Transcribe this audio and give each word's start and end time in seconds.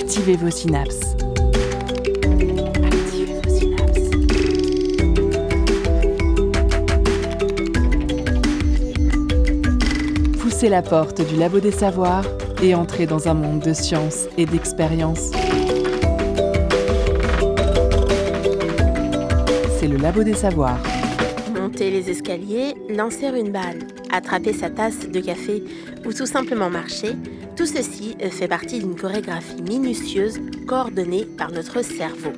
Activez 0.00 0.36
vos 0.36 0.50
synapses. 0.50 1.16
Activez. 2.84 3.40
Poussez 10.40 10.68
la 10.68 10.82
porte 10.82 11.20
du 11.28 11.36
labo 11.36 11.58
des 11.58 11.72
savoirs 11.72 12.24
et 12.62 12.76
entrez 12.76 13.06
dans 13.06 13.26
un 13.28 13.34
monde 13.34 13.60
de 13.60 13.72
science 13.72 14.28
et 14.38 14.46
d'expérience. 14.46 15.32
C'est 19.78 19.88
le 19.88 19.96
labo 19.96 20.22
des 20.22 20.34
savoirs. 20.34 20.80
Monter 21.54 21.90
les 21.90 22.08
escaliers, 22.08 22.74
lancer 22.88 23.26
une 23.26 23.50
balle, 23.50 23.80
attraper 24.12 24.52
sa 24.52 24.70
tasse 24.70 25.08
de 25.10 25.20
café 25.20 25.64
ou 26.06 26.12
tout 26.12 26.26
simplement 26.26 26.70
marcher, 26.70 27.16
tout 27.58 27.66
ceci 27.66 28.16
fait 28.30 28.46
partie 28.46 28.78
d'une 28.78 28.94
chorégraphie 28.94 29.60
minutieuse 29.62 30.38
coordonnée 30.68 31.24
par 31.24 31.50
notre 31.50 31.82
cerveau. 31.82 32.30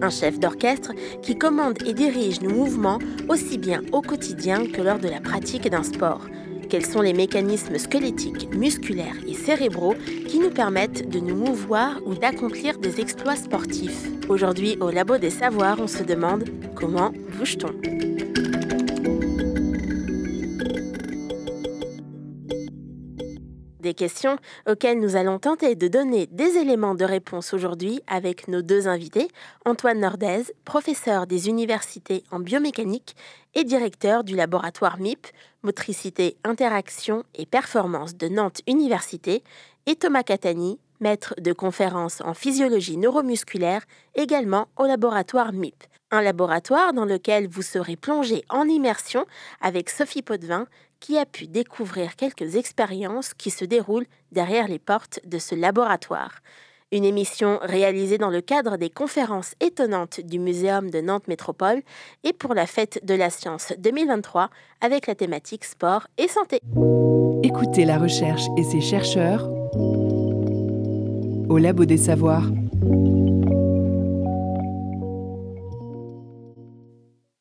Un 0.00 0.08
chef 0.08 0.40
d'orchestre 0.40 0.92
qui 1.20 1.36
commande 1.36 1.76
et 1.84 1.92
dirige 1.92 2.40
nos 2.40 2.54
mouvements 2.54 2.98
aussi 3.28 3.58
bien 3.58 3.82
au 3.92 4.00
quotidien 4.00 4.64
que 4.64 4.80
lors 4.80 4.98
de 4.98 5.08
la 5.08 5.20
pratique 5.20 5.68
d'un 5.68 5.82
sport. 5.82 6.22
Quels 6.70 6.86
sont 6.86 7.02
les 7.02 7.12
mécanismes 7.12 7.76
squelettiques, 7.76 8.48
musculaires 8.54 9.18
et 9.28 9.34
cérébraux 9.34 9.94
qui 10.26 10.38
nous 10.38 10.50
permettent 10.50 11.06
de 11.06 11.20
nous 11.20 11.36
mouvoir 11.36 12.00
ou 12.06 12.14
d'accomplir 12.14 12.78
des 12.78 12.98
exploits 12.98 13.36
sportifs? 13.36 14.08
Aujourd'hui, 14.30 14.78
au 14.80 14.90
Labo 14.90 15.18
des 15.18 15.28
Savoirs, 15.28 15.80
on 15.80 15.86
se 15.86 16.02
demande 16.02 16.44
comment 16.74 17.12
bouge-t-on? 17.36 18.01
Des 23.82 23.94
questions 23.94 24.36
auxquelles 24.70 25.00
nous 25.00 25.16
allons 25.16 25.40
tenter 25.40 25.74
de 25.74 25.88
donner 25.88 26.28
des 26.28 26.56
éléments 26.56 26.94
de 26.94 27.04
réponse 27.04 27.52
aujourd'hui 27.52 28.00
avec 28.06 28.46
nos 28.46 28.62
deux 28.62 28.86
invités, 28.86 29.26
Antoine 29.64 29.98
Nordez, 29.98 30.44
professeur 30.64 31.26
des 31.26 31.48
universités 31.48 32.22
en 32.30 32.38
biomécanique 32.38 33.16
et 33.56 33.64
directeur 33.64 34.22
du 34.22 34.36
laboratoire 34.36 35.00
MIP, 35.00 35.26
Motricité, 35.64 36.36
Interaction 36.44 37.24
et 37.34 37.44
Performance 37.44 38.16
de 38.16 38.28
Nantes 38.28 38.60
Université, 38.68 39.42
et 39.86 39.96
Thomas 39.96 40.22
Catani, 40.22 40.78
maître 41.00 41.34
de 41.40 41.52
conférences 41.52 42.20
en 42.20 42.34
physiologie 42.34 42.96
neuromusculaire, 42.96 43.82
également 44.14 44.68
au 44.76 44.86
laboratoire 44.86 45.52
MIP. 45.52 45.82
Un 46.12 46.22
laboratoire 46.22 46.92
dans 46.92 47.06
lequel 47.06 47.48
vous 47.48 47.62
serez 47.62 47.96
plongé 47.96 48.44
en 48.48 48.68
immersion 48.68 49.26
avec 49.60 49.90
Sophie 49.90 50.22
Potvin, 50.22 50.68
qui 51.02 51.18
a 51.18 51.26
pu 51.26 51.48
découvrir 51.48 52.14
quelques 52.14 52.54
expériences 52.54 53.34
qui 53.34 53.50
se 53.50 53.64
déroulent 53.64 54.06
derrière 54.30 54.68
les 54.68 54.78
portes 54.78 55.18
de 55.26 55.38
ce 55.38 55.56
laboratoire. 55.56 56.38
Une 56.92 57.04
émission 57.04 57.58
réalisée 57.60 58.18
dans 58.18 58.30
le 58.30 58.40
cadre 58.40 58.76
des 58.76 58.88
conférences 58.88 59.54
étonnantes 59.60 60.20
du 60.20 60.38
Muséum 60.38 60.90
de 60.90 61.00
Nantes 61.00 61.26
Métropole 61.26 61.82
et 62.22 62.32
pour 62.32 62.54
la 62.54 62.66
Fête 62.66 63.00
de 63.04 63.14
la 63.14 63.30
Science 63.30 63.72
2023 63.78 64.48
avec 64.80 65.08
la 65.08 65.16
thématique 65.16 65.64
sport 65.64 66.06
et 66.18 66.28
santé. 66.28 66.60
Écoutez 67.42 67.84
la 67.84 67.98
recherche 67.98 68.44
et 68.56 68.62
ses 68.62 68.80
chercheurs 68.80 69.50
au 71.48 71.58
Labo 71.58 71.84
des 71.84 71.98
Savoirs. 71.98 72.48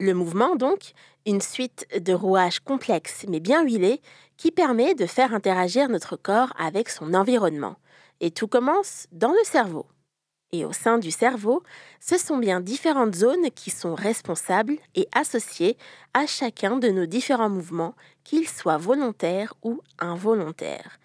Le 0.02 0.16
mouvement, 0.16 0.56
donc, 0.56 0.94
une 1.28 1.42
suite 1.42 1.86
de 1.96 2.12
rouages 2.12 2.60
complexes 2.60 3.24
mais 3.30 3.40
bien 3.40 3.64
huilés 3.64 4.02
qui 4.36 4.50
permet 4.50 4.96
de 4.96 5.06
faire 5.06 5.32
interagir 5.32 5.90
notre 5.90 6.16
corps 6.16 6.54
avec 6.58 6.90
son 6.90 7.14
environnement. 7.14 7.76
Et 8.20 8.32
tout 8.32 8.48
commence 8.48 9.06
dans 9.12 9.30
le 9.30 9.44
cerveau. 9.44 9.86
Et 10.52 10.66
au 10.66 10.74
sein 10.74 10.98
du 10.98 11.12
cerveau, 11.12 11.62
ce 12.00 12.18
sont 12.18 12.38
bien 12.38 12.62
différentes 12.62 13.14
zones 13.14 13.52
qui 13.54 13.70
sont 13.70 13.94
responsables 13.94 14.78
et 14.96 15.08
associées 15.12 15.78
à 16.16 16.26
chacun 16.26 16.78
de 16.78 16.90
nos 16.90 17.06
différents 17.06 17.52
mouvements, 17.52 17.94
qu'ils 18.24 18.50
soient 18.50 18.78
volontaires 18.78 19.54
ou 19.62 19.82
involontaires. 20.00 20.98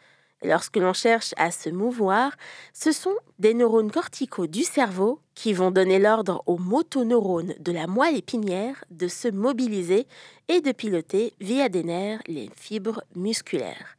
Lorsque 0.47 0.77
l'on 0.77 0.93
cherche 0.93 1.35
à 1.39 1.51
se 1.51 1.71
mouvoir, 1.71 2.37
ce 2.73 2.93
sont 2.93 3.17
des 3.41 3.53
neurones 3.53 3.91
corticaux 3.91 4.47
du 4.47 4.63
cerveau 4.63 5.19
qui 5.35 5.53
vont 5.53 5.73
donner 5.73 5.99
l'ordre 5.99 6.45
aux 6.47 6.57
motoneurones 6.57 7.55
de 7.59 7.73
la 7.73 7.89
moelle 7.89 8.17
épinière 8.17 8.85
de 8.93 9.09
se 9.09 9.27
mobiliser 9.27 10.07
et 10.47 10.61
de 10.61 10.71
piloter 10.71 11.33
via 11.41 11.69
des 11.69 11.83
nerfs 11.83 12.23
les 12.29 12.49
fibres 12.55 13.03
musculaires. 13.17 13.97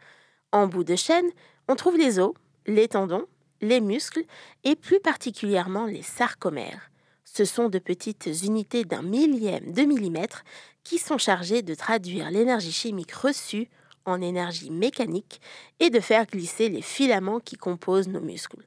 En 0.53 0.67
bout 0.67 0.85
de 0.85 0.95
chaîne, 0.95 1.29
on 1.67 1.75
trouve 1.75 1.97
les 1.97 2.17
os, 2.17 2.31
les 2.65 2.87
tendons, 2.87 3.25
les 3.59 3.81
muscles 3.81 4.23
et 4.63 4.77
plus 4.77 5.01
particulièrement 5.01 5.85
les 5.85 6.01
sarcomères. 6.01 6.91
Ce 7.25 7.43
sont 7.43 7.67
de 7.67 7.77
petites 7.77 8.29
unités 8.43 8.85
d'un 8.85 9.01
millième 9.01 9.73
de 9.73 9.81
millimètre 9.81 10.45
qui 10.85 10.97
sont 10.97 11.17
chargées 11.17 11.61
de 11.61 11.75
traduire 11.75 12.31
l'énergie 12.31 12.71
chimique 12.71 13.11
reçue 13.11 13.67
en 14.07 14.21
énergie 14.21 14.71
mécanique 14.71 15.41
et 15.79 15.89
de 15.89 15.99
faire 15.99 16.25
glisser 16.25 16.69
les 16.69 16.81
filaments 16.81 17.39
qui 17.39 17.55
composent 17.55 18.07
nos 18.07 18.21
muscles. 18.21 18.65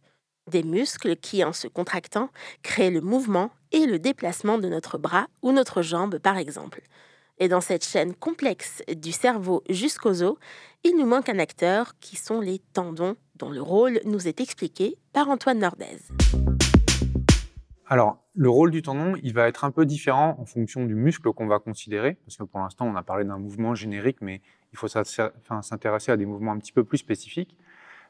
Des 0.50 0.62
muscles 0.62 1.16
qui, 1.16 1.44
en 1.44 1.52
se 1.52 1.68
contractant, 1.68 2.30
créent 2.62 2.90
le 2.90 3.00
mouvement 3.00 3.50
et 3.72 3.86
le 3.86 3.98
déplacement 3.98 4.58
de 4.58 4.68
notre 4.68 4.98
bras 4.98 5.26
ou 5.42 5.52
notre 5.52 5.82
jambe, 5.82 6.18
par 6.18 6.38
exemple. 6.38 6.82
Et 7.38 7.48
dans 7.48 7.60
cette 7.60 7.86
chaîne 7.86 8.14
complexe 8.14 8.82
du 8.88 9.12
cerveau 9.12 9.62
jusqu'aux 9.68 10.22
os, 10.22 10.36
il 10.84 10.96
nous 10.96 11.06
manque 11.06 11.28
un 11.28 11.38
acteur 11.38 11.94
qui 12.00 12.16
sont 12.16 12.40
les 12.40 12.58
tendons, 12.72 13.16
dont 13.36 13.50
le 13.50 13.62
rôle 13.62 14.00
nous 14.04 14.28
est 14.28 14.40
expliqué 14.40 14.98
par 15.12 15.30
Antoine 15.30 15.58
Nordez. 15.58 15.98
Alors, 17.86 18.19
le 18.34 18.48
rôle 18.48 18.70
du 18.70 18.82
tendon, 18.82 19.14
il 19.22 19.34
va 19.34 19.48
être 19.48 19.64
un 19.64 19.70
peu 19.70 19.84
différent 19.84 20.36
en 20.38 20.44
fonction 20.44 20.84
du 20.84 20.94
muscle 20.94 21.32
qu'on 21.32 21.46
va 21.46 21.58
considérer, 21.58 22.16
parce 22.24 22.36
que 22.36 22.44
pour 22.44 22.60
l'instant, 22.60 22.86
on 22.86 22.94
a 22.94 23.02
parlé 23.02 23.24
d'un 23.24 23.38
mouvement 23.38 23.74
générique, 23.74 24.18
mais 24.20 24.40
il 24.72 24.78
faut 24.78 24.88
s'intéresser 24.88 26.12
à 26.12 26.16
des 26.16 26.26
mouvements 26.26 26.52
un 26.52 26.58
petit 26.58 26.72
peu 26.72 26.84
plus 26.84 26.98
spécifiques. 26.98 27.56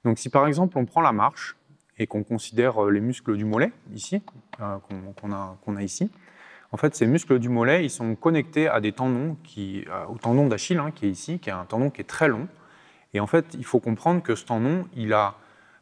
Donc, 0.05 0.19
si 0.19 0.29
par 0.29 0.47
exemple, 0.47 0.79
on 0.79 0.85
prend 0.85 1.01
la 1.01 1.13
marche 1.13 1.57
et 1.99 2.07
qu'on 2.07 2.23
considère 2.23 2.85
euh, 2.85 2.91
les 2.91 3.01
muscles 3.01 3.37
du 3.37 3.45
mollet, 3.45 3.73
ici, 3.95 4.23
euh, 4.61 4.79
qu'on 5.21 5.33
a, 5.77 5.83
ici, 5.83 6.11
en 6.73 6.77
fait, 6.77 6.95
ces 6.95 7.07
muscles 7.07 7.39
du 7.39 7.49
mollet, 7.49 7.85
ils 7.85 7.91
sont 7.91 8.15
connectés 8.15 8.69
à 8.69 8.81
des 8.81 8.93
tendons, 8.93 9.37
qui, 9.43 9.85
euh, 9.89 10.07
au 10.07 10.19
tendon 10.19 10.47
d'Achille, 10.47 10.79
hein, 10.79 10.93
qui 10.95 11.07
est 11.07 11.11
ici, 11.11 11.39
qui 11.39 11.51
est 11.51 11.55
un 11.55 11.65
tendon 11.65 11.91
qui 11.91 12.01
est 12.01 12.05
très 12.05 12.29
long. 12.29 12.47
Et 13.13 13.21
en 13.21 13.27
fait, 13.27 13.47
il 13.55 13.65
faut 13.65 13.81
comprendre 13.81 14.23
que 14.23 14.35
ce 14.35 14.45
tendon, 14.45 14.87
il 14.95 15.13
a 15.13 15.35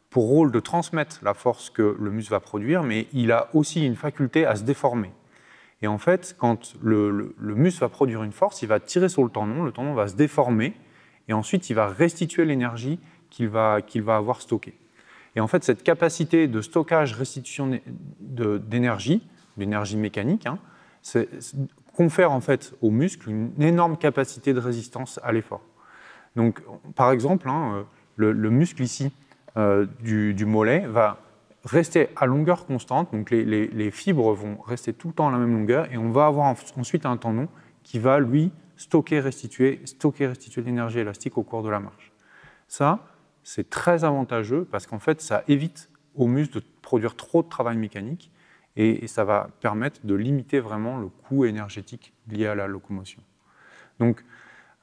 pour 0.09 0.27
rôle 0.27 0.51
de 0.51 0.59
transmettre 0.59 1.19
la 1.23 1.33
force 1.33 1.69
que 1.69 1.95
le 1.99 2.11
muscle 2.11 2.31
va 2.31 2.39
produire, 2.39 2.83
mais 2.83 3.07
il 3.13 3.31
a 3.31 3.49
aussi 3.53 3.85
une 3.85 3.95
faculté 3.95 4.45
à 4.45 4.55
se 4.55 4.63
déformer. 4.63 5.11
Et 5.81 5.87
en 5.87 5.97
fait, 5.97 6.35
quand 6.37 6.75
le, 6.81 7.33
muscle 7.39 7.81
va 7.81 7.89
produire 7.89 8.23
une 8.23 8.31
force, 8.31 8.61
il 8.61 8.67
va 8.67 8.79
tirer 8.79 9.07
sur 9.07 9.23
le 9.23 9.29
tendon, 9.29 9.63
le 9.63 9.71
tendon 9.71 9.93
va 9.93 10.07
se 10.07 10.15
déformer, 10.15 10.73
et 11.27 11.33
ensuite 11.33 11.69
il 11.69 11.73
va 11.73 11.87
restituer 11.87 12.45
l'énergie 12.45 12.99
qu'il 13.29 13.49
va, 13.49 13.79
va 13.95 14.15
avoir 14.15 14.41
stockée. 14.41 14.77
Et 15.35 15.39
en 15.39 15.47
fait, 15.47 15.63
cette 15.63 15.83
capacité 15.83 16.47
de 16.47 16.61
stockage, 16.61 17.13
restitution 17.13 17.79
d'énergie, 18.19 19.21
d'énergie 19.57 19.95
mécanique, 19.95 20.47
hein, 20.47 20.57
confère 21.93 22.31
en 22.31 22.41
fait 22.41 22.73
au 22.81 22.91
muscle 22.91 23.29
une 23.29 23.61
énorme 23.61 23.97
capacité 23.97 24.53
de 24.53 24.59
résistance 24.59 25.19
à 25.23 25.31
l'effort. 25.31 25.61
Donc, 26.35 26.61
par 26.95 27.11
exemple, 27.11 27.47
hein, 27.49 27.85
le, 28.15 28.49
muscle 28.49 28.81
ici, 28.81 29.11
euh, 29.57 29.85
du, 30.01 30.45
mollet 30.45 30.85
va 30.87 31.17
rester 31.65 32.09
à 32.15 32.25
longueur 32.25 32.65
constante, 32.65 33.11
donc 33.11 33.31
les, 33.31 33.91
fibres 33.91 34.33
vont 34.33 34.57
rester 34.61 34.93
tout 34.93 35.09
le 35.09 35.13
temps 35.13 35.27
à 35.27 35.31
la 35.31 35.37
même 35.37 35.53
longueur, 35.53 35.91
et 35.91 35.97
on 35.97 36.11
va 36.11 36.27
avoir 36.27 36.55
ensuite 36.77 37.05
un 37.05 37.17
tendon 37.17 37.47
qui 37.83 37.99
va, 37.99 38.19
lui, 38.19 38.51
stocker, 38.77 39.19
restituer, 39.19 39.81
stocker, 39.85 40.27
restituer 40.27 40.61
l'énergie 40.61 40.99
élastique 40.99 41.37
au 41.37 41.43
cours 41.43 41.63
de 41.63 41.69
la 41.69 41.79
marche. 41.79 42.11
Ça, 42.67 42.99
c'est 43.43 43.69
très 43.69 44.03
avantageux 44.03 44.67
parce 44.69 44.87
qu'en 44.87 44.99
fait, 44.99 45.21
ça 45.21 45.43
évite 45.47 45.89
aux 46.15 46.27
muscles 46.27 46.59
de 46.59 46.63
produire 46.81 47.15
trop 47.15 47.41
de 47.41 47.49
travail 47.49 47.77
mécanique 47.77 48.31
et, 48.75 49.07
ça 49.07 49.25
va 49.25 49.49
permettre 49.59 50.05
de 50.05 50.15
limiter 50.15 50.59
vraiment 50.59 50.97
le 50.97 51.07
coût 51.07 51.45
énergétique 51.45 52.13
lié 52.29 52.45
à 52.45 52.55
la 52.55 52.67
locomotion. 52.67 53.21
Donc, 53.99 54.23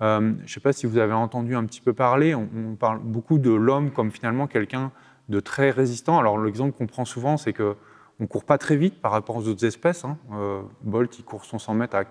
euh, 0.02 0.32
je 0.38 0.43
ne 0.43 0.48
sais 0.48 0.60
pas 0.60 0.72
si 0.72 0.87
vous 0.87 0.98
avez 0.98 1.14
entendu 1.14 1.56
un 1.56 1.64
petit 1.64 1.81
peu 1.81 1.93
parler, 1.93 2.34
on, 2.34 2.76
parle 2.78 3.00
beaucoup 3.00 3.38
de 3.38 3.50
l'homme 3.50 3.90
comme 3.90 4.10
finalement 4.10 4.46
quelqu'un 4.46 4.93
de 5.28 5.40
très 5.40 5.70
résistant. 5.70 6.19
Alors 6.19 6.38
l'exemple 6.38 6.76
qu'on 6.76 6.87
prend 6.87 7.04
souvent, 7.04 7.37
c'est 7.37 7.52
qu'on 7.52 7.76
ne 8.20 8.26
court 8.26 8.44
pas 8.44 8.58
très 8.58 8.76
vite 8.76 9.00
par 9.00 9.12
rapport 9.12 9.37
aux 9.37 9.48
autres 9.48 9.64
espèces. 9.64 10.04
Hein. 10.04 10.19
Euh, 10.32 10.62
Bolt, 10.82 11.19
il 11.19 11.25
court 11.25 11.44
son 11.44 11.58
100 11.58 11.75
mètres 11.75 11.96
à 11.96 12.04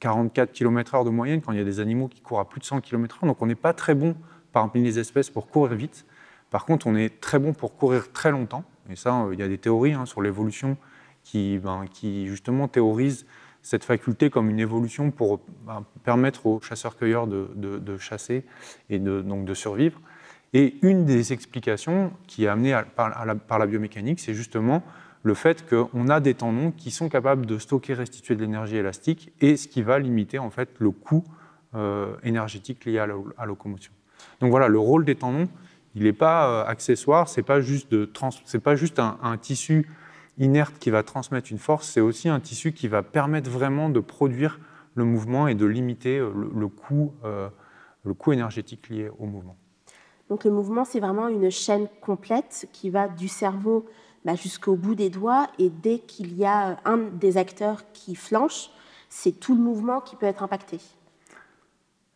44 0.00 0.52
km/h 0.52 1.04
de 1.04 1.10
moyenne, 1.10 1.42
quand 1.42 1.52
il 1.52 1.58
y 1.58 1.60
a 1.60 1.64
des 1.64 1.78
animaux 1.78 2.08
qui 2.08 2.22
courent 2.22 2.40
à 2.40 2.48
plus 2.48 2.60
de 2.60 2.64
100 2.64 2.80
km/h. 2.80 3.26
Donc 3.26 3.42
on 3.42 3.46
n'est 3.46 3.54
pas 3.54 3.74
très 3.74 3.94
bon 3.94 4.16
parmi 4.52 4.82
les 4.82 4.98
espèces 4.98 5.28
pour 5.28 5.48
courir 5.48 5.74
vite. 5.74 6.06
Par 6.50 6.64
contre, 6.64 6.86
on 6.86 6.96
est 6.96 7.20
très 7.20 7.38
bon 7.38 7.52
pour 7.52 7.76
courir 7.76 8.10
très 8.12 8.30
longtemps. 8.30 8.64
Et 8.88 8.96
ça, 8.96 9.22
euh, 9.22 9.34
il 9.34 9.40
y 9.40 9.42
a 9.42 9.48
des 9.48 9.58
théories 9.58 9.92
hein, 9.92 10.06
sur 10.06 10.22
l'évolution 10.22 10.76
qui, 11.22 11.58
ben, 11.58 11.84
qui, 11.90 12.26
justement 12.26 12.66
théorisent 12.66 13.26
cette 13.62 13.84
faculté 13.84 14.30
comme 14.30 14.50
une 14.50 14.60
évolution 14.60 15.10
pour 15.10 15.40
bah, 15.66 15.84
permettre 16.04 16.46
aux 16.46 16.60
chasseurs-cueilleurs 16.60 17.26
de, 17.26 17.98
chasser 17.98 18.44
et 18.88 18.98
de, 18.98 19.20
donc 19.20 19.44
de 19.44 19.54
survivre. 19.54 20.00
Et 20.52 20.76
une 20.82 21.04
des 21.04 21.32
explications 21.32 22.12
qui 22.26 22.44
est 22.44 22.48
amenée 22.48 22.78
par, 22.96 23.24
la, 23.24 23.66
biomécanique, 23.66 24.18
c'est 24.20 24.34
justement 24.34 24.82
le 25.22 25.34
fait 25.34 25.68
qu'on 25.68 26.08
a 26.08 26.20
des 26.20 26.34
tendons 26.34 26.72
qui 26.72 26.90
sont 26.90 27.08
capables 27.08 27.46
de 27.46 27.58
stocker, 27.58 27.94
restituer 27.94 28.34
de 28.34 28.40
l'énergie 28.40 28.76
élastique, 28.76 29.32
et 29.40 29.56
ce 29.56 29.68
qui 29.68 29.82
va 29.82 29.98
limiter 29.98 30.38
en 30.38 30.50
fait 30.50 30.70
le 30.78 30.90
coût 30.90 31.24
euh, 31.74 32.16
énergétique 32.24 32.84
lié 32.84 32.98
à 32.98 33.06
la, 33.06 33.46
locomotion. 33.46 33.92
Donc 34.40 34.50
voilà, 34.50 34.66
le 34.66 34.78
rôle 34.78 35.04
des 35.04 35.14
tendons, 35.14 35.48
il 35.94 36.04
n'est 36.04 36.12
pas 36.12 36.48
euh, 36.48 36.64
accessoire, 36.66 37.28
c'est 37.28 37.42
pas 37.42 37.60
juste 37.60 37.92
de 37.92 38.10
c'est 38.44 38.62
pas 38.62 38.74
juste 38.74 38.98
un, 38.98 39.36
tissu 39.36 39.86
inerte 40.38 40.78
qui 40.78 40.90
va 40.90 41.02
transmettre 41.02 41.50
une 41.50 41.58
force, 41.58 41.88
c'est 41.88 42.00
aussi 42.00 42.28
un 42.28 42.40
tissu 42.40 42.72
qui 42.72 42.88
va 42.88 43.02
permettre 43.02 43.50
vraiment 43.50 43.88
de 43.88 44.00
produire 44.00 44.60
le 44.94 45.04
mouvement 45.04 45.48
et 45.48 45.54
de 45.54 45.66
limiter 45.66 46.18
euh, 46.18 46.32
le, 46.54 46.68
coût, 46.68 47.12
le 48.04 48.14
coût 48.14 48.32
énergétique 48.32 48.88
lié 48.88 49.10
au 49.18 49.26
mouvement. 49.26 49.56
Donc 50.30 50.44
le 50.44 50.50
mouvement, 50.52 50.84
c'est 50.84 51.00
vraiment 51.00 51.28
une 51.28 51.50
chaîne 51.50 51.88
complète 52.00 52.68
qui 52.72 52.88
va 52.88 53.08
du 53.08 53.28
cerveau 53.28 53.86
bah, 54.24 54.36
jusqu'au 54.36 54.76
bout 54.76 54.94
des 54.94 55.10
doigts. 55.10 55.48
Et 55.58 55.70
dès 55.70 55.98
qu'il 55.98 56.36
y 56.36 56.44
a 56.44 56.78
un 56.84 56.98
des 56.98 57.36
acteurs 57.36 57.82
qui 57.92 58.14
flanche, 58.14 58.70
c'est 59.08 59.32
tout 59.32 59.56
le 59.56 59.60
mouvement 59.60 60.00
qui 60.00 60.14
peut 60.16 60.26
être 60.26 60.42
impacté. 60.42 60.78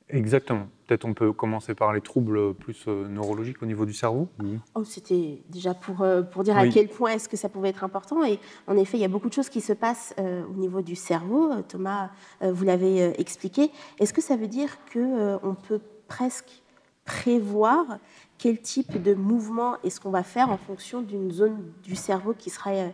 Exactement. 0.08 0.68
Peut-être 0.86 1.04
on 1.04 1.14
peut 1.14 1.32
commencer 1.32 1.74
par 1.74 1.92
les 1.92 2.00
troubles 2.00 2.54
plus 2.54 2.84
euh, 2.88 3.08
neurologiques 3.08 3.62
au 3.62 3.66
niveau 3.66 3.86
du 3.86 3.94
cerveau. 3.94 4.28
Oh, 4.74 4.84
C'était 4.84 5.42
déjà 5.48 5.74
pour, 5.74 6.02
euh, 6.02 6.22
pour 6.22 6.44
dire 6.44 6.56
à 6.58 6.68
quel 6.68 6.88
point 6.88 7.12
est-ce 7.12 7.28
que 7.28 7.36
ça 7.36 7.48
pouvait 7.48 7.70
être 7.70 7.84
important. 7.84 8.24
Et 8.24 8.38
en 8.66 8.76
effet, 8.76 8.98
il 8.98 9.00
y 9.00 9.04
a 9.04 9.08
beaucoup 9.08 9.28
de 9.28 9.34
choses 9.34 9.48
qui 9.48 9.60
se 9.60 9.72
passent 9.72 10.14
euh, 10.18 10.44
au 10.46 10.54
niveau 10.54 10.82
du 10.82 10.94
cerveau. 10.94 11.62
Thomas, 11.68 12.10
vous 12.42 12.64
l'avez 12.64 13.18
expliqué. 13.20 13.70
Est-ce 13.98 14.12
que 14.12 14.20
ça 14.20 14.36
veut 14.36 14.48
dire 14.48 14.76
qu'on 14.92 15.56
peut 15.68 15.80
presque 16.06 16.62
prévoir 17.04 17.98
quel 18.38 18.60
type 18.60 19.00
de 19.02 19.14
mouvement 19.14 19.76
est-ce 19.82 20.00
qu'on 20.00 20.10
va 20.10 20.22
faire 20.22 20.50
en 20.50 20.56
fonction 20.56 21.02
d'une 21.02 21.30
zone 21.30 21.72
du 21.82 21.94
cerveau 21.94 22.34
qui 22.34 22.50
serait, 22.50 22.88
euh, 22.88 22.90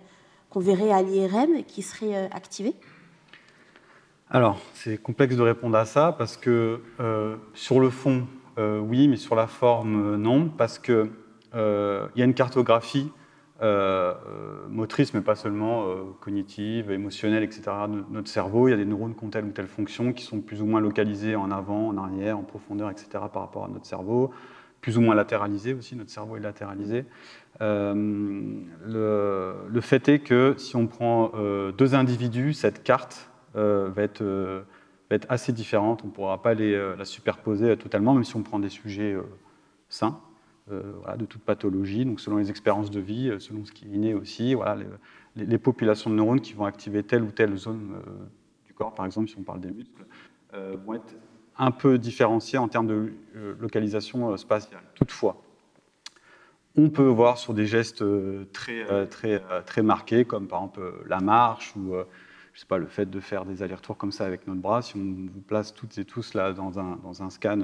qu'on 0.50 0.60
verrait 0.60 0.92
à 0.92 1.02
l'IRM, 1.02 1.64
qui 1.64 1.82
serait 1.82 2.16
euh, 2.16 2.28
activée? 2.32 2.74
Alors, 4.30 4.60
c'est 4.74 4.96
complexe 4.96 5.36
de 5.36 5.42
répondre 5.42 5.76
à 5.76 5.84
ça 5.84 6.14
parce 6.16 6.36
que 6.36 6.80
euh, 7.00 7.36
sur 7.52 7.80
le 7.80 7.90
fond, 7.90 8.26
oui, 8.58 9.08
mais 9.08 9.16
sur 9.16 9.36
la 9.36 9.46
forme, 9.46 10.16
non, 10.16 10.50
parce 10.50 10.78
qu'il 10.78 11.08
y 11.54 11.56
a 11.56 12.24
une 12.24 12.34
cartographie 12.34 13.10
motrice, 14.68 15.14
mais 15.14 15.22
pas 15.22 15.34
seulement 15.34 15.86
cognitive, 16.20 16.90
émotionnelle, 16.90 17.42
etc. 17.42 17.62
de 17.88 18.04
notre 18.10 18.28
cerveau. 18.28 18.68
Il 18.68 18.72
y 18.72 18.74
a 18.74 18.76
des 18.76 18.84
neurones 18.84 19.16
qui 19.16 19.24
ont 19.24 19.30
telle 19.30 19.46
ou 19.46 19.50
telle 19.52 19.66
fonction 19.66 20.12
qui 20.12 20.24
sont 20.24 20.42
plus 20.42 20.60
ou 20.60 20.66
moins 20.66 20.82
localisés 20.82 21.36
en 21.36 21.50
avant, 21.50 21.88
en 21.88 21.96
arrière, 21.96 22.36
en 22.36 22.42
profondeur, 22.42 22.90
etc. 22.90 23.08
par 23.32 23.40
rapport 23.40 23.64
à 23.64 23.68
notre 23.68 23.86
cerveau 23.86 24.30
plus 24.80 24.96
ou 24.96 25.00
moins 25.00 25.14
latéralisé 25.14 25.74
aussi, 25.74 25.96
notre 25.96 26.10
cerveau 26.10 26.36
est 26.36 26.40
latéralisé. 26.40 27.04
Euh, 27.60 27.94
le, 28.86 29.80
fait 29.80 30.08
est 30.08 30.20
que 30.20 30.54
si 30.56 30.76
on 30.76 30.86
prend 30.86 31.32
euh, 31.34 31.72
deux 31.72 31.94
individus, 31.94 32.54
cette 32.54 32.82
carte 32.82 33.16
euh, 33.16 33.39
va, 33.54 34.02
être, 34.02 34.22
va, 34.22 35.16
être, 35.16 35.26
assez 35.28 35.52
différente. 35.52 36.02
On 36.04 36.08
ne 36.08 36.12
pourra 36.12 36.42
pas 36.42 36.54
les, 36.54 36.76
la 36.96 37.04
superposer 37.04 37.76
totalement, 37.76 38.14
même 38.14 38.24
si 38.24 38.36
on 38.36 38.42
prend 38.42 38.58
des 38.58 38.68
sujets 38.68 39.16
sains, 39.88 40.20
de 40.68 41.24
toute 41.24 41.42
pathologie, 41.42 42.04
donc 42.04 42.20
selon 42.20 42.36
les 42.36 42.50
expériences 42.50 42.90
de 42.90 43.00
vie, 43.00 43.32
selon 43.38 43.64
ce 43.64 43.72
qui 43.72 43.86
est 43.86 43.90
inné 43.90 44.14
aussi. 44.14 44.54
Voilà, 44.54 44.84
les, 45.36 45.44
les, 45.44 45.58
populations 45.58 46.10
de 46.10 46.14
neurones 46.14 46.40
qui 46.40 46.52
vont 46.52 46.64
activer 46.64 47.02
telle 47.02 47.22
ou 47.22 47.32
telle 47.32 47.56
zone 47.56 48.00
du 48.66 48.72
corps, 48.72 48.94
par 48.94 49.06
exemple, 49.06 49.28
si 49.28 49.36
on 49.38 49.42
parle 49.42 49.60
des 49.60 49.70
muscles, 49.70 50.04
vont 50.52 50.94
être 50.94 51.14
un 51.60 51.70
peu 51.70 51.98
différencié 51.98 52.58
en 52.58 52.68
termes 52.68 52.86
de 52.86 53.12
euh, 53.36 53.54
localisation 53.60 54.32
euh, 54.32 54.36
spatiale. 54.38 54.82
Toutefois, 54.94 55.42
on 56.74 56.88
peut 56.88 57.06
voir 57.06 57.36
sur 57.36 57.52
des 57.52 57.66
gestes 57.66 58.00
euh, 58.00 58.46
très, 58.52 59.06
très, 59.08 59.42
très 59.66 59.82
marqués, 59.82 60.24
comme 60.24 60.48
par 60.48 60.60
exemple 60.60 61.04
la 61.06 61.20
marche 61.20 61.74
ou 61.76 61.94
je 62.52 62.60
sais 62.60 62.66
pas, 62.66 62.78
le 62.78 62.86
fait 62.86 63.08
de 63.08 63.20
faire 63.20 63.44
des 63.44 63.62
allers-retours 63.62 63.96
comme 63.96 64.12
ça 64.12 64.26
avec 64.26 64.46
notre 64.46 64.60
bras. 64.60 64.82
Si 64.82 64.96
on 64.96 65.28
vous 65.32 65.40
place 65.40 65.74
toutes 65.74 65.96
et 65.98 66.04
tous 66.04 66.34
là 66.34 66.52
dans 66.52 66.78
un, 66.78 66.98
dans 67.02 67.22
un 67.22 67.30
scan, 67.30 67.60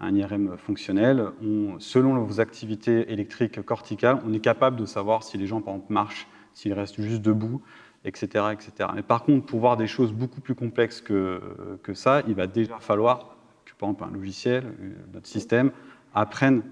un 0.00 0.14
IRM 0.14 0.56
fonctionnel, 0.56 1.28
on, 1.42 1.78
selon 1.78 2.22
vos 2.22 2.40
activités 2.40 3.10
électriques 3.12 3.62
corticales, 3.62 4.20
on 4.26 4.32
est 4.32 4.40
capable 4.40 4.76
de 4.76 4.86
savoir 4.86 5.22
si 5.22 5.38
les 5.38 5.46
gens 5.46 5.60
par 5.60 5.74
exemple, 5.74 5.92
marchent, 5.92 6.28
s'ils 6.54 6.72
restent 6.72 7.00
juste 7.00 7.22
debout, 7.22 7.62
etc., 8.04 8.46
etc. 8.52 8.90
Mais 8.94 9.02
par 9.02 9.24
contre, 9.24 9.46
pour 9.46 9.60
voir 9.60 9.76
des 9.76 9.86
choses 9.86 10.12
beaucoup 10.12 10.40
plus 10.40 10.54
complexes 10.54 11.00
que, 11.00 11.40
que 11.82 11.94
ça, 11.94 12.22
il 12.26 12.34
va 12.34 12.46
déjà 12.46 12.78
falloir 12.78 13.36
que, 13.64 13.72
par 13.74 13.90
exemple, 13.90 14.04
un 14.04 14.14
logiciel, 14.14 14.64
euh, 14.64 14.92
notre 15.12 15.26
système, 15.26 15.72
apprenne 16.14 16.62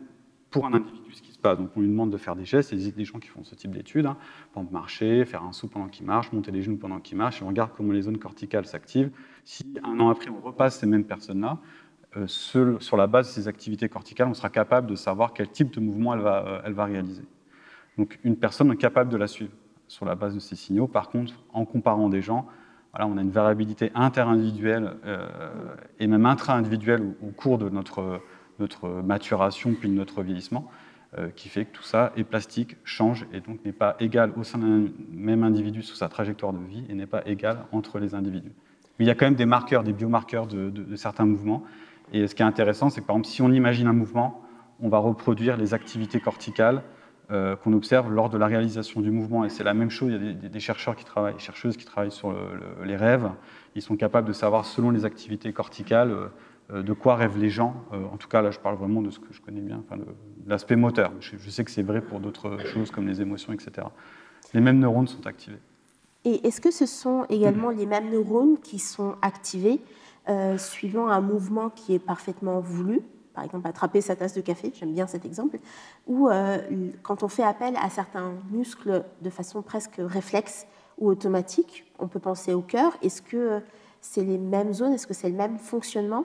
pour 0.51 0.67
un 0.67 0.75
individu 0.75 1.06
Donc, 1.55 1.71
on 1.77 1.81
lui 1.81 1.89
demande 1.89 2.11
de 2.11 2.17
faire 2.17 2.35
des 2.35 2.45
gestes. 2.45 2.73
Il 2.73 2.87
a 2.87 2.91
des 2.91 3.05
gens 3.05 3.19
qui 3.19 3.29
font 3.29 3.45
ce 3.45 3.55
type 3.55 3.71
d'études. 3.71 4.07
Hein. 4.07 4.17
Exemple, 4.51 4.73
marcher, 4.73 5.25
faire 5.25 5.45
un 5.45 5.53
saut 5.53 5.69
pendant 5.69 5.89
qu'il 5.89 6.07
marche, 6.07 6.33
monter 6.33 6.51
les 6.51 6.63
genoux 6.63 6.77
pendant 6.77 6.99
qu'il 6.99 7.17
marche, 7.17 7.41
et 7.41 7.45
on 7.45 7.49
regarde 7.49 7.71
comment 7.77 7.93
les 7.93 8.03
zones 8.03 8.19
corticales 8.19 8.67
s'activent. 8.67 9.11
Si 9.45 9.65
un 9.85 10.01
an 10.01 10.09
après, 10.09 10.31
on 10.31 10.41
repasse 10.41 10.81
ces 10.81 10.87
mêmes 10.87 11.05
personnes-là, 11.05 11.59
euh, 12.17 12.27
sur 12.27 12.97
la 12.97 13.07
base 13.07 13.29
de 13.29 13.33
ces 13.33 13.47
activités 13.49 13.89
corticales, 13.89 14.29
on 14.29 14.35
sera 14.35 14.49
capable 14.49 14.87
de 14.87 14.95
savoir 14.95 15.35
quel 15.35 15.51
type 15.51 15.75
de 15.75 15.81
mouvement 15.81 16.15
elle 16.15 16.21
va, 16.21 16.47
euh, 16.47 16.61
elle 16.65 16.73
va 16.73 16.87
réaliser. 16.87 17.25
Donc, 17.99 18.19
une 18.25 18.37
personne 18.37 18.73
est 18.73 18.77
capable 18.77 19.11
de 19.11 19.17
la 19.17 19.27
suivre 19.27 19.53
sur 19.87 20.07
la 20.07 20.15
base 20.15 20.35
de 20.35 20.41
ces 20.41 20.57
signaux. 20.57 20.87
Par 20.87 21.11
contre, 21.11 21.35
en 21.53 21.65
comparant 21.65 22.09
des 22.09 22.23
gens, 22.23 22.47
voilà, 22.93 23.07
on 23.07 23.19
a 23.19 23.21
une 23.21 23.31
variabilité 23.31 23.91
interindividuelle 23.95 24.95
euh, 25.05 25.27
et 25.99 26.07
même 26.07 26.25
intra-individuelle 26.25 27.03
au, 27.23 27.31
cours 27.31 27.59
de 27.59 27.69
notre, 27.69 28.21
maturation 29.05 29.75
puis 29.75 29.91
de 29.91 29.95
notre 29.95 30.23
vieillissement, 30.23 30.71
qui 31.35 31.49
fait 31.49 31.65
que 31.65 31.73
tout 31.73 31.83
ça 31.83 32.13
est 32.17 32.25
plastique, 32.25 32.77
change 32.85 33.27
et 33.33 33.41
donc 33.41 33.65
n'est 33.65 33.73
pas 33.73 33.97
égal 34.01 34.33
au 34.37 34.45
sein 34.45 34.59
d'un 34.59 34.89
même 35.11 35.45
individu 35.45 35.83
sur 35.83 35.97
sa 35.97 36.09
trajectoire 36.09 36.53
de 36.53 36.59
vie 36.59 36.85
et 36.91 36.95
n'est 36.95 37.07
pas 37.07 37.23
égal 37.27 37.59
entre 37.73 37.99
les 37.99 38.15
individus. 38.15 38.53
Mais 38.99 39.05
il 39.05 39.09
y 39.09 39.11
a 39.11 39.15
quand 39.15 39.25
même 39.25 39.35
des 39.35 39.47
marqueurs, 39.47 39.83
des 39.83 39.93
biomarqueurs 39.93 40.47
de, 40.47 40.69
de 40.69 40.97
certains 40.97 41.25
mouvements. 41.25 41.63
Et 42.13 42.27
ce 42.27 42.35
qui 42.35 42.43
est 42.43 42.47
intéressant, 42.47 42.91
c'est 42.91 43.01
que 43.01 43.07
par 43.07 43.17
exemple, 43.17 43.29
si 43.29 43.41
on 43.41 43.51
imagine 43.53 43.87
un 43.87 43.93
mouvement, 43.93 44.43
on 44.81 44.89
va 44.89 44.99
reproduire 44.99 45.57
les 45.57 45.75
activités 45.75 46.21
corticales 46.21 46.83
euh, 47.33 47.57
qu'on 47.57 47.73
observe 47.73 48.09
lors 48.13 48.31
de 48.31 48.39
la 48.39 48.47
réalisation 48.47 49.01
du 49.01 49.11
mouvement. 49.11 49.45
Et 49.45 49.49
c'est 49.49 49.65
la 49.65 49.75
même 49.75 49.91
chose, 49.91 50.13
il 50.13 50.27
y 50.27 50.47
a 50.47 50.49
des, 50.49 50.61
chercheurs 50.61 50.95
qui 50.95 51.05
travaillent, 51.05 51.39
chercheuses 51.39 51.77
qui 51.77 51.85
travaillent 51.85 52.13
sur 52.13 52.33
les 52.85 52.95
rêves. 52.95 53.29
Ils 53.75 53.83
sont 53.83 53.97
capables 53.97 54.29
de 54.29 54.33
savoir, 54.33 54.65
selon 54.65 54.91
les 54.91 55.05
activités 55.05 55.53
corticales, 55.53 56.13
euh, 56.13 56.29
de 56.71 56.93
quoi 56.93 57.17
rêvent 57.17 57.39
les 57.39 57.51
gens. 57.51 57.75
Euh, 57.93 58.05
en 58.13 58.17
tout 58.17 58.29
cas, 58.29 58.43
là, 58.43 58.51
je 58.51 58.59
parle 58.59 58.77
vraiment 58.77 59.03
de 59.03 59.11
ce 59.11 59.19
que 59.19 59.33
je 59.33 59.41
connais 59.41 59.61
bien, 59.61 59.83
l'aspect 60.47 60.77
moteur. 60.77 61.13
Je, 61.21 61.51
sais 61.51 61.65
que 61.65 61.71
c'est 61.71 61.83
vrai 61.83 62.01
pour 62.01 62.21
d'autres 62.21 62.59
choses 62.67 62.91
comme 62.91 63.07
les 63.07 63.21
émotions, 63.21 63.53
etc. 63.53 63.87
Les 64.53 64.61
mêmes 64.61 64.79
neurones 64.79 65.09
sont 65.09 65.27
activés. 65.27 65.61
Et 66.25 66.47
est-ce 66.47 66.61
que 66.61 66.71
ce 66.71 66.87
sont 66.87 67.25
également 67.29 67.71
les 67.71 67.87
mêmes 67.87 68.11
neurones 68.11 68.59
qui 68.59 68.79
sont 68.79 69.15
activés 69.23 69.81
suivant 70.57 71.09
un 71.09 71.21
mouvement 71.21 71.71
qui 71.71 71.95
est 71.95 72.01
parfaitement 72.01 72.59
voulu? 72.59 73.03
Par 73.37 73.45
exemple 73.45 73.69
attraper 73.69 74.01
sa 74.01 74.17
tasse 74.17 74.33
de 74.33 74.41
café, 74.41 74.73
j'aime 74.75 74.95
bien 74.95 75.07
cet 75.07 75.27
exemple, 75.27 75.59
ou 76.07 76.29
euh, 76.29 76.57
quand 77.03 77.23
on 77.23 77.29
fait 77.29 77.43
appel 77.43 77.77
à 77.77 77.91
certains 77.91 78.33
muscles 78.51 79.05
de 79.21 79.29
façon 79.29 79.61
presque 79.61 79.97
réflexe 79.99 80.67
ou 80.97 81.09
automatique, 81.09 81.85
on 81.99 82.09
peut 82.09 82.19
penser 82.19 82.55
au 82.55 82.63
cœur. 82.63 82.97
Est-ce 83.03 83.21
que 83.21 83.61
c'est 84.01 84.25
les 84.25 84.39
mêmes 84.39 84.73
zones? 84.73 84.95
Est-ce 84.95 85.07
que 85.07 85.13
c'est 85.13 85.29
le 85.29 85.37
même 85.37 85.59
fonctionnement? 85.59 86.25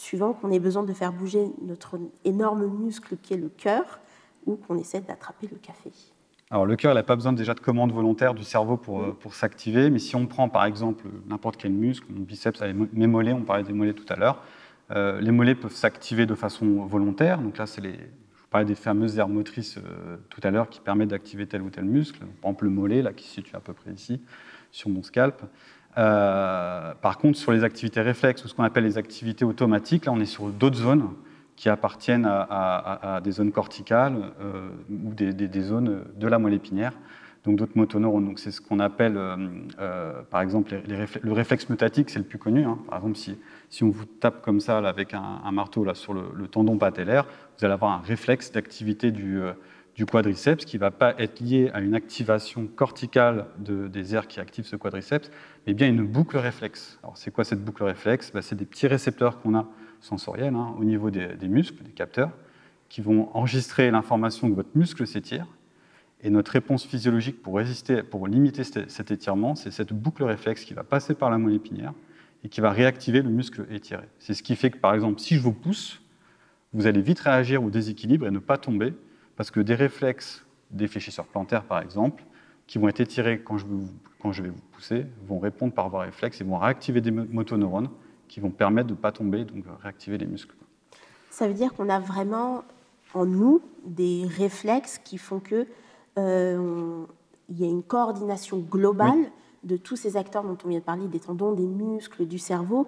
Suivant 0.00 0.32
qu'on 0.32 0.50
ait 0.50 0.58
besoin 0.58 0.82
de 0.82 0.92
faire 0.92 1.12
bouger 1.12 1.46
notre 1.62 1.98
énorme 2.24 2.66
muscle 2.66 3.16
qui 3.22 3.34
est 3.34 3.36
le 3.36 3.50
cœur 3.50 4.00
ou 4.46 4.56
qu'on 4.56 4.76
essaie 4.78 5.00
d'attraper 5.00 5.48
le 5.50 5.58
café 5.58 5.90
alors 6.52 6.66
le 6.66 6.74
cœur, 6.74 6.90
il 6.90 6.96
n'a 6.96 7.04
pas 7.04 7.14
besoin 7.14 7.32
déjà 7.32 7.54
de 7.54 7.60
commande 7.60 7.92
volontaire 7.92 8.34
du 8.34 8.42
cerveau 8.42 8.76
pour, 8.76 9.02
euh, 9.02 9.12
pour 9.12 9.34
s'activer, 9.34 9.88
mais 9.88 10.00
si 10.00 10.16
on 10.16 10.26
prend 10.26 10.48
par 10.48 10.64
exemple 10.64 11.04
n'importe 11.28 11.56
quel 11.56 11.70
muscle, 11.70 12.04
mon 12.10 12.22
biceps, 12.22 12.60
mes 12.92 13.06
mollets, 13.06 13.32
on 13.32 13.42
parlait 13.42 13.62
des 13.62 13.72
mollets 13.72 13.92
tout 13.92 14.12
à 14.12 14.16
l'heure, 14.16 14.42
euh, 14.90 15.20
les 15.20 15.30
mollets 15.30 15.54
peuvent 15.54 15.72
s'activer 15.72 16.26
de 16.26 16.34
façon 16.34 16.84
volontaire. 16.86 17.40
Donc 17.40 17.56
là, 17.56 17.66
c'est 17.66 17.80
les, 17.80 17.92
je 17.92 18.42
vous 18.42 18.48
parlais 18.50 18.66
des 18.66 18.74
fameuses 18.74 19.16
aires 19.16 19.28
motrices 19.28 19.78
euh, 19.78 20.16
tout 20.28 20.40
à 20.42 20.50
l'heure 20.50 20.68
qui 20.68 20.80
permettent 20.80 21.10
d'activer 21.10 21.46
tel 21.46 21.62
ou 21.62 21.70
tel 21.70 21.84
muscle. 21.84 22.18
Par 22.18 22.50
exemple, 22.50 22.64
le 22.64 22.70
mollet, 22.70 23.02
là, 23.02 23.12
qui 23.12 23.28
se 23.28 23.34
situe 23.34 23.54
à 23.54 23.60
peu 23.60 23.72
près 23.72 23.92
ici, 23.92 24.20
sur 24.72 24.90
mon 24.90 25.04
scalp. 25.04 25.42
Euh, 25.98 26.92
par 27.00 27.18
contre, 27.18 27.38
sur 27.38 27.52
les 27.52 27.64
activités 27.64 28.00
réflexes 28.00 28.44
ou 28.44 28.48
ce 28.48 28.54
qu'on 28.54 28.62
appelle 28.62 28.84
les 28.84 28.98
activités 28.98 29.44
automatiques, 29.44 30.06
là, 30.06 30.12
on 30.12 30.20
est 30.20 30.26
sur 30.26 30.48
d'autres 30.48 30.78
zones 30.78 31.08
qui 31.56 31.68
appartiennent 31.68 32.26
à, 32.26 33.20
des 33.22 33.32
zones 33.32 33.52
corticales 33.52 34.32
ou 34.88 35.12
des, 35.12 35.60
zones 35.60 36.04
de 36.16 36.26
la 36.26 36.38
moelle 36.38 36.54
épinière 36.54 36.94
donc 37.44 37.56
d'autres 37.56 37.76
motoneurones. 37.76 38.24
Donc 38.24 38.38
c'est 38.38 38.50
ce 38.50 38.62
qu'on 38.62 38.80
appelle, 38.80 39.18
par 40.30 40.40
exemple, 40.40 40.80
le 40.86 41.32
réflexe 41.32 41.68
mutatique, 41.68 42.08
c'est 42.08 42.18
le 42.18 42.24
plus 42.24 42.38
connu. 42.38 42.64
Hein. 42.64 42.78
Par 42.88 42.98
exemple, 42.98 43.16
si, 43.16 43.36
si 43.68 43.84
on 43.84 43.90
vous 43.90 44.06
tape 44.06 44.40
comme 44.40 44.60
ça 44.60 44.78
avec 44.78 45.12
un, 45.12 45.52
marteau 45.52 45.84
là, 45.84 45.94
sur 45.94 46.14
le, 46.14 46.48
tendon 46.48 46.78
patellaire, 46.78 47.26
vous 47.58 47.64
allez 47.66 47.74
avoir 47.74 47.92
un 47.92 48.02
réflexe 48.02 48.52
d'activité 48.52 49.10
du, 49.10 49.42
euh, 49.98 50.04
quadriceps 50.04 50.64
qui 50.64 50.76
ne 50.76 50.80
va 50.80 50.90
pas 50.90 51.14
être 51.18 51.40
lié 51.40 51.70
à 51.72 51.80
une 51.80 51.94
activation 51.94 52.66
corticale 52.66 53.46
des 53.58 54.14
aires 54.14 54.28
qui 54.28 54.40
activent 54.40 54.66
ce 54.66 54.76
quadriceps, 54.76 55.30
mais 55.66 55.74
bien 55.74 55.88
une 55.88 56.06
boucle 56.06 56.36
réflexe. 56.36 56.98
Alors 57.02 57.16
c'est 57.16 57.30
quoi 57.30 57.44
cette 57.44 57.64
boucle 57.64 57.84
réflexe? 57.84 58.32
Ben, 58.32 58.42
C'est 58.42 58.56
des 58.56 58.64
petits 58.64 58.86
récepteurs 58.86 59.40
qu'on 59.40 59.54
a 59.54 59.66
sensoriels 60.00 60.54
hein, 60.54 60.74
au 60.78 60.84
niveau 60.84 61.10
des, 61.10 61.36
muscles, 61.42 61.82
des 61.82 61.92
capteurs, 61.92 62.32
qui 62.88 63.00
vont 63.00 63.28
enregistrer 63.34 63.90
l'information 63.90 64.48
que 64.50 64.54
votre 64.54 64.70
muscle 64.74 65.06
s'étire. 65.06 65.46
Et 66.22 66.28
notre 66.28 66.52
réponse 66.52 66.84
physiologique 66.84 67.42
pour, 67.42 67.56
résister, 67.56 68.02
pour 68.02 68.26
limiter 68.26 68.62
cet 68.64 69.10
étirement, 69.10 69.54
c'est 69.54 69.70
cette 69.70 69.92
boucle 69.92 70.24
réflexe 70.24 70.64
qui 70.64 70.74
va 70.74 70.84
passer 70.84 71.14
par 71.14 71.30
la 71.30 71.38
moelle 71.38 71.54
épinière 71.54 71.94
et 72.44 72.48
qui 72.48 72.60
va 72.60 72.70
réactiver 72.70 73.22
le 73.22 73.30
muscle 73.30 73.66
étiré. 73.70 74.04
C'est 74.18 74.34
ce 74.34 74.42
qui 74.42 74.56
fait 74.56 74.70
que, 74.70 74.78
par 74.78 74.94
exemple, 74.94 75.20
si 75.20 75.36
je 75.36 75.40
vous 75.40 75.52
pousse, 75.52 76.02
vous 76.72 76.86
allez 76.86 77.00
vite 77.00 77.20
réagir 77.20 77.62
au 77.62 77.70
déséquilibre 77.70 78.26
et 78.26 78.30
ne 78.30 78.38
pas 78.38 78.58
tomber, 78.58 78.92
parce 79.40 79.50
que 79.50 79.60
des 79.60 79.74
réflexes 79.74 80.44
des 80.70 80.86
fléchisseurs 80.86 81.24
plantaires, 81.24 81.64
par 81.64 81.80
exemple, 81.80 82.22
qui 82.66 82.76
vont 82.76 82.88
être 82.88 83.00
étirés 83.00 83.40
quand 83.40 83.56
je, 83.56 83.64
quand 84.20 84.32
je 84.32 84.42
vais 84.42 84.50
vous 84.50 84.60
pousser, 84.72 85.06
vont 85.26 85.38
répondre 85.38 85.72
par 85.72 85.88
voie 85.88 86.02
réflexe 86.02 86.42
et 86.42 86.44
vont 86.44 86.58
réactiver 86.58 87.00
des 87.00 87.10
motoneurones 87.10 87.88
qui 88.28 88.38
vont 88.38 88.50
permettre 88.50 88.88
de 88.88 88.92
ne 88.92 88.98
pas 88.98 89.12
tomber, 89.12 89.46
donc 89.46 89.64
réactiver 89.82 90.18
les 90.18 90.26
muscles. 90.26 90.54
Ça 91.30 91.48
veut 91.48 91.54
dire 91.54 91.72
qu'on 91.72 91.88
a 91.88 91.98
vraiment 91.98 92.64
en 93.14 93.24
nous 93.24 93.62
des 93.86 94.26
réflexes 94.28 94.98
qui 94.98 95.16
font 95.16 95.40
que 95.40 95.66
euh, 96.18 97.02
il 97.48 97.58
y 97.58 97.64
a 97.64 97.66
une 97.66 97.82
coordination 97.82 98.58
globale 98.58 99.30
de 99.64 99.78
tous 99.78 99.96
ces 99.96 100.18
acteurs 100.18 100.44
dont 100.44 100.58
on 100.66 100.68
vient 100.68 100.80
de 100.80 100.84
parler, 100.84 101.08
des 101.08 101.20
tendons, 101.20 101.54
des 101.54 101.66
muscles, 101.66 102.26
du 102.26 102.38
cerveau, 102.38 102.86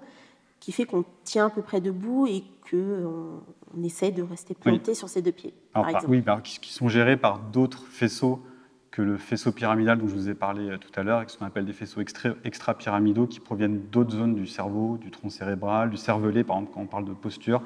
qui 0.63 0.71
fait 0.71 0.85
qu'on 0.85 1.03
tient 1.25 1.47
à 1.47 1.49
peu 1.49 1.61
près 1.61 1.81
debout 1.81 2.25
et 2.25 2.41
qu'on 2.71 3.41
on 3.75 3.83
essaie 3.83 4.11
de 4.11 4.23
rester 4.23 4.53
planté 4.53 4.95
sur 4.95 5.09
ses 5.09 5.21
deux 5.21 5.33
pieds. 5.33 5.53
par 5.73 5.89
exemple. 5.89 6.05
Oui, 6.07 6.23
qui 6.41 6.71
sont 6.71 6.87
gérés 6.87 7.17
par 7.17 7.39
d'autres 7.39 7.83
faisceaux 7.83 8.41
que 8.89 9.01
le 9.01 9.17
faisceau 9.17 9.51
pyramidal 9.51 9.97
dont 9.97 10.07
je 10.07 10.13
vous 10.13 10.29
ai 10.29 10.35
parlé 10.35 10.69
euh, 10.69 10.77
tout 10.77 10.97
à 10.97 11.03
l'heure, 11.03 11.21
et 11.21 11.25
ce 11.27 11.37
qu'on 11.37 11.45
appelle 11.45 11.65
des 11.65 11.73
faisceaux 11.73 11.99
extra-pyramidaux 11.99 13.27
qui 13.27 13.41
proviennent 13.41 13.81
d'autres 13.91 14.15
zones 14.15 14.35
du 14.35 14.47
cerveau, 14.47 14.97
du 14.97 15.11
tronc 15.11 15.31
cérébral, 15.31 15.89
du 15.89 15.97
cervelet, 15.97 16.45
par 16.45 16.55
exemple 16.55 16.71
quand 16.73 16.81
on 16.81 16.87
parle 16.87 17.05
de 17.05 17.13
posture, 17.13 17.61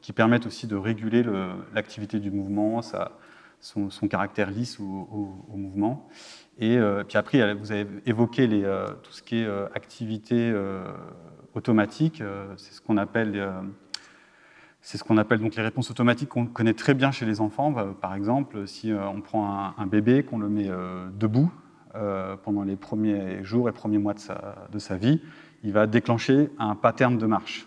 qui 0.00 0.12
permettent 0.12 0.46
aussi 0.46 0.68
de 0.68 0.76
réguler 0.76 1.24
l'activité 1.74 2.20
du 2.20 2.30
mouvement, 2.30 2.80
son, 3.58 3.88
caractère 4.08 4.50
lisse 4.50 4.78
au, 4.78 5.56
mouvement. 5.56 6.08
Et 6.58 6.76
euh, 6.76 7.02
puis 7.02 7.18
après, 7.18 7.54
vous 7.54 7.72
avez 7.72 7.88
évoqué 8.04 8.46
les, 8.46 8.62
euh, 8.62 8.86
tout 9.02 9.10
ce 9.10 9.22
qui 9.22 9.38
est 9.38 9.48
activité 9.74 10.52
automatique, 11.56 12.22
c'est 12.56 12.72
ce 12.72 12.80
qu'on 12.80 12.96
appelle 12.96 13.52
c'est 14.86 14.98
ce 14.98 15.18
appelle 15.18 15.40
donc 15.40 15.56
les 15.56 15.64
réponses 15.64 15.90
automatiques 15.90 16.28
qu'on 16.28 16.46
connaît 16.46 16.72
très 16.72 16.94
bien 16.94 17.10
chez 17.10 17.26
les 17.26 17.40
enfants. 17.40 17.72
Bah, 17.72 17.88
par 18.00 18.14
exemple, 18.14 18.68
si 18.68 18.92
euh, 18.92 19.08
on 19.08 19.20
prend 19.20 19.74
un, 19.76 19.86
bébé, 19.86 20.22
qu'on 20.22 20.38
le 20.38 20.48
met 20.48 20.68
euh, 20.68 21.08
debout 21.12 21.50
euh, 21.96 22.36
pendant 22.36 22.62
les 22.62 22.76
premiers 22.76 23.42
jours 23.42 23.68
et 23.68 23.72
premiers 23.72 23.98
mois 23.98 24.14
de 24.14 24.20
sa, 24.20 24.68
de 24.70 24.78
sa, 24.78 24.96
vie, 24.96 25.20
il 25.64 25.72
va 25.72 25.88
déclencher 25.88 26.50
un 26.60 26.76
pattern 26.76 27.18
de 27.18 27.26
marche. 27.26 27.66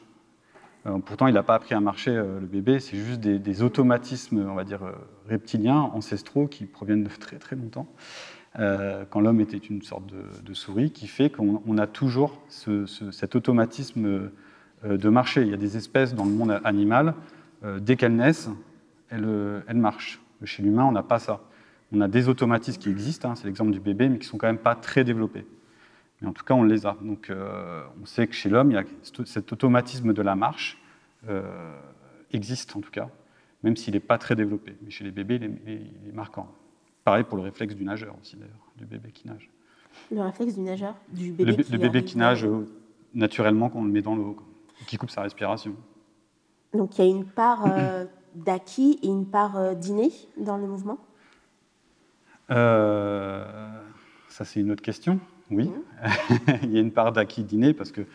pourtant, 1.05 1.27
il 1.27 1.34
n'a 1.34 1.43
pas 1.43 1.55
appris 1.55 1.75
à 1.75 1.81
marcher, 1.81 2.13
le 2.13 2.48
bébé, 2.48 2.79
c'est 2.79 2.96
juste 2.96 3.19
des, 3.19 3.63
automatismes, 3.63 4.48
on 4.50 4.55
va 4.55 4.63
dire, 4.63 4.79
reptiliens, 5.27 5.91
ancestraux, 5.93 6.48
qui 6.48 6.63
proviennent 6.63 7.03
de 7.03 7.10
très 7.10 7.38
très 7.38 7.58
longtemps, 7.58 7.88
quand 8.56 9.22
l'homme 9.22 9.39
était 9.41 9.58
une 9.58 9.82
sorte 9.82 10.03
de, 10.08 10.53
souris, 10.53 10.91
qui 10.91 11.08
fait 11.08 11.29
qu'on 11.29 11.77
a 11.77 11.88
toujours 11.88 12.41
cet 12.50 13.36
automatisme 13.36 14.32
euh, 14.86 14.98
de 14.98 15.10
marcher. 15.10 15.41
Il 15.41 15.50
y 15.50 15.53
a 15.53 15.58
des 15.58 15.75
espèces 15.75 16.15
dans 16.15 16.24
le 16.24 16.32
monde 16.32 16.62
animal, 16.63 17.13
euh, 17.65 17.79
dès 17.79 17.98
qu'elles 17.98 18.15
naissent, 18.15 18.50
elles, 19.10 19.25
marchent. 19.74 20.22
Chez 20.46 20.63
l'humain, 20.63 20.86
on 20.86 20.94
n'a 20.94 21.03
pas 21.03 21.20
ça. 21.20 21.41
On 21.91 22.00
a 22.00 22.08
des 22.08 22.29
automatismes 22.29 22.79
qui 22.79 22.89
existent, 22.89 23.29
hein, 23.29 23.36
c'est 23.36 23.46
l'exemple 23.46 23.72
du 23.72 23.82
bébé, 23.82 24.08
mais 24.08 24.20
qui 24.20 24.27
sont 24.27 24.38
quand 24.38 24.48
même 24.48 24.58
pas 24.58 24.75
très 24.75 25.03
développés. 25.03 25.46
Mais 26.22 26.29
en 26.29 26.34
tout 26.34 26.46
cas, 26.46 26.53
on 26.53 26.63
les 26.63 26.86
a. 26.86 26.96
Donc, 27.01 27.29
euh, 27.29 27.84
on 28.01 28.06
sait 28.06 28.27
que 28.27 28.34
chez 28.34 28.48
l'homme, 28.48 28.74
cet 29.25 29.51
automatisme 29.51 30.13
de 30.13 30.22
la 30.22 30.36
marche 30.36 30.77
existe 32.32 32.74
en 32.77 32.79
tout 32.79 32.91
cas, 32.91 33.10
même 33.63 33.75
s'il 33.75 33.96
n'est 33.96 34.00
pas 34.00 34.18
très 34.18 34.36
développé. 34.36 34.77
Mais 34.82 34.91
chez 34.91 35.03
les 35.03 35.12
bébés, 35.12 35.41
il 35.65 35.72
est, 35.74 36.13
marquant. 36.13 36.56
Pareil 37.10 37.24
pour 37.24 37.38
le 37.38 37.44
réflexe 37.44 37.74
du 37.74 37.84
nageur 37.84 38.16
aussi, 38.22 38.36
d'ailleurs, 38.36 38.72
du 38.78 38.86
bébé 38.86 39.10
qui 39.12 39.28
nage. 39.28 39.50
Le 40.12 40.22
réflexe 40.22 40.54
du 40.54 40.62
nageur, 40.62 40.94
du 41.08 41.32
bébé 41.32 41.54
le, 41.54 41.63
qui 41.63 41.72
Le 41.72 41.78
bébé 41.80 42.04
qui 42.04 42.20
nage 42.20 42.48
naturellement 43.16 43.68
quand 43.70 43.80
on 43.80 43.84
le 43.84 43.92
met 43.92 44.04
dans 44.04 44.16
l'eau 44.16 44.38
qui 44.86 44.98
coupe 44.98 45.10
sa 45.10 45.24
respiration. 45.24 45.74
Donc 46.72 47.00
il 47.00 47.06
y 47.06 47.08
a 47.08 47.10
une 47.10 47.25
part 47.25 47.66
euh, 47.66 48.06
d'acquis 48.36 49.00
et 49.01 49.08
une 49.08 49.25
part 49.25 49.58
euh, 49.58 49.74
d'inné 49.74 50.12
dans 50.38 50.58
le 50.58 50.68
mouvement? 50.68 51.00
Euh, 52.51 53.44
Ça, 54.28 54.46
c'est 54.46 54.60
une 54.60 54.70
autre 54.70 54.84
question. 54.84 55.20
Oui, 55.50 55.66
mmh. 55.66 56.04
il 56.62 56.72
y 56.74 56.78
a 56.78 56.80
une 56.80 56.92
part 56.92 57.12
d'acquis 57.12 57.44
d'inné 57.44 57.74
parce 57.74 57.92
que 57.92 58.06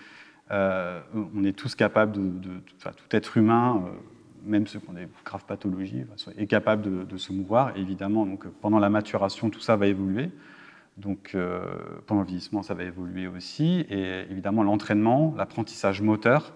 on 0.51 1.43
est 1.43 1.53
tous 1.53 1.75
capables 1.75 2.13
de, 2.13 2.61
tout 2.79 3.17
être 3.17 3.39
humain, 3.39 3.83
même 4.45 4.67
ceux 4.67 4.79
qui 4.79 4.91
ont 4.91 4.95
des 4.95 5.09
graves 5.25 5.45
pathologies, 5.45 6.05
est 6.37 6.47
capable 6.47 7.07
de, 7.07 7.17
se 7.17 7.33
mouvoir. 7.33 7.77
évidemment, 7.77 8.27
donc, 8.27 8.47
pendant 8.61 8.79
la 8.79 8.91
maturation, 8.91 9.51
tout 9.51 9.61
ça 9.61 9.77
va 9.77 9.87
évoluer. 9.87 10.31
Donc, 10.97 11.37
pendant 12.07 12.21
le 12.21 12.27
vieillissement, 12.27 12.63
ça 12.63 12.75
va 12.75 12.85
évoluer 12.85 13.27
aussi. 13.27 13.85
Et 13.91 14.25
évidemment, 14.31 14.63
l'entraînement, 14.63 15.35
l'apprentissage 15.37 16.03
moteur 16.03 16.53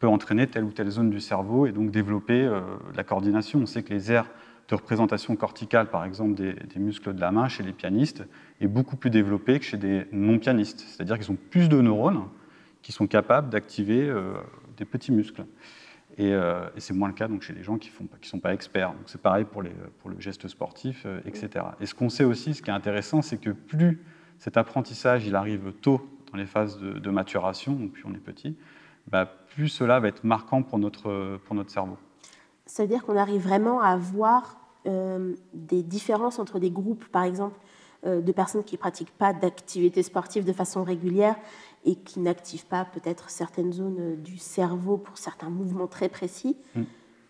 peut 0.00 0.08
entraîner 0.08 0.48
telle 0.48 0.64
ou 0.64 0.72
telle 0.72 0.90
zone 0.90 1.10
du 1.10 1.20
cerveau 1.20 1.66
et 1.66 1.72
donc 1.72 1.90
développer 1.92 2.42
euh, 2.42 2.60
la 2.96 3.04
coordination. 3.04 3.60
On 3.60 3.66
sait 3.66 3.82
que 3.82 3.92
les 3.92 4.10
aires 4.10 4.28
de 4.68 4.74
représentation 4.74 5.36
corticale, 5.36 5.90
par 5.90 6.04
exemple 6.04 6.34
des, 6.34 6.54
muscles 6.76 7.14
de 7.14 7.20
la 7.20 7.30
main 7.30 7.48
chez 7.48 7.62
les 7.62 7.72
pianistes, 7.72 8.24
est 8.60 8.66
beaucoup 8.66 8.96
plus 8.96 9.10
développée 9.10 9.58
que 9.58 9.64
chez 9.64 9.76
des 9.76 10.06
non-pianistes. 10.10 10.80
C'est-à-dire 10.80 11.18
qu'ils 11.18 11.30
ont 11.30 11.38
plus 11.50 11.68
de 11.68 11.80
neurones 11.80 12.22
qui 12.82 12.92
sont 12.92 13.06
capables 13.06 13.50
d'activer 13.50 14.08
euh, 14.08 14.32
des 14.78 14.86
petits 14.86 15.12
muscles. 15.12 15.44
Euh, 16.20 16.68
et, 16.76 16.80
c'est 16.80 16.94
moins 16.94 17.08
le 17.08 17.14
cas 17.14 17.28
donc, 17.28 17.42
chez 17.42 17.52
les 17.52 17.62
gens 17.62 17.78
qui 17.78 17.90
ne 17.90 18.26
sont 18.26 18.38
pas 18.38 18.52
experts. 18.52 18.92
C'est 19.06 19.20
pareil 19.20 19.44
pour, 19.44 19.62
le 19.62 19.70
geste 20.18 20.48
sportif, 20.48 21.06
etc. 21.24 21.64
Et 21.80 21.86
ce 21.86 21.94
qu'on 21.94 22.08
sait 22.08 22.24
aussi, 22.24 22.54
ce 22.54 22.62
qui 22.62 22.70
est 22.70 22.74
intéressant, 22.74 23.22
c'est 23.22 23.38
que 23.38 23.50
plus 23.50 24.04
cet 24.38 24.56
apprentissage 24.56 25.26
il 25.26 25.36
arrive 25.36 25.72
tôt 25.80 26.00
dans 26.32 26.38
les 26.38 26.46
phases 26.46 26.78
de, 26.78 27.10
maturation, 27.10 27.72
donc 27.72 27.92
plus 27.92 28.04
on 28.06 28.14
est 28.14 28.18
petit, 28.18 28.56
bah, 29.08 29.26
plus 29.26 29.68
cela 29.68 30.00
va 30.00 30.08
être 30.08 30.24
marquant 30.24 30.62
pour 30.62 30.78
notre, 30.78 31.38
cerveau. 31.68 31.96
Ça 32.66 32.84
veut 32.84 32.88
dire 32.88 33.04
qu'on 33.04 33.16
arrive 33.16 33.42
vraiment 33.42 33.80
à 33.80 33.96
voir 33.96 34.56
euh, 34.86 35.34
des 35.52 35.82
différences 35.82 36.38
entre 36.38 36.58
des 36.58 36.70
groupes, 36.70 37.04
par 37.08 37.24
exemple, 37.24 37.58
euh, 38.06 38.22
de 38.22 38.32
personnes 38.32 38.64
qui 38.64 38.76
ne 38.76 38.80
pratiquent 38.80 39.12
pas 39.18 39.34
d'activité 39.34 40.02
sportive 40.02 40.44
de 40.44 40.54
façon 40.54 40.84
régulière 40.84 41.36
et 41.84 41.96
qui 41.96 42.20
n'activent 42.20 42.66
pas 42.66 42.84
peut-être 42.84 43.30
certaines 43.30 43.72
zones 43.72 44.00
euh, 44.00 44.16
du 44.16 44.38
cerveau 44.38 44.98
pour 44.98 45.18
certains 45.18 45.50
mouvements 45.50 45.86
très 45.86 46.08
précis, 46.08 46.56
mm. 46.74 46.82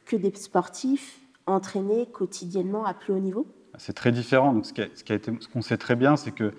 que 0.06 0.16
des 0.16 0.34
sportifs 0.34 1.20
entraînés 1.46 2.06
quotidiennement 2.06 2.84
à 2.84 2.94
plus 2.94 3.12
haut 3.12 3.18
niveau 3.18 3.46
C'est 3.78 3.92
très 3.92 4.12
différent. 4.12 4.52
Donc, 4.52 4.66
ce 4.66 5.48
qu'on 5.48 5.62
ce 5.62 5.68
sait 5.68 5.78
très 5.78 5.96
bien, 5.96 6.16
c'est 6.16 6.32
que 6.32 6.52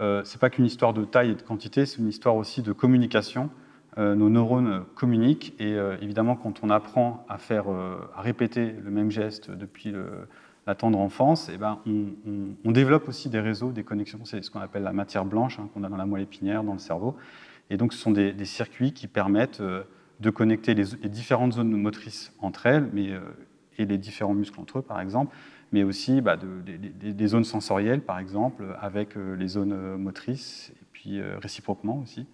euh, 0.00 0.22
ce 0.24 0.34
n'est 0.34 0.38
pas 0.38 0.50
qu'une 0.50 0.66
histoire 0.66 0.92
de 0.92 1.04
taille 1.04 1.30
et 1.30 1.34
de 1.34 1.42
quantité, 1.42 1.86
c'est 1.86 1.98
une 1.98 2.08
histoire 2.08 2.36
aussi 2.36 2.62
de 2.62 2.72
communication. 2.72 3.50
Euh, 3.98 4.14
nos 4.14 4.28
neurones 4.30 4.84
communiquent 4.94 5.54
et 5.58 5.72
euh, 5.72 5.96
évidemment 6.00 6.36
quand 6.36 6.62
on 6.62 6.70
apprend 6.70 7.26
à 7.28 7.36
faire, 7.36 7.64
euh, 7.68 7.96
à 8.14 8.20
répéter 8.20 8.72
le 8.72 8.90
même 8.92 9.10
geste 9.10 9.50
depuis 9.50 9.92
la 10.68 10.74
tendre 10.74 11.00
enfance, 11.00 11.50
eh 11.52 11.56
ben, 11.56 11.80
on, 12.64 12.70
développe 12.70 13.08
aussi 13.08 13.28
des 13.30 13.40
réseaux, 13.40 13.72
des 13.72 13.84
connexions. 13.84 14.20
C'est 14.24 14.42
ce 14.44 14.50
qu'on 14.50 14.60
appelle 14.60 14.82
la 14.82 14.92
matière 14.92 15.24
blanche 15.24 15.58
hein, 15.58 15.68
qu'on 15.72 15.82
a 15.82 15.88
dans 15.88 15.96
la 15.96 16.06
moelle 16.06 16.22
épinière, 16.22 16.62
dans 16.62 16.74
le 16.74 16.78
cerveau. 16.78 17.16
Et 17.70 17.76
donc 17.76 17.92
ce 17.92 17.98
sont 17.98 18.10
des, 18.10 18.44
circuits 18.44 18.92
qui 18.92 19.08
permettent 19.08 19.62
de 19.62 20.30
connecter 20.30 20.74
les, 20.74 20.84
différentes 21.08 21.54
zones 21.54 21.70
motrices 21.70 22.32
entre 22.40 22.66
elles, 22.66 22.88
mais, 22.92 23.10
et 23.78 23.86
les 23.86 23.98
différents 23.98 24.34
muscles 24.34 24.60
entre 24.60 24.78
eux, 24.78 24.82
par 24.82 25.00
exemple, 25.00 25.34
mais 25.72 25.84
aussi 25.84 26.20
bah, 26.20 26.36
des, 26.36 27.26
zones 27.26 27.44
sensorielles, 27.44 28.02
par 28.02 28.18
exemple, 28.18 28.64
avec 28.80 29.16
les 29.16 29.48
zones 29.48 29.96
motrices, 29.96 30.70
et 30.80 30.84
puis 30.92 31.22
réciproquement 31.40 31.98
aussi. 31.98 32.26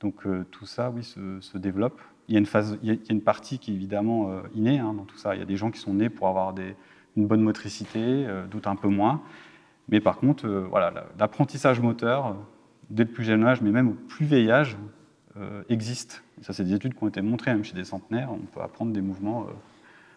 Donc 0.00 0.26
euh, 0.26 0.44
tout 0.50 0.66
ça, 0.66 0.90
oui, 0.90 1.02
se, 1.02 1.58
développe. 1.58 2.00
Il 2.28 2.34
y, 2.34 2.36
a 2.36 2.40
une 2.40 2.46
phase, 2.46 2.78
il 2.82 2.88
y 2.88 2.92
a 2.92 3.12
une 3.12 3.22
partie 3.22 3.58
qui 3.58 3.72
est 3.72 3.74
évidemment 3.74 4.30
euh, 4.30 4.42
innée 4.54 4.78
hein, 4.78 4.92
dans 4.92 5.04
tout 5.04 5.16
ça. 5.16 5.34
Il 5.34 5.38
y 5.38 5.42
a 5.42 5.46
des 5.46 5.56
gens 5.56 5.70
qui 5.70 5.80
sont 5.80 5.94
nés 5.94 6.10
pour 6.10 6.28
avoir 6.28 6.52
des, 6.52 6.76
une 7.18 7.26
bonne 7.26 7.42
motricité, 7.42 8.00
euh, 8.00 8.46
d'autres 8.46 8.68
un 8.68 8.76
peu 8.76 8.88
moins. 8.88 9.22
Mais 9.88 10.00
par 10.00 10.18
contre, 10.18 10.46
voilà, 10.48 10.92
l'apprentissage 11.18 11.80
moteur, 11.80 12.36
dès 12.90 13.04
le 13.04 13.10
plus 13.10 13.24
jeune 13.24 13.44
âge, 13.44 13.62
mais 13.62 13.70
même 13.70 13.88
au 13.88 13.94
plus 13.94 14.26
vieil 14.26 14.50
âge, 14.50 14.76
existe. 15.68 16.24
ça, 16.42 16.52
c'est 16.52 16.64
des 16.64 16.74
études 16.74 16.94
qui 16.94 17.04
ont 17.04 17.08
été 17.08 17.22
montrées 17.22 17.52
même 17.52 17.62
chez 17.62 17.74
des 17.74 17.84
centenaires. 17.84 18.28
On 18.32 18.38
peut 18.38 18.60
apprendre 18.60 18.92
des 18.92 19.00
mouvements 19.00 19.46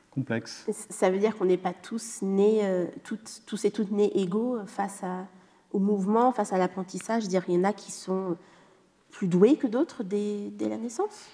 complexes. 0.09 0.67
Ça 0.89 1.11
veut 1.11 1.19
dire 1.19 1.37
qu'on 1.37 1.45
n'est 1.45 1.57
pas 1.57 1.73
tous 1.73 2.21
nés, 2.23 2.63
toutes, 3.03 3.43
tous 3.45 3.63
et 3.63 3.71
toutes 3.71 3.91
nés 3.91 4.11
égaux 4.19 4.57
face 4.65 5.03
à, 5.03 5.27
au 5.71 5.79
mouvement, 5.79 6.31
face 6.31 6.53
à 6.53 6.57
l'apprentissage? 6.57 7.25
Il 7.25 7.33
y 7.33 7.57
en 7.57 7.63
a 7.63 7.71
qui 7.71 7.91
sont 7.91 8.35
plus 9.11 9.27
doués 9.27 9.55
que 9.55 9.67
d'autres 9.67 10.03
dès, 10.03 10.51
la 10.59 10.77
naissance? 10.77 11.29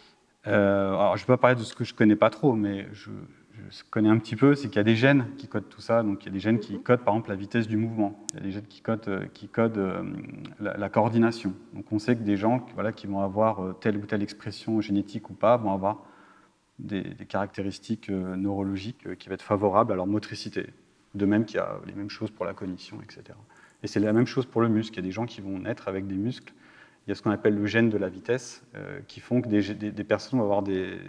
Euh, 0.47 0.89
alors, 0.89 1.17
Je 1.17 1.23
ne 1.23 1.27
vais 1.27 1.33
pas 1.33 1.37
parler 1.37 1.55
de 1.55 1.63
ce 1.63 1.73
que 1.73 1.83
je 1.83 1.93
ne 1.93 1.97
connais 1.97 2.15
pas 2.15 2.29
trop, 2.29 2.53
mais 2.53 2.87
je, 2.91 3.11
connais 3.89 4.09
un 4.09 4.17
petit 4.17 4.35
peu, 4.35 4.55
c'est 4.55 4.67
qu'il 4.67 4.77
y 4.77 4.79
a 4.79 4.83
des 4.83 4.95
gènes 4.95 5.27
qui 5.37 5.47
codent 5.47 5.69
tout 5.69 5.81
ça. 5.81 6.03
Donc, 6.03 6.23
il 6.23 6.27
y 6.27 6.29
a 6.29 6.31
des 6.31 6.39
gènes 6.39 6.59
qui 6.59 6.73
mhm. 6.73 6.83
codent, 6.83 7.03
par 7.03 7.13
exemple, 7.13 7.29
la 7.29 7.35
vitesse 7.35 7.67
du 7.67 7.77
mouvement. 7.77 8.19
Il 8.33 8.37
y 8.37 8.39
a 8.39 8.43
des 8.43 8.51
gènes 8.51 8.67
qui 8.67 8.81
codent, 8.81 9.07
euh, 9.07 9.25
qui 9.33 9.47
codent 9.47 9.77
euh, 9.77 10.03
la, 10.59 10.89
coordination. 10.89 11.53
Donc, 11.73 11.91
on 11.91 11.99
sait 11.99 12.15
que 12.15 12.23
des 12.23 12.37
gens 12.37 12.65
voilà, 12.73 12.91
qui 12.91 13.07
vont 13.07 13.21
avoir 13.21 13.77
telle 13.79 13.97
ou 13.97 14.05
telle 14.05 14.23
expression 14.23 14.81
génétique 14.81 15.29
ou 15.29 15.33
pas 15.33 15.57
vont 15.57 15.71
avoir 15.71 16.03
des, 16.79 17.03
caractéristiques 17.27 18.09
neurologiques 18.09 19.15
qui 19.17 19.29
vont 19.29 19.35
être 19.35 19.41
favorables 19.41 19.91
à 19.91 19.95
leur 19.95 20.07
motricité. 20.07 20.67
De 21.15 21.25
même 21.25 21.45
qu'il 21.45 21.57
y 21.57 21.59
a 21.59 21.79
les 21.85 21.93
mêmes 21.93 22.09
choses 22.09 22.31
pour 22.31 22.45
la 22.45 22.53
cognition, 22.53 22.99
etc. 23.01 23.37
Et 23.83 23.87
c'est 23.87 23.99
la 23.99 24.13
même 24.13 24.27
chose 24.27 24.45
pour 24.45 24.61
le 24.61 24.69
muscle. 24.69 24.93
Il 24.93 24.97
y 24.97 24.99
a 24.99 25.07
des 25.07 25.11
gens 25.11 25.25
qui 25.25 25.41
vont 25.41 25.59
naître 25.59 25.87
avec 25.87 26.07
des 26.07 26.15
muscles. 26.15 26.53
Il 27.05 27.09
y 27.09 27.11
a 27.11 27.15
ce 27.15 27.21
qu'on 27.21 27.31
appelle 27.31 27.55
le 27.55 27.65
gène 27.65 27.89
de 27.89 27.97
la 27.97 28.09
vitesse, 28.09 28.63
qui 29.07 29.19
font 29.19 29.41
que 29.41 29.47
des, 29.47 30.03
personnes 30.03 30.39
vont 30.39 30.45
avoir 30.45 30.61
des, 30.61 30.99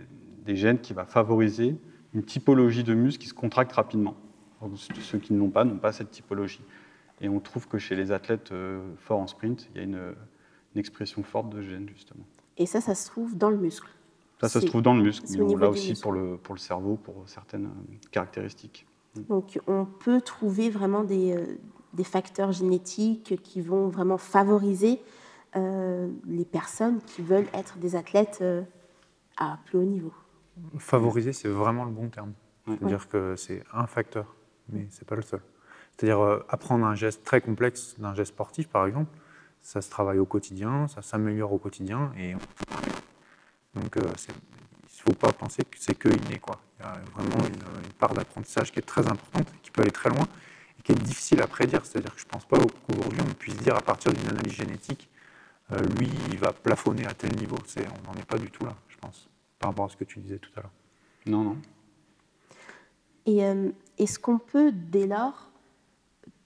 des 0.46 0.56
gènes 0.56 0.78
qui 0.78 0.94
vont 0.94 1.04
favoriser 1.04 1.76
une 2.14 2.22
typologie 2.22 2.84
de 2.84 2.94
muscles 2.94 3.22
qui 3.22 3.28
se 3.28 3.34
contractent 3.34 3.72
rapidement. 3.72 4.16
Ceux 4.76 5.18
qui 5.18 5.32
ne 5.32 5.38
l'ont 5.38 5.50
pas 5.50 5.64
n'ont 5.64 5.78
pas 5.78 5.92
cette 5.92 6.10
typologie. 6.10 6.62
Et 7.20 7.28
on 7.28 7.40
trouve 7.40 7.68
que 7.68 7.78
chez 7.78 7.96
les 7.96 8.12
athlètes 8.12 8.52
euh, 8.52 8.80
forts 8.98 9.20
en 9.20 9.26
sprint, 9.26 9.68
il 9.74 9.78
y 9.78 9.80
a 9.80 9.84
une, 9.84 10.14
expression 10.76 11.24
forte 11.24 11.48
de 11.50 11.60
gènes, 11.60 11.88
justement. 11.88 12.24
Et 12.56 12.64
ça, 12.64 12.80
ça 12.80 12.94
se 12.94 13.10
trouve 13.10 13.36
dans 13.36 13.50
le 13.50 13.56
muscle 13.56 13.88
Ça, 14.40 14.48
ça 14.48 14.60
se 14.60 14.66
trouve 14.66 14.80
dans 14.80 14.94
le 14.94 15.02
muscle, 15.02 15.26
mais 15.30 15.40
on 15.40 15.56
l'a 15.56 15.68
aussi 15.68 15.94
pour 16.00 16.12
le, 16.12 16.36
pour 16.36 16.54
le 16.54 16.60
cerveau, 16.60 16.94
pour 16.94 17.24
certaines 17.26 17.66
euh, 17.66 17.96
caractéristiques. 18.12 18.86
Donc 19.28 19.58
on 19.66 19.84
peut 19.84 20.20
trouver 20.20 20.70
vraiment 20.70 21.02
des, 21.02 21.36
euh, 21.36 21.58
des 21.94 22.04
facteurs 22.04 22.52
génétiques 22.52 23.42
qui 23.42 23.60
vont 23.60 23.88
vraiment 23.88 24.18
favoriser 24.18 25.00
les 25.54 26.44
personnes 26.44 27.00
qui 27.02 27.20
veulent 27.20 27.48
être 27.52 27.78
des 27.78 27.96
athlètes 27.96 28.44
à 29.36 29.58
plus 29.64 29.78
haut 29.78 29.82
niveau. 29.82 30.12
Favoriser, 30.78 31.32
c'est 31.32 31.48
vraiment 31.48 31.84
le 31.84 31.90
bon 31.90 32.08
terme. 32.08 32.32
C'est-à-dire 32.66 33.08
que 33.08 33.34
c'est 33.36 33.62
un 33.72 33.86
facteur, 33.86 34.34
mais 34.68 34.86
ce 34.90 35.00
n'est 35.00 35.06
pas 35.06 35.16
le 35.16 35.22
seul. 35.22 35.40
C'est-à-dire 35.96 36.20
euh, 36.20 36.44
apprendre 36.48 36.84
un 36.84 36.94
geste 36.94 37.24
très 37.24 37.40
complexe 37.40 37.96
d'un 37.98 38.14
geste 38.14 38.32
sportif, 38.32 38.68
par 38.68 38.86
exemple, 38.86 39.10
ça 39.62 39.80
se 39.80 39.90
travaille 39.90 40.18
au 40.18 40.26
quotidien, 40.26 40.86
ça 40.88 41.02
s'améliore 41.02 41.52
au 41.52 41.58
quotidien, 41.58 42.12
et 42.16 42.34
donc 43.74 43.96
euh, 43.96 44.02
il 44.02 44.34
ne 44.34 45.14
faut 45.14 45.18
pas 45.18 45.32
penser 45.32 45.64
que 45.64 45.76
c'est 45.78 45.94
que 45.94 46.08
inné. 46.08 46.38
Quoi. 46.38 46.60
Il 46.78 46.82
y 46.84 46.86
a 46.86 46.92
vraiment 47.16 47.46
une, 47.46 47.92
part 47.98 48.14
d'apprentissage 48.14 48.70
qui 48.70 48.78
est 48.78 48.82
très 48.82 49.08
importante, 49.08 49.48
qui 49.62 49.70
peut 49.72 49.82
aller 49.82 49.90
très 49.90 50.10
loin, 50.10 50.26
et 50.78 50.82
qui 50.82 50.92
est 50.92 51.02
difficile 51.02 51.42
à 51.42 51.48
prédire. 51.48 51.84
C'est-à-dire 51.84 52.14
que 52.14 52.20
je 52.20 52.26
ne 52.26 52.30
pense 52.30 52.44
pas 52.44 52.58
qu'aujourd'hui 52.58 53.20
on 53.28 53.34
puisse 53.34 53.56
dire 53.56 53.74
à 53.74 53.80
partir 53.80 54.12
d'une 54.12 54.28
analyse 54.28 54.52
génétique, 54.52 55.10
euh, 55.72 55.82
lui, 55.98 56.08
il 56.30 56.38
va 56.38 56.52
plafonner 56.52 57.06
à 57.06 57.12
tel 57.12 57.34
niveau. 57.36 57.56
on 57.76 58.12
n'en 58.12 58.18
est 58.18 58.24
pas 58.24 58.38
du 58.38 58.50
tout 58.50 58.64
là, 58.64 58.74
je 58.88 58.96
pense, 58.98 59.27
par 59.58 59.70
rapport 59.70 59.86
à 59.86 59.88
ce 59.88 59.96
que 59.96 60.04
tu 60.04 60.18
disais 60.20 60.38
tout 60.38 60.50
à 60.56 60.60
l'heure. 60.60 60.72
Non, 61.26 61.42
non. 61.42 61.56
Et 63.26 63.40
est-ce 63.98 64.18
qu'on 64.18 64.38
peut, 64.38 64.72
dès 64.72 65.06
lors, 65.06 65.50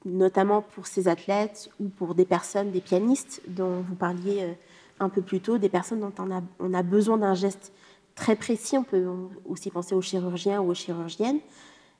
notamment 0.04 0.62
pour 0.62 0.87
ces 0.87 1.09
athlètes 1.09 1.71
ou 1.81 1.88
pour 1.88 2.14
des 2.14 2.25
personnes, 2.25 2.71
des 2.71 2.81
pianistes 2.81 3.42
dont 3.47 3.81
vous 3.83 3.95
parliez 3.95 4.42
euh, 4.42 4.52
un 5.00 5.09
peu 5.09 5.23
plus 5.23 5.40
tôt, 5.40 5.59
des 5.59 5.69
personnes 5.69 6.00
dont 6.00 6.12
on 6.19 6.31
a, 6.31 6.42
on 6.59 6.75
a 6.75 6.83
besoin 6.83 7.19
d'un 7.19 7.35
geste 7.35 7.73
très 8.14 8.37
précis. 8.37 8.76
On 8.76 8.85
peut 8.85 9.07
aussi 9.45 9.71
penser 9.71 9.95
aux 9.95 10.00
chirurgiens 10.00 10.61
ou 10.61 10.71
aux 10.71 10.75
chirurgiennes. 10.75 11.40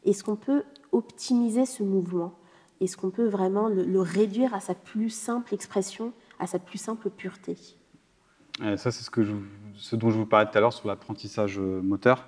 Est-ce 0.05 0.25
qu'on 0.25 0.37
peut 0.37 0.65
optimiser 0.91 1.67
ce 1.67 1.83
mouvement? 1.83 2.35
Est-ce 2.81 2.97
qu'on 2.97 3.11
peut 3.11 3.29
vraiment 3.29 3.69
le, 3.69 4.01
réduire 4.01 4.55
à 4.55 4.61
sa 4.61 4.75
plus 4.75 5.11
simple 5.11 5.55
expression, 5.55 6.13
à 6.39 6.47
sa 6.47 6.59
plus 6.59 6.79
simple 6.79 7.11
pureté? 7.11 7.57
Ça, 8.77 8.93
c'est 8.93 9.03
ce, 9.03 9.97
dont 9.97 10.11
je 10.11 10.17
vous 10.17 10.27
parlais 10.27 10.49
tout 10.51 10.57
à 10.57 10.61
l'heure 10.61 10.73
sur 10.73 10.87
l'apprentissage 10.87 11.59
moteur. 11.59 12.27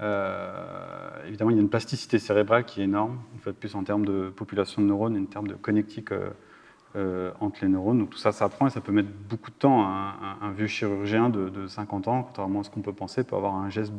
Euh, 0.00 1.26
évidemment, 1.26 1.50
il 1.50 1.56
y 1.56 1.58
a 1.58 1.62
une 1.62 1.68
plasticité 1.68 2.18
cérébrale 2.18 2.64
qui 2.64 2.80
est 2.80 2.84
énorme, 2.84 3.18
en 3.36 3.38
fait, 3.38 3.52
plus 3.52 3.74
en 3.74 3.84
termes 3.84 4.04
de 4.06 4.30
population 4.30 4.82
de 4.82 4.86
neurones 4.86 5.16
et 5.16 5.20
en 5.20 5.26
termes 5.26 5.48
de 5.48 5.54
connectique 5.54 6.12
euh, 6.12 6.30
euh, 6.96 7.32
entre 7.40 7.60
les 7.62 7.68
neurones. 7.68 7.98
Donc 7.98 8.10
tout 8.10 8.18
ça, 8.18 8.32
ça 8.32 8.46
apprend 8.46 8.66
et 8.66 8.70
ça 8.70 8.80
peut 8.80 8.92
mettre 8.92 9.10
beaucoup 9.28 9.50
de 9.50 9.56
temps. 9.56 9.84
Un, 9.84 10.52
vieux 10.52 10.66
chirurgien 10.66 11.28
de, 11.28 11.66
50 11.66 12.08
ans, 12.08 12.22
contrairement 12.22 12.60
à 12.60 12.64
ce 12.64 12.70
qu'on 12.70 12.80
peut 12.80 12.92
penser, 12.92 13.24
peut 13.24 13.36
avoir 13.36 13.54
un 13.54 13.68
geste 13.68 13.92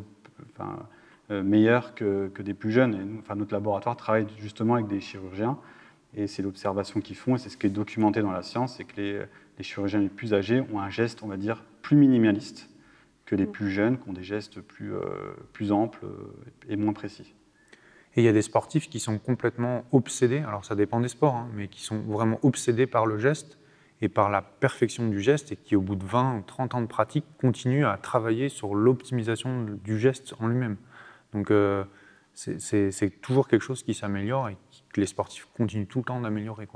meilleur 1.30 1.96
que, 1.96 2.30
que, 2.34 2.42
des 2.42 2.54
plus 2.54 2.72
jeunes. 2.72 2.94
Et 2.96 3.20
enfin, 3.20 3.36
notre 3.36 3.54
laboratoire 3.54 3.96
travaille 3.96 4.28
justement 4.38 4.76
avec 4.76 4.88
des 4.88 5.00
chirurgiens 5.00 5.58
et 6.14 6.28
c'est 6.28 6.42
l'observation 6.42 7.00
qu'ils 7.00 7.16
font 7.16 7.36
et 7.36 7.38
c'est 7.38 7.50
ce 7.50 7.58
qui 7.58 7.68
est 7.68 7.70
documenté 7.70 8.22
dans 8.22 8.32
la 8.32 8.44
science, 8.44 8.76
c'est 8.78 8.84
que 8.84 9.00
les, 9.00 9.22
les 9.62 9.64
chirurgiens 9.64 10.00
les 10.00 10.10
plus 10.10 10.34
âgés 10.34 10.64
ont 10.74 10.80
un 10.80 10.90
geste, 10.90 11.22
on 11.22 11.28
va 11.28 11.38
dire, 11.38 11.64
plus 11.84 11.96
minimaliste 11.96 12.68
que 13.26 13.36
les 13.36 13.46
plus 13.46 13.70
jeunes 13.70 14.00
qui 14.00 14.10
ont 14.10 14.14
des 14.14 14.24
gestes 14.24 14.60
plus, 14.60 14.96
euh, 14.96 15.04
plus 15.54 15.72
amples 15.72 16.04
euh, 16.04 16.34
et 16.68 16.76
moins 16.76 16.94
précis. 16.94 17.36
Et 18.16 18.22
il 18.22 18.24
y 18.24 18.28
a 18.28 18.34
des 18.34 18.42
sportifs 18.42 18.90
qui 18.90 19.00
sont 19.00 19.20
complètement 19.20 19.86
obsédés, 19.92 20.40
alors 20.40 20.66
ça 20.66 20.74
dépend 20.74 21.00
des 21.00 21.10
sports, 21.10 21.36
hein, 21.36 21.48
mais 21.54 21.68
qui 21.68 21.84
sont 21.84 22.00
vraiment 22.00 22.40
obsédés 22.42 22.88
par 22.88 23.06
le 23.06 23.20
geste 23.20 23.60
et 24.02 24.10
par 24.10 24.32
la 24.32 24.42
perfection 24.42 25.08
du 25.08 25.22
geste 25.22 25.52
et 25.52 25.56
qui, 25.56 25.76
au 25.76 25.82
bout 25.82 25.96
de 25.96 26.06
20 26.06 26.40
ou 26.40 26.42
30 26.42 26.74
ans 26.74 26.82
de 26.82 26.88
pratique, 26.88 27.26
continuent 27.40 27.86
à 27.86 27.98
travailler 27.98 28.50
sur 28.50 28.74
l'optimisation 28.74 29.68
du 29.84 30.00
geste 30.00 30.34
en 30.40 30.48
lui-même. 30.48 30.78
Donc 31.34 31.52
euh, 31.52 31.84
c'est 32.34 33.22
toujours 33.22 33.48
quelque 33.48 33.62
chose 33.62 33.84
qui 33.84 33.94
s'améliore 33.94 34.50
et 34.50 34.58
que 34.92 35.00
les 35.00 35.06
sportifs 35.06 35.48
continuent 35.56 35.86
tout 35.86 36.00
le 36.00 36.06
temps 36.06 36.20
d'améliorer. 36.20 36.68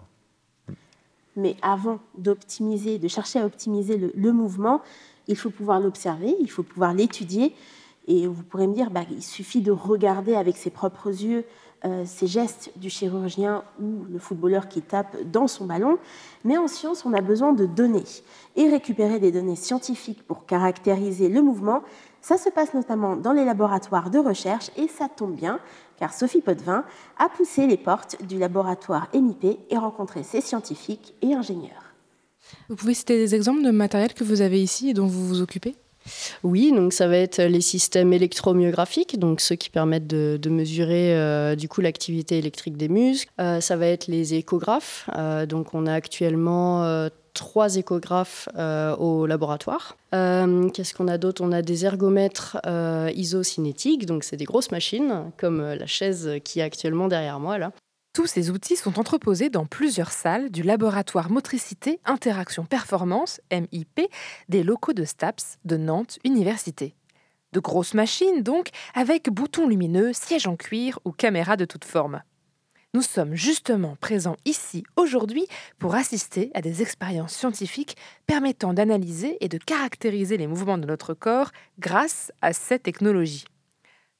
Mais 1.35 1.55
avant 1.61 1.99
d'optimiser, 2.17 2.97
de 2.97 3.07
chercher 3.07 3.39
à 3.39 3.45
optimiser 3.45 4.11
le 4.13 4.31
mouvement, 4.31 4.81
il 5.27 5.35
faut 5.35 5.49
pouvoir 5.49 5.79
l'observer, 5.79 6.35
il 6.39 6.49
faut 6.49 6.63
pouvoir 6.63 6.93
l'étudier. 6.93 7.53
Et 8.07 8.27
vous 8.27 8.43
pourrez 8.43 8.67
me 8.67 8.73
dire, 8.73 8.91
bah, 8.91 9.01
il 9.09 9.23
suffit 9.23 9.61
de 9.61 9.71
regarder 9.71 10.35
avec 10.35 10.57
ses 10.57 10.69
propres 10.69 11.09
yeux 11.09 11.43
euh, 11.85 12.03
ces 12.05 12.25
gestes 12.25 12.71
du 12.77 12.89
chirurgien 12.89 13.63
ou 13.79 14.05
le 14.09 14.17
footballeur 14.17 14.67
qui 14.67 14.81
tape 14.81 15.17
dans 15.31 15.47
son 15.47 15.65
ballon. 15.65 15.99
Mais 16.43 16.57
en 16.57 16.67
science, 16.67 17.05
on 17.05 17.13
a 17.13 17.21
besoin 17.21 17.53
de 17.53 17.65
données. 17.65 18.05
Et 18.55 18.69
récupérer 18.69 19.19
des 19.19 19.31
données 19.31 19.55
scientifiques 19.55 20.25
pour 20.25 20.45
caractériser 20.47 21.29
le 21.29 21.43
mouvement, 21.43 21.83
ça 22.21 22.37
se 22.37 22.49
passe 22.49 22.73
notamment 22.73 23.15
dans 23.15 23.33
les 23.33 23.45
laboratoires 23.45 24.09
de 24.09 24.17
recherche. 24.17 24.71
Et 24.77 24.87
ça 24.87 25.09
tombe 25.09 25.35
bien, 25.35 25.59
car 25.99 26.13
Sophie 26.13 26.41
Potvin 26.41 26.83
a 27.17 27.29
poussé 27.29 27.67
les 27.67 27.77
portes 27.77 28.21
du 28.23 28.37
laboratoire 28.37 29.07
MIP 29.13 29.59
et 29.69 29.77
rencontré 29.77 30.23
ses 30.23 30.41
scientifiques 30.41 31.13
et 31.21 31.33
ingénieurs. 31.33 31.93
Vous 32.69 32.75
pouvez 32.75 32.93
citer 32.93 33.17
des 33.17 33.35
exemples 33.35 33.63
de 33.63 33.71
matériel 33.71 34.13
que 34.13 34.23
vous 34.23 34.41
avez 34.41 34.61
ici 34.61 34.89
et 34.89 34.93
dont 34.93 35.07
vous 35.07 35.27
vous 35.27 35.41
occupez? 35.41 35.75
Oui, 36.43 36.71
donc 36.71 36.93
ça 36.93 37.07
va 37.07 37.17
être 37.17 37.41
les 37.41 37.61
systèmes 37.61 38.13
électromyographiques, 38.13 39.17
donc 39.17 39.41
ceux 39.41 39.55
qui 39.55 39.71
permettent 39.71 40.07
de, 40.07 40.49
mesurer 40.49 41.15
euh, 41.15 41.55
du 41.55 41.67
coup 41.67 41.81
l'activité 41.81 42.37
électrique 42.37 42.77
des 42.77 42.89
muscles. 42.89 43.31
Euh, 43.39 43.59
ça 43.59 43.75
va 43.75 43.87
être 43.87 44.07
les 44.07 44.35
échographes. 44.35 45.09
Euh, 45.17 45.45
donc 45.47 45.73
on 45.73 45.87
a 45.87 45.93
actuellement 45.93 47.09
trois 47.35 47.75
échographes 47.75 48.49
au 48.97 49.27
laboratoire. 49.27 49.95
Qu'est-ce 50.11 50.95
qu'on 50.95 51.07
a 51.07 51.19
d'autre? 51.19 51.43
On 51.43 51.51
a 51.51 51.61
des 51.61 51.85
ergomètres 51.85 52.57
isocinétiques, 53.13 54.07
donc 54.07 54.23
c'est 54.23 54.37
des 54.37 54.45
grosses 54.45 54.71
machines 54.71 55.31
comme 55.37 55.61
la 55.61 55.85
chaise 55.85 56.31
qui 56.43 56.61
est 56.61 56.63
actuellement 56.63 57.07
derrière 57.07 57.39
moi 57.39 57.59
là. 57.59 57.71
Tous 58.13 58.27
ces 58.27 58.49
outils 58.49 58.77
sont 58.77 58.97
entreposés 58.97 59.49
dans 59.49 59.65
plusieurs 59.65 60.11
salles 60.11 60.49
du 60.49 60.63
laboratoire 60.63 61.29
Motricité 61.29 61.99
Interaction 62.05 62.63
Performance, 62.63 63.41
MIP, 63.51 64.09
des 64.47 64.63
locaux 64.63 64.93
de 64.93 65.03
STAPS 65.03 65.57
de 65.65 65.75
Nantes 65.75 66.17
Université. 66.23 66.95
De 67.51 67.59
grosses 67.59 67.93
machines 67.93 68.41
donc, 68.41 68.69
avec 68.93 69.29
boutons 69.29 69.67
lumineux, 69.67 70.13
sièges 70.13 70.47
en 70.47 70.55
cuir 70.55 70.97
ou 71.03 71.11
caméras 71.11 71.57
de 71.57 71.65
toute 71.65 71.83
forme. 71.83 72.21
Nous 72.95 73.01
sommes 73.01 73.35
justement 73.35 73.97
présents 73.99 74.37
ici 74.45 74.85
aujourd'hui 74.95 75.47
pour 75.79 75.95
assister 75.95 76.49
à 76.53 76.61
des 76.61 76.81
expériences 76.81 77.33
scientifiques 77.33 77.97
permettant 78.25 78.73
d'analyser 78.73 79.35
et 79.41 79.49
de 79.49 79.57
caractériser 79.57 80.37
les 80.37 80.47
mouvements 80.47 80.77
de 80.77 80.87
notre 80.87 81.13
corps 81.13 81.51
grâce 81.77 82.31
à 82.41 82.53
cette 82.53 82.83
technologie. 82.83 83.43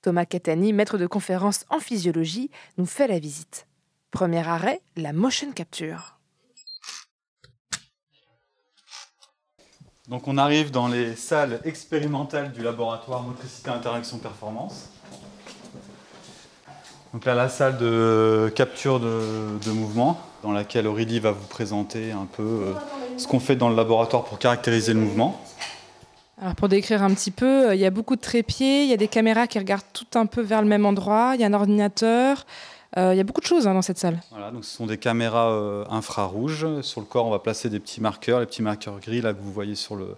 Thomas 0.02 0.26
Catani, 0.26 0.74
maître 0.74 0.98
de 0.98 1.08
conférence 1.08 1.64
en 1.70 1.80
physiologie, 1.80 2.52
nous 2.78 2.86
fait 2.86 3.08
la 3.08 3.18
visite. 3.18 3.66
Premier 4.12 4.46
arrêt, 4.46 4.82
la 4.98 5.14
motion 5.14 5.54
capture. 5.54 6.20
Donc 10.10 10.28
on 10.28 10.38
arrive 10.38 10.72
dans 10.72 10.90
les 10.90 11.16
salles 11.16 11.62
expérimentales 11.64 12.52
du 12.52 12.62
laboratoire 12.62 13.24
Motricité 13.24 13.70
Interaction 13.70 14.18
Performance. 14.18 14.90
Donc 17.16 17.24
là, 17.24 17.34
la 17.34 17.48
salle 17.48 17.78
de 17.78 18.52
capture 18.58 19.00
de, 19.00 19.72
mouvement, 19.72 20.20
dans 20.44 20.52
laquelle 20.52 20.86
Aurélie 20.86 21.22
va 21.22 21.32
vous 21.32 21.48
présenter 21.48 22.12
un 22.12 22.26
peu 22.26 22.44
euh, 22.44 22.74
ce 23.16 23.26
qu'on 23.26 23.40
fait 23.40 23.56
dans 23.56 23.70
le 23.70 23.76
laboratoire 23.78 24.26
pour 24.26 24.38
caractériser 24.38 24.92
le 24.92 25.00
mouvement. 25.00 25.42
Alors 26.42 26.56
pour 26.56 26.68
décrire 26.68 27.04
un 27.04 27.14
petit 27.14 27.32
peu, 27.32 27.70
euh, 27.70 27.76
il 27.76 27.80
y 27.80 27.86
a 27.86 27.90
beaucoup 27.90 28.18
de 28.18 28.22
trépieds, 28.22 28.84
il 28.84 28.90
y 28.90 28.94
a 28.94 28.98
des 28.98 29.08
caméras 29.08 29.48
qui 29.48 29.58
regardent 29.60 29.86
tout 29.94 30.20
un 30.20 30.26
peu 30.26 30.42
vers 30.42 30.62
le 30.62 30.68
même 30.68 30.86
endroit, 30.86 31.32
il 31.36 31.40
y 31.40 31.46
a 31.46 31.48
un 31.48 31.54
ordinateur, 31.54 32.46
euh, 32.98 33.14
il 33.14 33.18
y 33.18 33.22
a 33.22 33.24
beaucoup 33.24 33.40
de 33.40 33.46
choses 33.46 33.66
hein, 33.66 33.74
dans 33.74 33.82
cette 33.82 33.98
salle. 33.98 34.20
Voilà, 34.32 34.52
donc 34.52 34.66
ce 34.66 34.76
sont 34.76 34.86
des 34.86 34.98
caméras 34.98 35.52
euh, 35.52 35.86
infrarouges. 35.90 36.82
Sur 36.82 37.00
le 37.00 37.06
corps, 37.06 37.28
on 37.28 37.32
va 37.32 37.40
placer 37.40 37.70
des 37.70 37.80
petits 37.80 38.02
marqueurs, 38.02 38.42
les 38.42 38.46
petits 38.46 38.62
marqueurs 38.62 39.00
gris 39.00 39.22
là, 39.22 39.34
que 39.34 39.40
vous 39.40 39.54
voyez 39.54 39.76
sur, 39.76 39.96
le, 39.96 40.16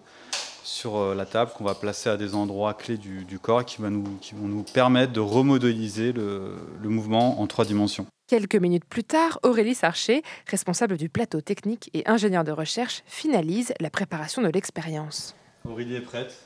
sur 0.67 0.97
euh, 0.97 1.15
la 1.15 1.25
table, 1.25 1.51
qu'on 1.56 1.63
va 1.63 1.75
placer 1.75 2.10
à 2.10 2.17
des 2.17 2.36
endroits 2.36 2.73
clés 2.73 2.97
du, 2.97 3.39
corps 3.39 3.63
qui, 3.63 3.82
va 3.82 3.89
nous, 3.89 4.03
qui 4.19 4.36
vont 4.36 4.47
nous 4.47 4.63
permettre 4.63 5.13
de 5.13 5.19
remodéliser 5.19 6.12
le, 6.12 6.56
le 6.82 6.89
mouvement 6.89 7.39
en 7.39 7.47
trois 7.47 7.65
dimensions. 7.65 8.06
Quelques 8.27 8.56
minutes 8.56 8.84
plus 8.84 9.06
tard, 9.06 9.39
Aurélie 9.43 9.75
Sarcher, 9.75 10.21
responsable 10.47 10.97
du 10.97 11.08
plateau 11.08 11.39
technique 11.39 11.89
et 11.93 12.06
ingénieur 12.08 12.43
de 12.43 12.51
recherche, 12.51 13.01
finalise 13.06 13.73
la 13.80 13.89
préparation 13.89 14.41
de 14.41 14.49
l'expérience. 14.49 15.36
Aurélie 15.63 15.95
est 15.95 16.01
prête 16.01 16.38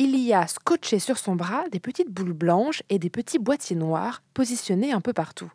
il 0.00 0.16
y 0.16 0.32
a 0.32 0.46
scotché 0.46 0.98
sur 0.98 1.18
son 1.18 1.36
bras 1.36 1.64
des 1.70 1.78
petites 1.78 2.10
boules 2.10 2.32
blanches 2.32 2.82
et 2.90 2.98
des 2.98 3.10
petits 3.10 3.38
boîtiers 3.38 3.76
noirs 3.76 4.22
positionnés 4.34 4.92
un 4.92 5.00
peu 5.00 5.12
partout. 5.12 5.50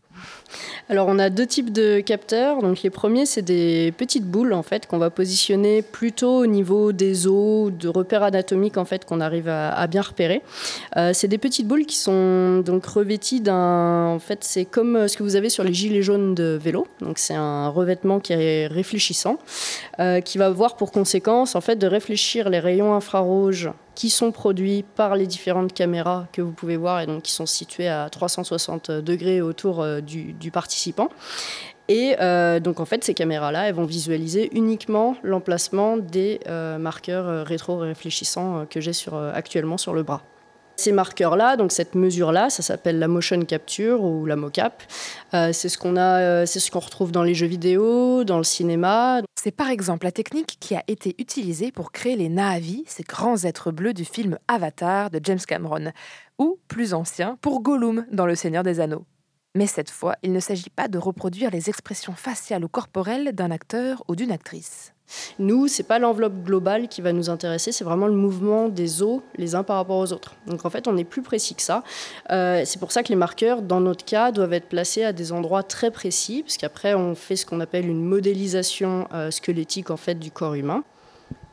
Alors 0.90 1.08
on 1.08 1.20
a 1.20 1.30
deux 1.30 1.46
types 1.46 1.72
de 1.72 2.00
capteurs. 2.00 2.62
Donc 2.62 2.82
les 2.82 2.90
premiers 2.90 3.26
c'est 3.26 3.42
des 3.42 3.94
petites 3.96 4.26
boules 4.26 4.54
en 4.54 4.64
fait 4.64 4.88
qu'on 4.88 4.98
va 4.98 5.10
positionner 5.10 5.82
plutôt 5.82 6.40
au 6.40 6.46
niveau 6.48 6.92
des 6.92 7.28
os, 7.28 7.72
de 7.72 7.88
repères 7.88 8.24
anatomiques 8.24 8.78
en 8.78 8.86
fait 8.86 9.06
qu'on 9.06 9.22
arrive 9.22 9.48
à, 9.48 9.86
bien 9.88 10.02
repérer. 10.02 10.42
Euh, 10.98 11.12
c'est 11.14 11.28
des 11.28 11.38
petites 11.38 11.68
boules 11.68 11.86
qui 11.86 11.96
sont 11.96 12.60
donc 12.60 12.86
revêties 12.86 13.42
d'un 13.42 14.08
en 14.08 14.20
fait 14.20 14.44
c'est 14.44 14.66
comme 14.66 14.96
euh, 14.96 15.08
ce 15.08 15.18
que 15.18 15.24
vous 15.24 15.36
avez 15.36 15.50
sur 15.50 15.64
les 15.64 15.74
gilets 15.74 16.02
jaunes 16.02 16.34
de 16.34 16.60
vélo. 16.62 16.88
Donc 17.02 17.20
c'est 17.20 17.36
un 17.36 17.70
revêtement 17.70 18.20
qui 18.20 18.34
est 18.34 18.68
réfléchissant 18.68 19.38
euh, 20.00 20.22
qui 20.22 20.38
va 20.38 20.48
avoir 20.48 20.76
pour 20.76 20.92
conséquence 20.92 21.56
en 21.56 21.62
fait 21.62 21.76
de 21.76 21.88
réfléchir 21.88 22.50
les 22.50 22.60
rayons 22.60 22.96
infrarouges 22.96 23.70
qui 24.00 24.10
sont 24.10 24.32
produits 24.32 24.86
par 24.96 25.18
les 25.18 25.28
différentes 25.28 25.74
caméras 25.74 26.28
que 26.32 26.42
vous 26.42 26.54
pouvez 26.54 26.78
voir 26.78 27.02
et 27.02 27.06
donc 27.06 27.24
qui 27.24 27.34
sont 27.34 27.46
situées 27.46 27.90
à 27.90 28.10
360 28.10 28.92
degrés 28.92 29.42
autour 29.42 29.82
euh, 29.82 30.00
du, 30.10 30.52
participant. 30.52 31.10
Et 31.88 32.16
euh, 32.20 32.60
donc 32.60 32.80
en 32.80 32.86
fait, 32.86 33.04
ces 33.04 33.14
caméras-là, 33.14 33.68
elles 33.68 33.76
vont 33.76 33.86
visualiser 33.86 34.50
uniquement 34.56 35.16
l'emplacement 35.24 35.98
des 35.98 36.40
euh, 36.48 36.78
marqueurs 36.78 37.46
rétro-réfléchissants 37.46 38.66
que 38.70 38.80
j'ai 38.80 38.92
actuellement 39.34 39.78
sur 39.78 39.94
le 39.94 40.04
bras. 40.04 40.22
Ces 40.80 40.94
marqueurs-là, 40.94 41.58
donc 41.58 41.74
cette 41.74 41.94
mesure-là, 41.94 42.50
ça 42.50 42.64
s'appelle 42.64 43.00
la 43.00 43.10
motion 43.10 43.44
capture 43.44 44.02
ou 44.02 44.26
la 44.26 44.38
mocap. 44.38 44.82
Euh, 45.34 45.52
c'est 45.52 45.68
ce 45.68 45.78
qu'on 45.78 45.98
a, 45.98 46.22
euh, 46.22 46.46
c'est 46.46 46.62
ce 46.62 46.72
qu'on 46.72 46.80
retrouve 46.80 47.12
dans 47.12 47.24
les 47.24 47.34
jeux 47.34 47.48
vidéo, 47.48 48.24
dans 48.24 48.38
le 48.38 48.46
cinéma. 48.46 49.22
C'est 49.36 49.52
par 49.52 49.68
exemple 49.68 50.06
la 50.06 50.14
technique 50.14 50.56
qui 50.62 50.76
a 50.76 50.84
été 50.88 51.16
utilisée 51.18 51.74
pour 51.74 51.92
créer 51.92 52.16
les 52.16 52.30
Na'vi, 52.30 52.86
ces 52.88 53.04
grands 53.04 53.44
êtres 53.44 53.74
bleus 53.74 53.94
du 53.94 54.06
film 54.06 54.40
Avatar 54.48 55.10
de 55.10 55.20
James 55.22 55.42
Cameron, 55.46 55.92
ou 56.38 56.60
plus 56.70 56.94
ancien 56.94 57.38
pour 57.42 57.62
Gollum 57.62 58.06
dans 58.14 58.26
Le 58.26 58.36
Seigneur 58.36 58.64
des 58.64 58.80
Anneaux. 58.80 59.04
Mais 59.56 59.66
cette 59.66 59.90
fois, 59.90 60.16
il 60.22 60.32
ne 60.32 60.40
s'agit 60.40 60.70
pas 60.70 60.88
de 60.88 61.00
reproduire 61.00 61.50
les 61.50 61.70
expressions 61.70 62.14
faciales 62.14 62.64
ou 62.64 62.68
corporelles 62.68 63.34
d'un 63.34 63.50
acteur 63.50 64.04
ou 64.08 64.16
d'une 64.16 64.32
actrice. 64.32 64.94
Nous, 65.40 65.68
c'est 65.68 65.84
pas 65.84 65.98
l'enveloppe 65.98 66.44
globale 66.44 66.88
qui 66.88 67.02
va 67.02 67.14
nous 67.14 67.32
intéresser, 67.32 67.72
c'est 67.72 67.84
vraiment 67.84 68.06
le 68.06 68.14
mouvement 68.14 68.70
des 68.70 69.02
os 69.02 69.22
les 69.38 69.56
uns 69.56 69.64
par 69.64 69.78
rapport 69.78 69.98
aux 69.98 70.14
autres. 70.14 70.36
Donc 70.46 70.66
en 70.66 70.70
fait, 70.70 70.88
on 70.88 70.98
est 70.98 71.04
plus 71.04 71.24
précis 71.24 71.56
que 71.56 71.64
ça. 71.64 71.84
Euh, 72.30 72.62
c'est 72.64 72.80
pour 72.80 72.92
ça 72.92 73.02
que 73.02 73.10
les 73.10 73.16
marqueurs, 73.16 73.64
dans 73.64 73.82
notre 73.82 74.06
cas, 74.06 74.32
doivent 74.32 74.54
être 74.54 74.70
placés 74.70 75.04
à 75.04 75.14
des 75.14 75.32
endroits 75.32 75.64
très 75.64 75.90
précis, 75.90 76.44
puisqu'après, 76.44 76.94
on 76.94 77.16
fait 77.16 77.36
ce 77.36 77.48
qu'on 77.48 77.60
appelle 77.60 77.88
une 77.88 78.04
modélisation 78.04 79.08
euh, 79.14 79.32
squelettique 79.32 79.90
en 79.90 79.98
fait 79.98 80.16
du 80.16 80.30
corps 80.30 80.54
humain. 80.54 80.84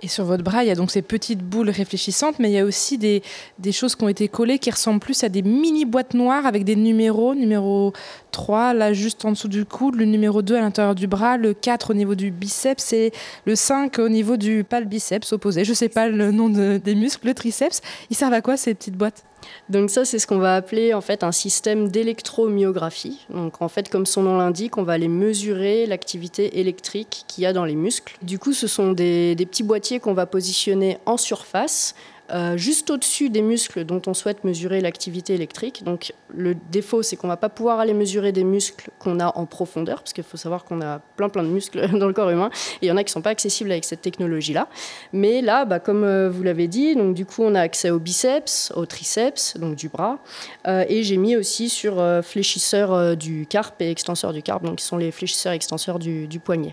Et 0.03 0.09
sur 0.09 0.25
votre 0.25 0.45
bras, 0.45 0.63
il 0.63 0.67
y 0.67 0.71
a 0.71 0.75
donc 0.75 0.91
ces 0.91 1.01
petites 1.01 1.41
boules 1.43 1.71
réfléchissantes, 1.71 2.39
mais 2.39 2.51
il 2.51 2.55
y 2.55 2.59
a 2.59 2.67
aussi 2.67 2.99
des, 2.99 3.23
des, 3.59 3.73
choses 3.73 3.97
qui 3.97 4.05
ont 4.05 4.09
été 4.09 4.29
collées 4.29 4.59
qui 4.59 4.71
ressemblent 4.71 5.01
plus 5.01 5.25
à 5.25 5.31
des 5.31 5.41
mini 5.41 5.87
boîtes 5.87 6.13
noires 6.13 6.45
avec 6.45 6.65
des 6.65 6.77
numéros. 6.77 7.35
Numéro 7.35 7.95
3, 8.31 8.75
là, 8.75 8.93
juste 8.93 9.25
en 9.25 9.31
dessous 9.31 9.49
du 9.49 9.65
coude, 9.65 9.95
le 9.95 10.05
numéro 10.05 10.43
2 10.43 10.55
à 10.55 10.61
l'intérieur 10.61 10.95
du 10.95 11.07
bras, 11.07 11.39
le 11.39 11.55
4 11.55 11.93
au 11.93 11.95
niveau 11.95 12.15
du 12.15 12.31
biceps 12.31 12.93
et 12.93 13.11
le 13.47 13.57
5 13.57 13.99
au 13.99 14.11
niveau 14.11 14.37
du 14.37 14.65
pas 14.65 14.81
le 14.81 14.87
biceps 14.87 15.33
opposé. 15.33 15.65
Je 15.65 15.71
ne 15.71 15.75
sais 15.75 15.89
pas 15.89 16.09
le 16.09 16.31
nom 16.31 16.51
des 16.51 16.95
muscles, 16.95 17.29
le 17.29 17.35
triceps. 17.35 17.81
Ils 18.11 18.17
servent 18.17 18.35
à 18.35 18.43
quoi 18.43 18.59
ces 18.59 18.75
petites 18.75 18.97
boîtes? 18.97 19.25
Donc 19.69 19.91
ça, 19.91 20.05
c'est 20.05 20.19
ce 20.19 20.27
qu'on 20.27 20.39
va 20.39 20.57
appeler 20.57 20.95
en 20.95 21.01
fait 21.01 21.25
un 21.25 21.33
système 21.33 21.89
d'électromyographie. 21.89 23.27
Donc 23.31 23.61
en 23.61 23.69
fait, 23.69 23.89
comme 23.89 24.07
son 24.07 24.23
nom 24.23 24.39
l'indique, 24.39 24.77
on 24.77 24.83
va 24.83 24.93
aller 24.95 25.09
mesurer 25.09 25.87
l'activité 25.87 26.61
électrique 26.61 27.25
qu'il 27.27 27.45
y 27.45 27.47
a 27.47 27.53
dans 27.53 27.65
les 27.65 27.75
muscles. 27.75 28.17
Du 28.23 28.39
coup, 28.39 28.53
ce 28.53 28.67
sont 28.67 28.93
des, 28.93 29.35
des 29.35 29.47
petits 29.47 29.63
boîtiers 29.63 30.01
qu'on 30.01 30.15
va 30.15 30.27
positionner 30.27 30.99
en 31.07 31.17
surface 31.17 31.95
euh, 32.31 32.57
juste 32.57 32.91
au-dessus 32.91 33.31
des 33.31 33.43
muscles 33.43 33.85
dont 33.85 34.03
on 34.07 34.15
souhaite 34.15 34.45
mesurer 34.45 34.81
l'activité 34.81 35.35
électrique. 35.35 35.85
Donc 35.85 36.13
le 36.29 36.55
défaut, 36.55 37.03
c'est 37.03 37.17
qu'on 37.17 37.29
ne 37.29 37.33
va 37.33 37.37
pas 37.37 37.49
pouvoir 37.49 37.79
aller 37.79 37.95
mesurer 37.95 38.33
des 38.33 38.45
muscles 38.45 38.91
qu'on 38.99 39.21
a 39.21 39.37
en 39.37 39.47
profondeur, 39.47 39.99
parce 39.99 40.13
qu'il 40.13 40.25
faut 40.25 40.37
savoir 40.37 40.65
qu'on 40.65 40.81
a 40.81 41.01
plein 41.17 41.29
plein 41.29 41.43
de 41.43 41.49
muscles 41.49 41.89
dans 41.99 42.07
le 42.07 42.13
corps 42.13 42.31
humain, 42.31 42.51
et 42.81 42.87
il 42.87 42.89
y 42.89 42.93
en 42.93 42.97
a 42.97 43.05
qui 43.05 43.11
ne 43.11 43.13
sont 43.13 43.23
pas 43.23 43.31
accessibles 43.31 43.71
avec 43.71 43.85
cette 43.85 44.03
technologie-là. 44.03 44.69
Mais 45.13 45.41
là, 45.41 45.65
bah, 45.65 45.79
comme 45.79 46.05
euh, 46.05 46.29
vous 46.29 46.43
l'avez 46.43 46.69
dit, 46.69 46.97
donc, 46.97 47.15
du 47.15 47.27
coup, 47.27 47.43
on 47.43 47.55
a 47.55 47.61
accès 47.61 47.91
au 47.91 47.99
biceps, 47.99 48.73
au 48.75 48.87
triceps, 48.87 49.57
donc 49.59 49.77
du 49.77 49.89
bras, 49.89 50.19
euh, 50.67 50.85
et 50.89 51.03
j'ai 51.03 51.17
mis 51.17 51.37
aussi 51.37 51.69
sur 51.69 52.03
fléchisseur 52.23 53.17
du 53.17 53.47
carpe 53.47 53.81
et 53.81 53.91
extenseur 53.91 54.33
du 54.33 54.43
carpe, 54.43 54.65
donc 54.65 54.77
qui 54.77 54.85
sont 54.85 54.97
les 54.97 55.11
fléchisseurs 55.11 55.53
et 55.53 55.57
extenseurs 55.57 55.99
du, 55.99 56.27
du 56.27 56.41
poignet. 56.41 56.73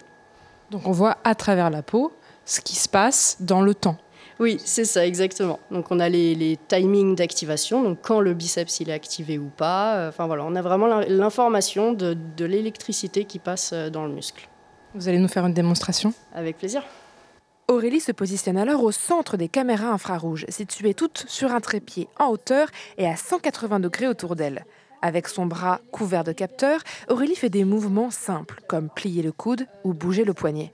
Donc 0.71 0.87
on 0.87 0.91
voit 0.91 1.17
à 1.23 1.35
travers 1.35 1.69
la 1.69 1.83
peau 1.83 2.11
ce 2.45 2.61
qui 2.61 2.75
se 2.75 2.89
passe 2.89 3.37
dans 3.39 3.61
le 3.61 3.73
temps. 3.73 3.97
Oui, 4.39 4.57
c'est 4.63 4.85
ça, 4.85 5.05
exactement. 5.05 5.59
Donc 5.71 5.91
on 5.91 5.99
a 5.99 6.09
les, 6.09 6.57
timings 6.67 7.15
d'activation, 7.15 7.83
donc 7.83 7.99
quand 8.01 8.19
le 8.19 8.33
biceps 8.33 8.79
il 8.79 8.89
est 8.89 8.93
activé 8.93 9.37
ou 9.37 9.49
pas. 9.49 9.95
Euh, 9.95 10.09
enfin 10.09 10.27
voilà, 10.27 10.43
on 10.45 10.55
a 10.55 10.61
vraiment 10.61 11.01
l'information 11.07 11.93
de, 11.93 12.17
de 12.37 12.45
l'électricité 12.45 13.25
qui 13.25 13.39
passe 13.39 13.71
euh, 13.73 13.89
dans 13.89 14.05
le 14.05 14.13
muscle. 14.13 14.47
Vous 14.95 15.07
allez 15.07 15.19
nous 15.19 15.27
faire 15.27 15.45
une 15.45 15.53
démonstration? 15.53 16.13
Avec 16.33 16.57
plaisir. 16.57 16.83
Aurélie 17.67 18.01
se 18.01 18.11
positionne 18.11 18.57
alors 18.57 18.83
au 18.83 18.91
centre 18.91 19.37
des 19.37 19.47
caméras 19.47 19.87
infrarouges, 19.87 20.45
situées 20.49 20.93
toutes 20.93 21.25
sur 21.27 21.51
un 21.51 21.61
trépied 21.61 22.07
en 22.19 22.27
hauteur 22.27 22.67
et 22.97 23.07
à 23.07 23.15
180 23.15 23.79
degrés 23.79 24.07
autour 24.07 24.35
d'elle. 24.35 24.65
Avec 25.01 25.27
son 25.27 25.45
bras 25.45 25.79
couvert 25.91 26.23
de 26.23 26.31
capteurs, 26.31 26.81
Aurélie 27.09 27.35
fait 27.35 27.49
des 27.49 27.65
mouvements 27.65 28.11
simples, 28.11 28.61
comme 28.67 28.89
plier 28.89 29.21
le 29.21 29.31
coude 29.31 29.65
ou 29.83 29.93
bouger 29.93 30.23
le 30.23 30.33
poignet. 30.33 30.71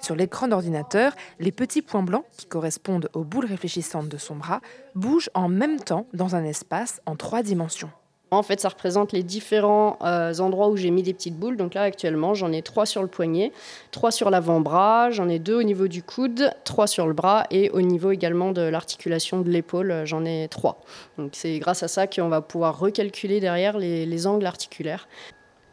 Sur 0.00 0.14
l'écran 0.14 0.48
d'ordinateur, 0.48 1.12
les 1.40 1.52
petits 1.52 1.82
points 1.82 2.02
blancs, 2.02 2.24
qui 2.36 2.46
correspondent 2.46 3.08
aux 3.14 3.24
boules 3.24 3.46
réfléchissantes 3.46 4.08
de 4.08 4.18
son 4.18 4.36
bras, 4.36 4.60
bougent 4.94 5.30
en 5.34 5.48
même 5.48 5.80
temps 5.80 6.06
dans 6.12 6.36
un 6.36 6.44
espace 6.44 7.00
en 7.06 7.16
trois 7.16 7.42
dimensions. 7.42 7.90
En 8.32 8.42
fait, 8.42 8.60
ça 8.60 8.68
représente 8.68 9.12
les 9.12 9.22
différents 9.22 9.98
euh, 10.02 10.34
endroits 10.38 10.68
où 10.68 10.76
j'ai 10.76 10.90
mis 10.90 11.04
des 11.04 11.14
petites 11.14 11.36
boules. 11.36 11.56
Donc 11.56 11.74
là, 11.74 11.82
actuellement, 11.82 12.34
j'en 12.34 12.50
ai 12.50 12.60
trois 12.60 12.84
sur 12.84 13.00
le 13.00 13.08
poignet, 13.08 13.52
trois 13.92 14.10
sur 14.10 14.30
l'avant-bras, 14.30 15.10
j'en 15.10 15.28
ai 15.28 15.38
deux 15.38 15.54
au 15.54 15.62
niveau 15.62 15.86
du 15.86 16.02
coude, 16.02 16.50
trois 16.64 16.88
sur 16.88 17.06
le 17.06 17.12
bras 17.12 17.44
et 17.52 17.70
au 17.70 17.80
niveau 17.80 18.10
également 18.10 18.50
de 18.50 18.62
l'articulation 18.62 19.42
de 19.42 19.50
l'épaule, 19.50 19.92
euh, 19.92 20.06
j'en 20.06 20.24
ai 20.24 20.48
trois. 20.48 20.82
Donc 21.18 21.30
c'est 21.34 21.58
grâce 21.60 21.84
à 21.84 21.88
ça 21.88 22.08
qu'on 22.08 22.28
va 22.28 22.40
pouvoir 22.40 22.78
recalculer 22.80 23.38
derrière 23.38 23.78
les, 23.78 24.06
les 24.06 24.26
angles 24.26 24.46
articulaires. 24.46 25.08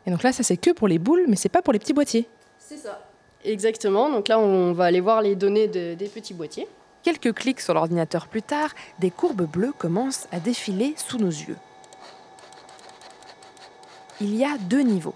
Et 0.05 0.12
donc 0.12 0.21
là, 0.21 0.31
ça 0.31 0.43
c'est 0.43 0.57
que 0.57 0.69
pour 0.69 0.88
les 0.88 0.99
boules, 0.99 1.25
mais 1.27 1.36
c'est 1.36 1.49
pas 1.49 1.63
pour 1.63 1.73
les 1.73 1.79
petits 1.79 1.93
boîtiers. 1.93 2.27
C'est 2.59 2.77
ça. 2.77 3.01
Exactement. 3.45 4.10
Donc 4.10 4.27
là, 4.27 4.39
on 4.39 4.73
va 4.73 4.86
aller 4.86 5.01
voir 5.01 5.21
les 5.21 5.36
données 5.36 5.67
des 5.67 6.12
petits 6.13 6.34
boîtiers. 6.34 6.67
Quelques 7.03 7.34
clics 7.34 7.60
sur 7.60 7.73
l'ordinateur 7.73 8.27
plus 8.27 8.41
tard, 8.41 8.69
des 8.99 9.12
courbes 9.12 9.45
bleues 9.45 9.73
commencent 9.77 10.27
à 10.32 10.39
défiler 10.39 10.93
sous 10.95 11.17
nos 11.17 11.27
yeux. 11.27 11.58
Il 14.21 14.36
y 14.36 14.45
a 14.45 14.58
deux 14.58 14.82
niveaux. 14.82 15.15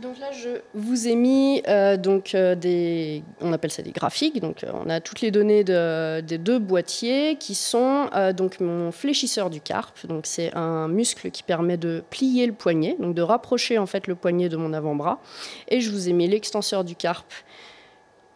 Donc 0.00 0.18
là, 0.18 0.32
je 0.32 0.48
vous 0.72 1.08
ai 1.08 1.14
mis 1.14 1.62
euh, 1.68 1.98
donc, 1.98 2.34
euh, 2.34 2.54
des, 2.54 3.22
on 3.42 3.52
appelle 3.52 3.70
ça 3.70 3.82
des 3.82 3.90
graphiques. 3.90 4.40
Donc 4.40 4.64
euh, 4.64 4.70
on 4.72 4.88
a 4.88 5.00
toutes 5.00 5.20
les 5.20 5.30
données 5.30 5.62
des 5.62 6.38
deux 6.38 6.58
boîtiers 6.58 7.36
qui 7.36 7.54
sont 7.54 8.08
donc 8.34 8.60
mon 8.60 8.92
fléchisseur 8.92 9.50
du 9.50 9.60
carpe. 9.60 10.06
Donc 10.06 10.26
c'est 10.26 10.54
un 10.56 10.88
muscle 10.88 11.30
qui 11.30 11.42
permet 11.42 11.76
de 11.76 12.02
plier 12.08 12.46
le 12.46 12.54
poignet, 12.54 12.96
donc 12.98 13.14
de 13.14 13.22
rapprocher 13.22 13.76
en 13.76 13.86
fait 13.86 14.06
le 14.06 14.14
poignet 14.14 14.48
de 14.48 14.56
mon 14.56 14.72
avant-bras. 14.72 15.20
Et 15.68 15.80
je 15.80 15.90
vous 15.90 16.08
ai 16.08 16.12
mis 16.12 16.26
l'extenseur 16.28 16.84
du 16.84 16.96
carpe 16.96 17.32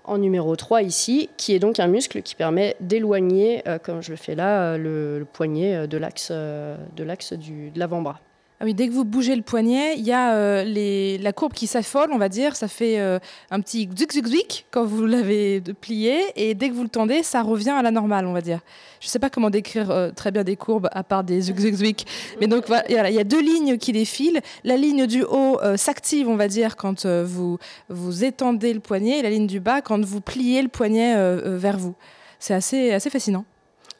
en 0.04 0.18
numéro 0.18 0.54
3 0.54 0.82
ici, 0.82 1.30
qui 1.38 1.54
est 1.54 1.58
donc 1.58 1.80
un 1.80 1.86
muscle 1.86 2.20
qui 2.20 2.34
permet 2.34 2.76
d'éloigner, 2.80 3.62
comme 3.84 4.02
je 4.02 4.10
le 4.10 4.16
fais 4.16 4.34
là, 4.34 4.76
le, 4.76 5.26
poignet 5.32 5.88
de 5.88 5.96
l'axe 5.96 6.30
de 6.30 7.04
l'axe 7.04 7.32
de 7.32 7.78
l'avant-bras. 7.78 8.20
Ah 8.60 8.66
dès 8.72 8.86
que 8.86 8.92
vous 8.92 9.04
bougez 9.04 9.34
le 9.34 9.42
poignet, 9.42 9.96
il 9.96 10.04
y 10.04 10.12
a 10.12 10.34
euh, 10.34 11.18
la 11.20 11.32
courbe 11.32 11.52
qui 11.52 11.66
s'affole, 11.66 12.10
on 12.12 12.18
va 12.18 12.28
dire. 12.28 12.54
Ça 12.54 12.68
fait 12.68 13.00
euh, 13.00 13.18
un 13.50 13.60
petit 13.60 13.88
zouik 13.98 14.12
zouik 14.12 14.66
quand 14.70 14.84
vous 14.84 15.06
l'avez 15.06 15.60
plié. 15.80 16.20
Et 16.36 16.54
dès 16.54 16.68
que 16.68 16.74
vous 16.74 16.84
le 16.84 16.88
tendez, 16.88 17.24
ça 17.24 17.42
revient 17.42 17.70
à 17.70 17.82
la 17.82 17.90
normale, 17.90 18.26
on 18.26 18.32
va 18.32 18.40
dire. 18.40 18.60
Je 19.00 19.08
ne 19.08 19.10
sais 19.10 19.18
pas 19.18 19.28
comment 19.28 19.50
décrire 19.50 19.90
euh, 19.90 20.10
très 20.10 20.30
bien 20.30 20.44
des 20.44 20.54
courbes 20.54 20.88
à 20.92 21.02
part 21.02 21.24
des 21.24 21.40
zouik 21.40 21.74
zouik. 21.74 22.06
Mais 22.40 22.46
donc, 22.46 22.66
il 22.88 22.94
y 22.94 23.18
a 23.18 23.24
deux 23.24 23.42
lignes 23.42 23.76
qui 23.76 23.90
défilent. 23.90 24.40
La 24.62 24.76
ligne 24.76 25.06
du 25.06 25.24
haut 25.24 25.58
s'active, 25.76 26.28
on 26.28 26.36
va 26.36 26.46
dire, 26.46 26.76
quand 26.76 27.06
vous, 27.06 27.58
vous 27.88 28.24
étendez 28.24 28.72
le 28.72 28.80
poignet. 28.80 29.18
Et 29.18 29.22
la 29.22 29.30
ligne 29.30 29.48
du 29.48 29.58
bas, 29.58 29.82
quand 29.82 30.02
vous 30.04 30.20
pliez 30.20 30.62
le 30.62 30.68
poignet 30.68 31.14
vers 31.56 31.76
vous. 31.76 31.94
C'est 32.38 32.54
assez, 32.54 32.92
assez 32.92 33.10
fascinant. 33.10 33.44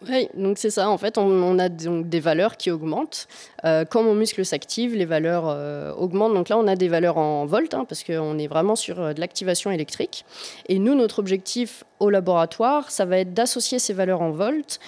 Oui, 0.03 0.29
donc 0.35 0.59
c'est 0.59 0.71
ça. 0.71 0.91
En 0.91 0.99
fait, 0.99 1.17
on, 1.19 1.59
a 1.59 1.69
donc 1.69 2.09
des 2.09 2.21
valeurs 2.21 2.57
qui 2.57 2.71
augmentent. 2.71 3.27
Euh, 3.65 3.85
quand 3.85 4.03
mon 4.03 4.15
muscle 4.15 4.45
s'active, 4.45 4.95
les 4.95 5.05
valeurs 5.05 5.45
euh, 5.49 5.93
augmentent. 5.95 6.35
Donc 6.35 6.49
là, 6.49 6.59
on 6.59 6.67
a 6.67 6.77
des 6.77 6.89
valeurs 6.89 7.17
en 7.17 7.47
volts, 7.47 7.73
hein, 7.75 7.87
parce 7.89 8.05
qu'on 8.05 8.39
est 8.39 8.47
vraiment 8.47 8.77
sur 8.77 9.01
euh, 9.01 9.13
de 9.13 9.21
l'activation 9.21 9.71
électrique. 9.71 10.25
Et 10.69 10.79
nous, 10.79 10.95
notre 10.95 11.19
objectif 11.21 11.85
au 12.01 12.11
laboratoire, 12.11 12.91
ça 12.91 13.05
va 13.05 13.19
être 13.19 13.33
d'associer 13.33 13.79
ces 13.79 13.95
valeurs 13.95 14.21
en 14.21 14.31
volts 14.31 14.79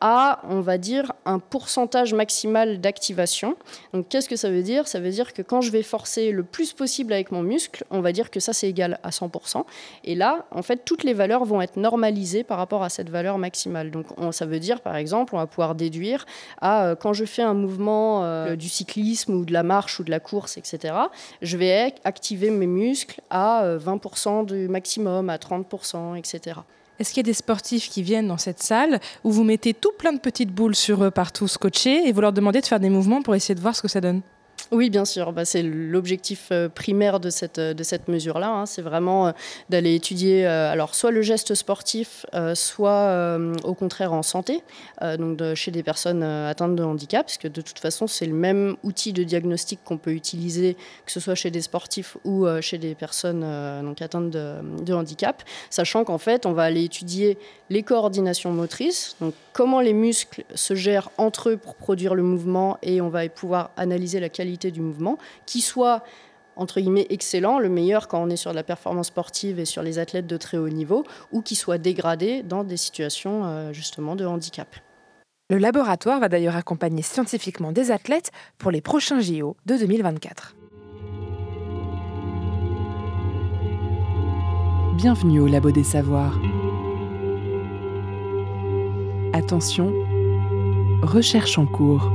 à, 0.00 0.40
on 0.48 0.60
va 0.60 0.78
dire, 0.78 1.12
un 1.24 1.38
pourcentage 1.38 2.12
maximal 2.12 2.80
d'activation. 2.80 3.56
Donc 3.92 4.08
qu'est-ce 4.08 4.28
que 4.28 4.36
ça 4.36 4.50
veut 4.50 4.62
dire? 4.62 4.88
Ça 4.88 5.00
veut 5.00 5.10
dire 5.10 5.32
que 5.32 5.42
quand 5.42 5.60
je 5.60 5.70
vais 5.70 5.82
forcer 5.82 6.32
le 6.32 6.42
plus 6.42 6.72
possible 6.72 7.12
avec 7.12 7.32
mon 7.32 7.42
muscle, 7.42 7.84
on 7.90 8.00
va 8.00 8.12
dire 8.12 8.30
que 8.30 8.40
ça 8.40 8.52
c'est 8.52 8.68
égal 8.68 8.98
à 9.02 9.10
100%. 9.10 9.64
Et 10.04 10.14
là, 10.14 10.46
en 10.50 10.62
fait, 10.62 10.84
toutes 10.84 11.04
les 11.04 11.14
valeurs 11.14 11.44
vont 11.44 11.62
être 11.62 11.76
normalisées 11.76 12.44
par 12.44 12.58
rapport 12.58 12.82
à 12.82 12.88
cette 12.88 13.08
valeur 13.08 13.38
maximale. 13.38 13.90
Donc 13.90 14.06
ça 14.32 14.46
veut 14.46 14.60
dire, 14.60 14.80
par 14.80 14.96
exemple, 14.96 15.34
on 15.34 15.38
va 15.38 15.46
pouvoir 15.46 15.74
déduire 15.74 16.26
à 16.60 16.86
euh, 16.86 16.94
quand 16.94 17.12
je 17.12 17.24
fais 17.24 17.42
un 17.42 17.54
mouvement 17.54 18.24
euh, 18.24 18.56
du 18.56 18.68
cyclisme 18.68 19.34
ou 19.34 19.44
de 19.44 19.52
la 19.52 19.62
marche 19.62 20.00
ou 20.00 20.04
de 20.04 20.10
la 20.10 20.20
course, 20.20 20.56
etc., 20.58 20.94
je 21.42 21.56
vais 21.56 21.94
activer 22.04 22.50
mes 22.50 22.66
muscles 22.66 23.20
à 23.30 23.76
20% 23.78 24.42
euh, 24.42 24.44
du 24.44 24.68
maximum, 24.68 25.30
à 25.30 25.36
30%, 25.36 26.16
etc. 26.16 26.60
Est-ce 26.98 27.10
qu'il 27.10 27.18
y 27.18 27.26
a 27.26 27.30
des 27.30 27.34
sportifs 27.34 27.88
qui 27.88 28.02
viennent 28.02 28.28
dans 28.28 28.38
cette 28.38 28.62
salle 28.62 29.00
où 29.24 29.30
vous 29.30 29.44
mettez 29.44 29.74
tout 29.74 29.92
plein 29.98 30.12
de 30.12 30.18
petites 30.18 30.52
boules 30.52 30.74
sur 30.74 31.04
eux 31.04 31.10
partout 31.10 31.48
scotchées 31.48 32.08
et 32.08 32.12
vous 32.12 32.20
leur 32.20 32.32
demandez 32.32 32.60
de 32.60 32.66
faire 32.66 32.80
des 32.80 32.90
mouvements 32.90 33.22
pour 33.22 33.34
essayer 33.34 33.54
de 33.54 33.60
voir 33.60 33.76
ce 33.76 33.82
que 33.82 33.88
ça 33.88 34.00
donne? 34.00 34.22
Oui, 34.72 34.90
bien 34.90 35.04
sûr. 35.04 35.32
Bah, 35.32 35.44
c'est 35.44 35.62
l'objectif 35.62 36.48
euh, 36.50 36.68
primaire 36.68 37.20
de 37.20 37.30
cette, 37.30 37.60
de 37.60 37.82
cette 37.84 38.08
mesure-là. 38.08 38.48
Hein. 38.48 38.66
C'est 38.66 38.82
vraiment 38.82 39.28
euh, 39.28 39.32
d'aller 39.70 39.94
étudier 39.94 40.44
euh, 40.44 40.72
alors, 40.72 40.96
soit 40.96 41.12
le 41.12 41.22
geste 41.22 41.54
sportif, 41.54 42.26
soit 42.54 43.38
au 43.64 43.74
contraire 43.74 44.12
en 44.12 44.22
santé, 44.22 44.62
donc 45.18 45.42
chez 45.54 45.70
des 45.70 45.82
personnes 45.82 46.22
atteintes 46.22 46.76
de 46.76 46.82
handicap, 46.82 47.26
parce 47.26 47.38
que 47.38 47.48
de 47.48 47.60
toute 47.60 47.78
façon, 47.78 48.06
c'est 48.06 48.26
le 48.26 48.34
même 48.34 48.76
outil 48.82 49.12
de 49.12 49.22
diagnostic 49.22 49.80
qu'on 49.84 49.98
peut 49.98 50.12
utiliser, 50.12 50.76
que 51.04 51.12
ce 51.12 51.20
soit 51.20 51.34
chez 51.34 51.50
des 51.50 51.60
sportifs 51.60 52.16
ou 52.24 52.46
chez 52.60 52.78
des 52.78 52.94
personnes 52.94 53.44
donc 53.82 54.02
atteintes 54.02 54.30
de, 54.30 54.54
de 54.82 54.94
handicap, 54.94 55.42
sachant 55.70 56.04
qu'en 56.04 56.18
fait, 56.18 56.46
on 56.46 56.52
va 56.52 56.64
aller 56.64 56.84
étudier 56.84 57.38
les 57.70 57.82
coordinations 57.82 58.52
motrices, 58.52 59.16
donc 59.20 59.34
comment 59.52 59.80
les 59.80 59.92
muscles 59.92 60.44
se 60.54 60.74
gèrent 60.74 61.10
entre 61.18 61.50
eux 61.50 61.56
pour 61.56 61.74
produire 61.74 62.14
le 62.14 62.22
mouvement, 62.22 62.78
et 62.82 63.00
on 63.00 63.08
va 63.08 63.28
pouvoir 63.28 63.70
analyser 63.76 64.20
la 64.20 64.28
qualité 64.28 64.45
du 64.46 64.80
mouvement, 64.80 65.18
qui 65.46 65.60
soit 65.60 66.02
entre 66.56 66.80
guillemets 66.80 67.06
excellent, 67.10 67.58
le 67.58 67.68
meilleur 67.68 68.08
quand 68.08 68.22
on 68.22 68.30
est 68.30 68.36
sur 68.36 68.52
la 68.52 68.62
performance 68.62 69.08
sportive 69.08 69.58
et 69.60 69.66
sur 69.66 69.82
les 69.82 69.98
athlètes 69.98 70.26
de 70.26 70.36
très 70.36 70.56
haut 70.56 70.70
niveau, 70.70 71.04
ou 71.30 71.42
qui 71.42 71.54
soit 71.54 71.78
dégradé 71.78 72.42
dans 72.42 72.64
des 72.64 72.78
situations 72.78 73.44
euh, 73.44 73.72
justement 73.72 74.16
de 74.16 74.24
handicap. 74.24 74.74
Le 75.50 75.58
laboratoire 75.58 76.18
va 76.18 76.28
d'ailleurs 76.28 76.56
accompagner 76.56 77.02
scientifiquement 77.02 77.72
des 77.72 77.90
athlètes 77.90 78.32
pour 78.58 78.70
les 78.70 78.80
prochains 78.80 79.20
JO 79.20 79.56
de 79.66 79.76
2024. 79.76 80.56
Bienvenue 84.96 85.40
au 85.40 85.46
Labo 85.46 85.70
des 85.70 85.84
Savoirs. 85.84 86.40
Attention, 89.34 89.92
recherche 91.02 91.58
en 91.58 91.66
cours. 91.66 92.10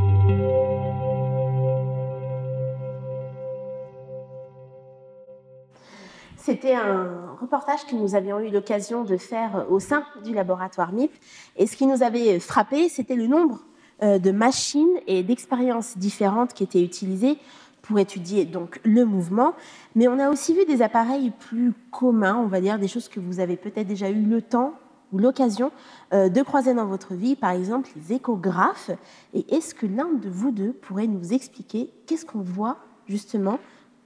C'était 6.43 6.73
un 6.73 7.35
reportage 7.39 7.85
que 7.85 7.95
nous 7.95 8.15
avions 8.15 8.39
eu 8.39 8.49
l'occasion 8.49 9.03
de 9.03 9.15
faire 9.15 9.67
au 9.69 9.79
sein 9.79 10.03
du 10.23 10.33
laboratoire 10.33 10.91
MIP. 10.91 11.11
Et 11.55 11.67
ce 11.67 11.77
qui 11.77 11.85
nous 11.85 12.01
avait 12.01 12.39
frappé, 12.39 12.89
c'était 12.89 13.15
le 13.15 13.27
nombre 13.27 13.59
euh, 14.01 14.17
de 14.17 14.31
machines 14.31 14.99
et 15.05 15.21
d'expériences 15.21 15.99
différentes 15.99 16.53
qui 16.53 16.63
étaient 16.63 16.81
utilisées 16.81 17.37
pour 17.83 17.99
étudier 17.99 18.45
donc 18.45 18.79
le 18.83 19.05
mouvement. 19.05 19.53
Mais 19.93 20.07
on 20.07 20.17
a 20.17 20.31
aussi 20.31 20.55
vu 20.55 20.65
des 20.65 20.81
appareils 20.81 21.29
plus 21.29 21.73
communs, 21.91 22.37
on 22.37 22.47
va 22.47 22.59
dire 22.59 22.79
des 22.79 22.87
choses 22.87 23.07
que 23.07 23.19
vous 23.19 23.39
avez 23.39 23.55
peut-être 23.55 23.87
déjà 23.87 24.09
eu 24.09 24.23
le 24.23 24.41
temps 24.41 24.73
ou 25.11 25.19
l'occasion 25.19 25.71
euh, 26.11 26.27
de 26.27 26.41
croiser 26.41 26.73
dans 26.73 26.87
votre 26.87 27.13
vie, 27.13 27.35
par 27.35 27.51
exemple 27.51 27.91
les 27.95 28.13
échographes. 28.15 28.89
Et 29.35 29.45
est-ce 29.53 29.75
que 29.75 29.85
l'un 29.85 30.09
de 30.11 30.29
vous 30.29 30.49
deux 30.49 30.73
pourrait 30.73 31.05
nous 31.05 31.33
expliquer 31.33 31.93
qu'est-ce 32.07 32.25
qu'on 32.25 32.41
voit 32.41 32.77
justement 33.07 33.59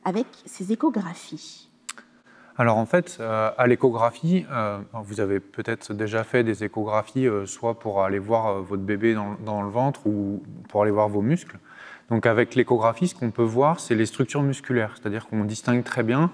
avec 0.04 0.28
ces 0.45 0.74
échographies? 0.74 1.69
Alors 2.58 2.78
en 2.78 2.86
fait, 2.86 3.18
euh, 3.20 3.52
à 3.58 3.68
l'échographie, 3.68 4.46
euh, 4.50 4.80
vous 4.94 5.20
avez 5.20 5.41
peut-être 5.41 5.94
déjà 5.94 6.24
fait 6.24 6.44
des 6.46 6.63
échographies, 6.63 7.28
euh, 7.28 7.46
soit 7.46 7.80
pour 7.80 8.02
aller 8.02 8.20
voir 8.20 8.62
votre 8.62 8.84
bébé 8.84 9.13
dans, 9.13 9.62
le 9.62 9.70
ventre 9.70 10.08
ou 10.08 10.41
pour 10.70 10.82
aller 10.82 10.91
voir 10.91 11.10
vos 11.10 11.22
muscles. 11.22 11.58
Donc 12.10 12.26
avec 12.26 12.56
l'échographie, 12.56 13.10
ce 13.10 13.15
qu'on 13.15 13.32
peut 13.32 13.44
voir, 13.44 13.82
c'est 13.82 13.96
les 13.96 14.06
structures 14.06 14.41
musculaires, 14.41 14.96
c'est-à-dire 14.96 15.28
qu'on 15.28 15.44
distingue 15.44 15.84
très 15.84 16.04
bien 16.04 16.32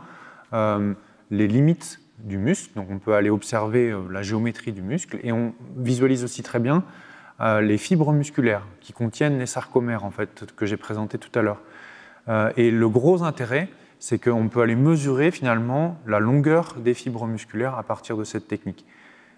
les 1.32 1.48
limites 1.48 2.02
du 2.20 2.38
muscle, 2.38 2.74
donc 2.76 2.88
on 2.92 3.00
peut 3.00 3.14
aller 3.14 3.30
observer 3.30 3.96
la 4.10 4.22
géométrie 4.22 4.74
du 4.74 4.82
muscle, 4.82 5.18
et 5.24 5.32
on 5.32 5.54
visualise 5.78 6.26
aussi 6.26 6.44
très 6.44 6.60
bien 6.60 6.84
les 7.62 7.78
fibres 7.78 8.12
musculaires 8.12 8.68
qui 8.82 8.92
contiennent 8.92 9.40
les 9.40 9.46
sarcomères, 9.46 10.04
en 10.04 10.12
fait, 10.12 10.54
que 10.58 10.66
j'ai 10.66 10.76
présenté 10.76 11.18
tout 11.18 11.40
à 11.40 11.42
l'heure. 11.42 11.62
et 12.58 12.70
le 12.70 12.90
gros 12.90 13.24
intérêt, 13.24 13.70
c'est 14.02 14.18
qu'on 14.18 14.50
peut 14.50 14.62
aller 14.62 14.76
mesurer 14.76 15.30
finalement 15.30 15.96
la 16.08 16.20
longueur 16.20 16.74
des 16.80 16.96
fibres 16.96 17.28
musculaires 17.28 17.78
à 17.78 17.84
partir 17.84 18.18
de 18.18 18.24
cette 18.24 18.48
technique. 18.48 18.84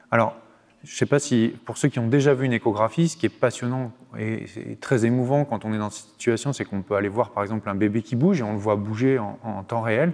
Alors, 0.09 0.37
je 0.85 0.93
ne 0.93 0.95
sais 0.95 1.05
pas 1.05 1.19
si, 1.19 1.53
pour 1.65 1.77
ceux 1.77 1.89
qui 1.89 1.99
ont 1.99 2.07
déjà 2.07 2.33
vu 2.33 2.45
une 2.45 2.53
échographie, 2.53 3.09
ce 3.09 3.17
qui 3.17 3.25
est 3.25 3.29
passionnant 3.29 3.91
et, 4.17 4.45
très 4.79 5.05
émouvant 5.05 5.43
quand 5.43 5.65
on 5.65 5.73
est 5.73 5.77
dans 5.77 5.89
cette 5.89 6.11
situation, 6.11 6.53
c'est 6.53 6.63
qu'on 6.63 6.81
peut 6.81 6.95
aller 6.95 7.09
voir 7.09 7.31
par 7.31 7.43
exemple 7.43 7.69
un 7.69 7.75
bébé 7.75 8.01
qui 8.01 8.15
bouge 8.15 8.39
et 8.39 8.43
on 8.43 8.53
le 8.53 8.57
voit 8.57 8.77
bouger 8.77 9.19
en, 9.19 9.63
temps 9.63 9.81
réel. 9.81 10.13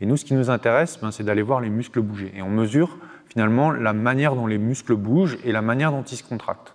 Et 0.00 0.06
nous, 0.06 0.16
ce 0.16 0.24
qui 0.24 0.32
nous 0.32 0.48
intéresse, 0.48 0.98
ben, 0.98 1.10
c'est 1.10 1.24
d'aller 1.24 1.42
voir 1.42 1.60
les 1.60 1.68
muscles 1.68 2.00
bouger. 2.00 2.32
Et 2.34 2.40
on 2.40 2.48
mesure 2.48 2.96
finalement 3.28 3.70
la 3.70 3.92
manière 3.92 4.34
dont 4.34 4.46
les 4.46 4.56
muscles 4.58 4.96
bougent 4.96 5.36
et 5.44 5.52
la 5.52 5.60
manière 5.60 5.92
dont 5.92 6.04
ils 6.04 6.16
se 6.16 6.24
contractent. 6.24 6.74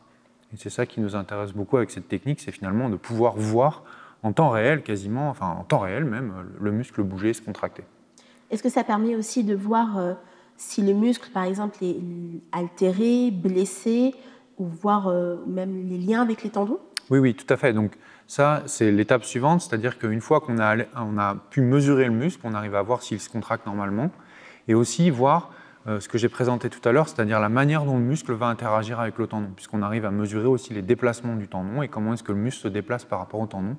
Et 0.53 0.57
c'est 0.57 0.69
ça 0.69 0.85
qui 0.85 1.01
nous 1.01 1.15
intéresse 1.15 1.53
beaucoup 1.53 1.77
avec 1.77 1.89
cette 1.89 2.07
technique, 2.07 2.39
c'est 2.39 2.51
finalement 2.51 2.87
de 2.87 2.97
pouvoir 2.97 3.33
voir 3.35 3.83
en 4.25 4.33
temps 4.33 4.49
réel 4.49 4.81
quasiment, 4.81 5.29
enfin 5.29 5.55
en 5.59 5.63
temps 5.63 5.79
réel 5.79 6.03
même, 6.03 6.33
le 6.59 6.71
muscle 6.71 7.03
bouger, 7.03 7.33
se 7.33 7.43
contracter. 7.43 7.83
Est-ce 8.49 8.63
que 8.63 8.69
ça 8.69 8.83
permet 8.83 9.15
aussi 9.15 9.43
de 9.43 9.53
voir 9.53 9.99
euh, 9.99 10.13
si 10.57 10.81
le 10.81 10.93
muscle, 10.93 11.29
par 11.31 11.43
exemple, 11.43 11.77
est 11.83 11.97
altéré, 12.51 13.29
blessé, 13.29 14.15
ou 14.57 14.65
voir 14.65 15.07
euh, 15.07 15.35
même 15.45 15.87
les 15.87 15.99
liens 15.99 16.23
avec 16.23 16.43
les 16.43 16.49
tendons? 16.49 16.79
Oui, 17.11 17.19
oui, 17.19 17.35
tout 17.35 17.51
à 17.53 17.57
fait. 17.57 17.71
Donc 17.71 17.91
ça, 18.25 18.63
c'est 18.65 18.91
l'étape 18.91 19.23
suivante, 19.23 19.61
c'est-à-dire 19.61 19.99
qu'une 19.99 20.21
fois 20.21 20.41
qu'on 20.41 20.57
a, 20.57 20.75
on 20.95 21.19
a 21.19 21.35
pu 21.51 21.61
mesurer 21.61 22.05
le 22.05 22.11
muscle, 22.11 22.41
on 22.45 22.55
arrive 22.55 22.73
à 22.73 22.81
voir 22.81 23.03
s'il 23.03 23.19
se 23.19 23.29
contracte 23.29 23.67
normalement, 23.67 24.09
et 24.67 24.73
aussi 24.73 25.11
voir 25.11 25.51
euh, 25.85 25.99
ce 25.99 26.09
que 26.09 26.17
j'ai 26.17 26.29
présenté 26.29 26.71
tout 26.71 26.87
à 26.89 26.91
l'heure, 26.91 27.07
c'est-à-dire 27.07 27.39
la 27.39 27.49
manière 27.49 27.85
dont 27.85 27.97
le 27.97 28.03
muscle 28.03 28.33
va 28.33 28.47
interagir 28.47 28.99
avec 28.99 29.19
le 29.19 29.27
tendon, 29.27 29.49
puisqu'on 29.55 29.83
arrive 29.83 30.03
à 30.03 30.09
mesurer 30.09 30.47
aussi 30.47 30.73
les 30.73 30.81
déplacements 30.81 31.35
du 31.35 31.47
tendon 31.47 31.83
et 31.83 31.89
comment 31.89 32.13
est-ce 32.13 32.23
que 32.23 32.31
le 32.31 32.39
muscle 32.39 32.61
se 32.61 32.67
déplace 32.69 33.05
par 33.05 33.19
rapport 33.19 33.39
au 33.39 33.45
tendon 33.45 33.77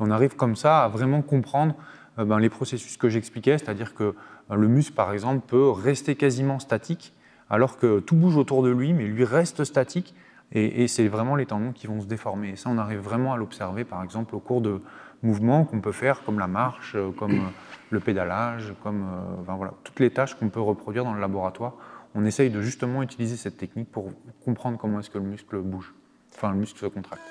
on 0.00 0.10
arrive 0.10 0.36
comme 0.36 0.56
ça 0.56 0.84
à 0.84 0.88
vraiment 0.88 1.22
comprendre 1.22 1.74
euh, 2.18 2.24
ben, 2.24 2.38
les 2.38 2.48
processus 2.48 2.96
que 2.96 3.08
j'expliquais, 3.08 3.58
c'est-à-dire 3.58 3.94
que 3.94 4.14
ben, 4.48 4.56
le 4.56 4.68
muscle, 4.68 4.94
par 4.94 5.12
exemple, 5.12 5.46
peut 5.46 5.70
rester 5.70 6.14
quasiment 6.14 6.58
statique, 6.58 7.12
alors 7.50 7.78
que 7.78 8.00
tout 8.00 8.16
bouge 8.16 8.36
autour 8.36 8.62
de 8.62 8.70
lui, 8.70 8.92
mais 8.92 9.04
lui 9.04 9.24
reste 9.24 9.64
statique, 9.64 10.14
et, 10.52 10.86
c'est 10.86 11.08
vraiment 11.08 11.34
les 11.34 11.46
tendons 11.46 11.72
qui 11.72 11.88
vont 11.88 12.00
se 12.00 12.06
déformer. 12.06 12.50
Et 12.50 12.56
ça, 12.56 12.70
on 12.70 12.78
arrive 12.78 13.00
vraiment 13.00 13.32
à 13.32 13.36
l'observer, 13.36 13.82
par 13.82 14.04
exemple, 14.04 14.36
au 14.36 14.38
cours 14.38 14.60
de 14.60 14.80
mouvements 15.22 15.64
qu'on 15.64 15.80
peut 15.80 15.90
faire, 15.90 16.22
comme 16.22 16.38
la 16.38 16.46
marche, 16.46 16.94
euh, 16.94 17.10
comme 17.10 17.32
euh, 17.32 17.50
le 17.90 17.98
pédalage, 17.98 18.72
comme 18.84 19.04
voilà, 19.46 19.72
toutes 19.82 19.98
les 19.98 20.10
tâches 20.10 20.34
qu'on 20.34 20.50
peut 20.50 20.60
reproduire 20.60 21.02
dans 21.02 21.14
le 21.14 21.20
laboratoire. 21.20 21.72
On 22.14 22.24
essaye 22.24 22.50
de 22.50 22.62
justement 22.62 23.02
utiliser 23.02 23.36
cette 23.36 23.56
technique 23.56 23.90
pour 23.90 24.10
comprendre 24.44 24.78
comment 24.78 25.00
est-ce 25.00 25.10
que 25.10 25.18
le 25.18 25.24
muscle 25.24 25.58
bouge, 25.58 25.92
enfin 26.36 26.52
le 26.52 26.58
muscle 26.58 26.78
se 26.78 26.86
contracte. 26.86 27.22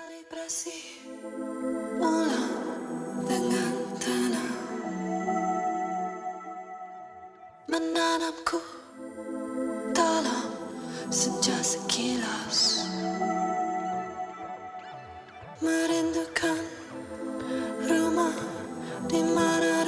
Menanamku 7.74 8.60
dalam 9.96 10.48
senja 11.08 11.56
sekilas. 11.64 12.90
Merindukan 15.64 16.60
rumah 17.88 18.36
di 19.08 19.22
mana 19.24 19.83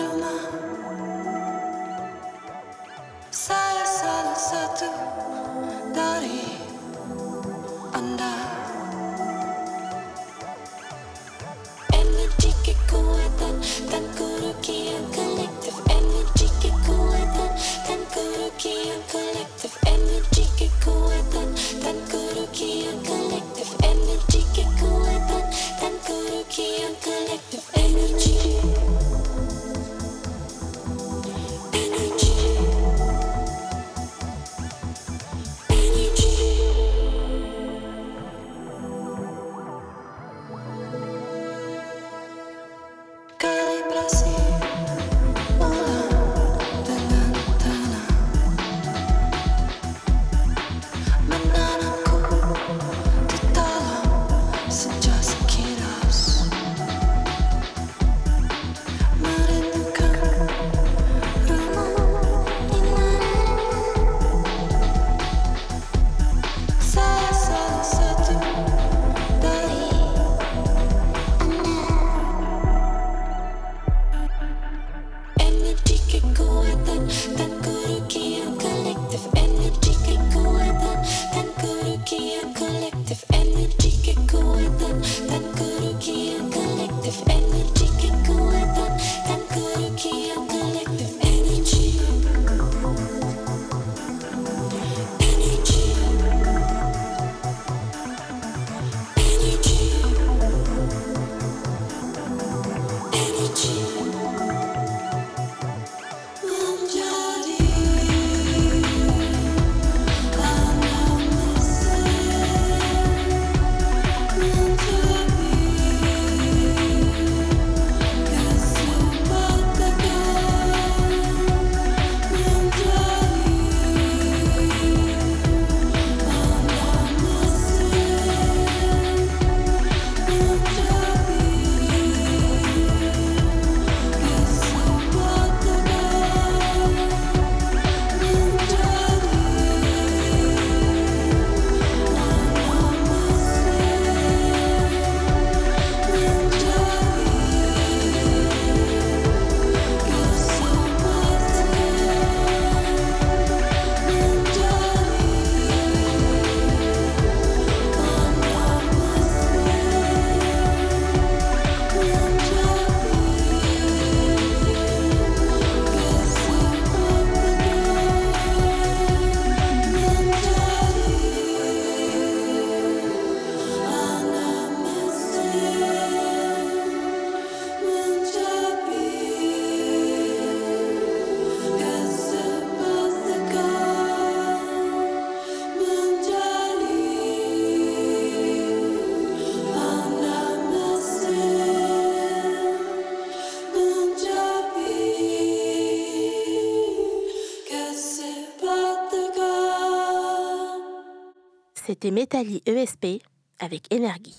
C'était 202.06 202.14
Métalli 202.14 202.62
ESP 202.68 203.24
avec 203.60 203.92
énergie. 203.92 204.36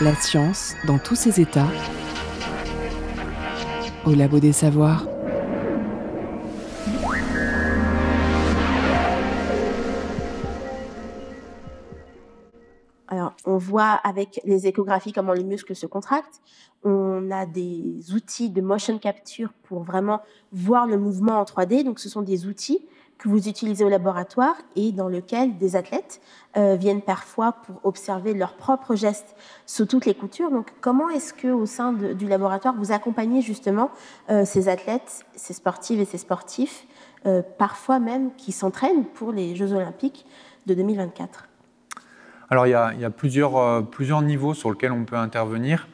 La 0.00 0.14
science 0.14 0.74
dans 0.86 1.00
tous 1.00 1.16
ses 1.16 1.40
états 1.40 1.66
au 4.06 4.14
Labo 4.14 4.38
des 4.38 4.52
Savoirs. 4.52 5.17
On 13.58 13.60
voit 13.60 13.98
avec 14.04 14.40
les 14.44 14.68
échographies 14.68 15.12
comment 15.12 15.32
les 15.32 15.42
muscles 15.42 15.74
se 15.74 15.86
contractent. 15.86 16.40
On 16.84 17.28
a 17.32 17.44
des 17.44 18.14
outils 18.14 18.50
de 18.50 18.60
motion 18.60 18.98
capture 18.98 19.52
pour 19.64 19.82
vraiment 19.82 20.20
voir 20.52 20.86
le 20.86 20.96
mouvement 20.96 21.40
en 21.40 21.42
3D. 21.42 21.82
Donc, 21.82 21.98
ce 21.98 22.08
sont 22.08 22.22
des 22.22 22.46
outils 22.46 22.86
que 23.18 23.28
vous 23.28 23.48
utilisez 23.48 23.84
au 23.84 23.88
laboratoire 23.88 24.54
et 24.76 24.92
dans 24.92 25.08
lesquels 25.08 25.58
des 25.58 25.74
athlètes 25.74 26.20
euh, 26.56 26.76
viennent 26.76 27.02
parfois 27.02 27.50
pour 27.50 27.80
observer 27.82 28.32
leurs 28.32 28.54
propres 28.54 28.94
gestes 28.94 29.34
sous 29.66 29.86
toutes 29.86 30.06
les 30.06 30.14
coutures. 30.14 30.52
Donc, 30.52 30.68
comment 30.80 31.08
est-ce 31.08 31.34
que 31.34 31.48
au 31.48 31.66
sein 31.66 31.92
du 31.92 32.28
laboratoire 32.28 32.76
vous 32.78 32.92
accompagnez 32.92 33.42
justement 33.42 33.90
euh, 34.30 34.44
ces 34.44 34.68
athlètes, 34.68 35.26
ces 35.34 35.52
sportives 35.52 35.98
et 35.98 36.04
ces 36.04 36.18
sportifs, 36.18 36.86
euh, 37.26 37.42
parfois 37.42 37.98
même 37.98 38.32
qui 38.36 38.52
s'entraînent 38.52 39.04
pour 39.04 39.32
les 39.32 39.56
Jeux 39.56 39.72
Olympiques 39.72 40.26
de 40.66 40.74
2024 40.74 41.47
Alors 42.50 42.66
il 42.66 42.70
y 42.70 42.74
a, 42.74 42.92
euh, 42.92 43.80
plusieurs 43.80 44.22
niveaux 44.22 44.54
sur 44.54 44.70
lesquels 44.70 44.92
on 44.92 45.04
peut 45.04 45.16
intervenir. 45.16 45.88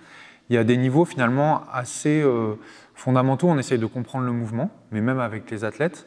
Il 0.51 0.57
y 0.57 0.59
a 0.59 0.65
des 0.65 0.77
niveaux 0.77 1.05
finalement 1.05 1.63
assez 1.73 2.23
euh, 2.23 2.55
fondamentaux, 2.95 3.49
on 3.49 3.59
essaye 3.59 3.79
de 3.79 3.87
comprendre 3.87 4.27
le 4.27 4.33
mouvement, 4.33 4.71
mais 4.93 5.01
même 5.01 5.19
avec 5.19 5.51
les 5.51 5.65
athlètes. 5.65 6.07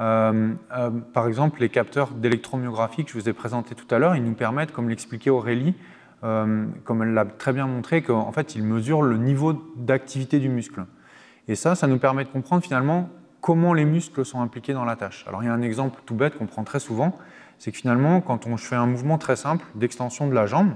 Euh, 0.00 0.52
par 1.12 1.28
exemple, 1.28 1.60
les 1.60 1.68
capteurs 1.68 2.10
d'électromyographie 2.10 3.04
que 3.04 3.10
je 3.10 3.18
vous 3.18 3.28
ai 3.28 3.32
présentés 3.32 3.74
tout 3.74 3.92
à 3.94 3.98
l'heure, 3.98 4.16
ils 4.16 4.24
nous 4.24 4.32
permettent, 4.32 4.72
comme 4.72 4.88
l'expliquait 4.88 5.30
Aurélie, 5.30 5.74
comme 6.22 7.02
elle 7.02 7.14
l'a 7.14 7.24
très 7.24 7.52
bien 7.52 7.66
montré, 7.66 8.00
qu'en 8.00 8.30
fait, 8.30 8.54
ils 8.54 8.62
mesurent 8.62 9.02
le 9.02 9.18
niveau 9.18 9.54
d'activité 9.76 10.38
du 10.38 10.48
muscle. 10.48 10.84
Et 11.48 11.56
ça, 11.56 11.74
ça 11.74 11.88
nous 11.88 11.98
permet 11.98 12.24
de 12.24 12.28
comprendre 12.28 12.62
finalement 12.62 13.10
comment 13.42 13.74
les 13.74 13.84
muscles 13.84 14.24
sont 14.24 14.40
impliqués 14.40 14.72
dans 14.72 14.84
la 14.84 14.96
tâche. 14.96 15.24
Alors 15.26 15.42
il 15.42 15.46
y 15.46 15.48
a 15.48 15.52
un 15.52 15.60
exemple 15.60 16.00
tout 16.06 16.14
bête 16.14 16.38
qu'on 16.38 16.46
prend 16.46 16.64
très 16.64 16.80
souvent, 16.80 17.18
c'est 17.62 17.70
que 17.70 17.78
finalement, 17.78 18.20
quand 18.20 18.48
on 18.48 18.56
fait 18.56 18.74
un 18.74 18.86
mouvement 18.86 19.18
très 19.18 19.36
simple 19.36 19.64
d'extension 19.76 20.26
de 20.26 20.34
la 20.34 20.46
jambe, 20.46 20.72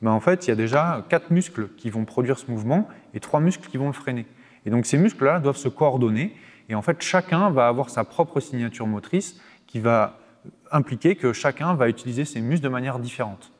ben 0.00 0.10
en 0.10 0.20
fait, 0.20 0.46
il 0.46 0.48
y 0.48 0.52
a 0.52 0.56
déjà 0.56 1.04
quatre 1.10 1.30
muscles 1.30 1.68
qui 1.76 1.90
vont 1.90 2.06
produire 2.06 2.38
ce 2.38 2.50
mouvement 2.50 2.88
et 3.12 3.20
trois 3.20 3.40
muscles 3.40 3.68
qui 3.68 3.76
vont 3.76 3.88
le 3.88 3.92
freiner. 3.92 4.24
Et 4.64 4.70
donc 4.70 4.86
ces 4.86 4.96
muscles-là 4.96 5.38
doivent 5.38 5.58
se 5.58 5.68
coordonner 5.68 6.34
et 6.70 6.74
en 6.74 6.80
fait, 6.80 7.02
chacun 7.02 7.50
va 7.50 7.68
avoir 7.68 7.90
sa 7.90 8.04
propre 8.04 8.40
signature 8.40 8.86
motrice 8.86 9.38
qui 9.66 9.80
va 9.80 10.18
impliquer 10.72 11.14
que 11.14 11.34
chacun 11.34 11.74
va 11.74 11.90
utiliser 11.90 12.24
ses 12.24 12.40
muscles 12.40 12.64
de 12.64 12.70
manière 12.70 13.00
différente. 13.00 13.52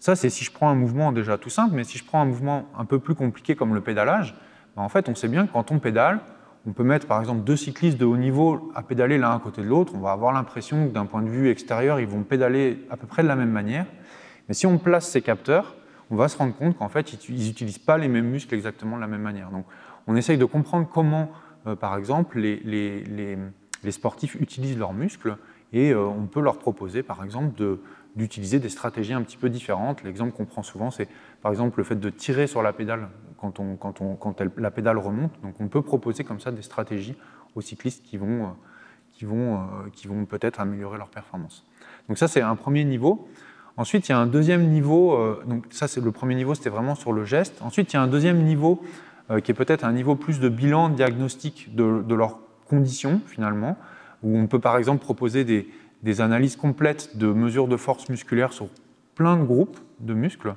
Ça, 0.00 0.16
c'est 0.16 0.30
si 0.30 0.46
je 0.46 0.50
prends 0.50 0.70
un 0.70 0.74
mouvement 0.74 1.12
déjà 1.12 1.36
tout 1.36 1.50
simple, 1.50 1.74
mais 1.74 1.84
si 1.84 1.98
je 1.98 2.06
prends 2.06 2.22
un 2.22 2.24
mouvement 2.24 2.70
un 2.78 2.86
peu 2.86 2.98
plus 2.98 3.16
compliqué 3.16 3.54
comme 3.54 3.74
le 3.74 3.82
pédalage, 3.82 4.34
ben 4.76 4.82
en 4.82 4.88
fait, 4.88 5.10
on 5.10 5.14
sait 5.14 5.28
bien 5.28 5.46
que 5.46 5.52
quand 5.52 5.70
on 5.72 5.78
pédale, 5.78 6.20
on 6.66 6.72
peut 6.72 6.84
mettre 6.84 7.06
par 7.06 7.20
exemple 7.20 7.44
deux 7.44 7.56
cyclistes 7.56 7.98
de 7.98 8.04
haut 8.04 8.16
niveau 8.16 8.70
à 8.74 8.82
pédaler 8.82 9.18
l'un 9.18 9.34
à 9.34 9.38
côté 9.38 9.62
de 9.62 9.66
l'autre, 9.66 9.92
on 9.94 10.00
va 10.00 10.12
avoir 10.12 10.32
l'impression 10.32 10.88
que 10.88 10.92
d'un 10.92 11.06
point 11.06 11.22
de 11.22 11.28
vue 11.28 11.50
extérieur, 11.50 12.00
ils 12.00 12.06
vont 12.06 12.22
pédaler 12.22 12.84
à 12.90 12.96
peu 12.96 13.06
près 13.06 13.22
de 13.22 13.28
la 13.28 13.36
même 13.36 13.50
manière. 13.50 13.86
Mais 14.48 14.54
si 14.54 14.66
on 14.66 14.78
place 14.78 15.08
ces 15.08 15.22
capteurs, 15.22 15.76
on 16.10 16.16
va 16.16 16.28
se 16.28 16.36
rendre 16.36 16.54
compte 16.54 16.76
qu'en 16.76 16.88
fait, 16.88 17.12
ils 17.28 17.46
n'utilisent 17.46 17.78
pas 17.78 17.98
les 17.98 18.08
mêmes 18.08 18.28
muscles 18.28 18.54
exactement 18.54 18.96
de 18.96 19.00
la 19.00 19.06
même 19.06 19.22
manière. 19.22 19.50
Donc, 19.50 19.66
on 20.06 20.16
essaye 20.16 20.38
de 20.38 20.44
comprendre 20.44 20.88
comment, 20.92 21.30
euh, 21.66 21.76
par 21.76 21.96
exemple, 21.96 22.38
les, 22.38 23.38
sportifs 23.90 24.34
utilisent 24.36 24.78
leurs 24.78 24.94
muscles 24.94 25.36
et 25.72 25.92
euh, 25.92 26.06
on 26.06 26.26
peut 26.26 26.40
leur 26.40 26.58
proposer, 26.58 27.02
par 27.02 27.22
exemple, 27.22 27.62
d'utiliser 28.16 28.58
des 28.58 28.70
stratégies 28.70 29.12
un 29.12 29.22
petit 29.22 29.36
peu 29.36 29.50
différentes. 29.50 30.02
L'exemple 30.02 30.32
qu'on 30.32 30.46
prend 30.46 30.62
souvent, 30.62 30.90
c'est 30.90 31.08
par 31.42 31.52
exemple 31.52 31.78
le 31.78 31.84
fait 31.84 32.00
de 32.00 32.10
tirer 32.10 32.46
sur 32.46 32.62
la 32.62 32.72
pédale 32.72 33.08
quand, 33.40 33.60
on- 33.60 33.78
la 34.56 34.70
pédale 34.70 34.98
remonte. 34.98 35.32
Donc, 35.42 35.54
on 35.60 35.68
peut 35.68 35.82
proposer 35.82 36.24
comme 36.24 36.40
ça 36.40 36.50
des 36.50 36.62
stratégies 36.62 37.16
aux 37.54 37.60
cyclistes 37.60 38.04
qui 38.04 38.16
vont, 38.16 38.42
euh, 38.44 38.48
qui 39.12 39.24
vont, 39.24 39.56
euh, 39.56 39.58
qui 39.92 40.06
vont 40.08 40.24
peut-être 40.26 40.60
améliorer 40.60 40.98
leur 40.98 41.08
performance. 41.08 41.64
Donc, 42.08 42.18
ça, 42.18 42.28
c'est 42.28 42.40
un 42.42 42.56
premier 42.56 42.84
niveau. 42.84 43.28
Ensuite, 43.76 44.08
il 44.08 44.12
y 44.12 44.14
a 44.14 44.18
un 44.18 44.26
deuxième 44.26 44.66
niveau, 44.68 45.14
euh, 45.14 45.40
donc 45.46 45.66
ça 45.70 45.86
c'est 45.86 46.00
le 46.00 46.10
premier 46.10 46.34
niveau, 46.34 46.54
c'était 46.54 46.68
vraiment 46.68 46.96
sur 46.96 47.12
le 47.12 47.24
geste. 47.24 47.62
Ensuite, 47.62 47.92
il 47.92 47.96
y 47.96 47.98
a 47.98 48.02
un 48.02 48.08
deuxième 48.08 48.42
niveau 48.42 48.82
qui 49.44 49.50
est 49.50 49.54
peut-être 49.54 49.84
un 49.84 49.92
niveau 49.92 50.16
plus 50.16 50.40
de 50.40 50.48
bilan 50.48 50.88
diagnostic 50.88 51.74
de, 51.76 52.02
de 52.02 52.14
leurs 52.14 52.38
conditions 52.66 53.20
finalement, 53.26 53.76
où 54.22 54.38
on 54.38 54.46
peut 54.46 54.58
par 54.58 54.78
exemple 54.78 55.04
proposer 55.04 55.44
des, 55.44 55.68
des 56.02 56.20
analyses 56.22 56.56
complètes 56.56 57.18
de 57.18 57.26
mesures 57.26 57.68
de 57.68 57.76
force 57.76 58.08
musculaire 58.08 58.54
sur 58.54 58.68
plein 59.14 59.36
de 59.36 59.44
groupes 59.44 59.78
de 60.00 60.14
muscles, 60.14 60.54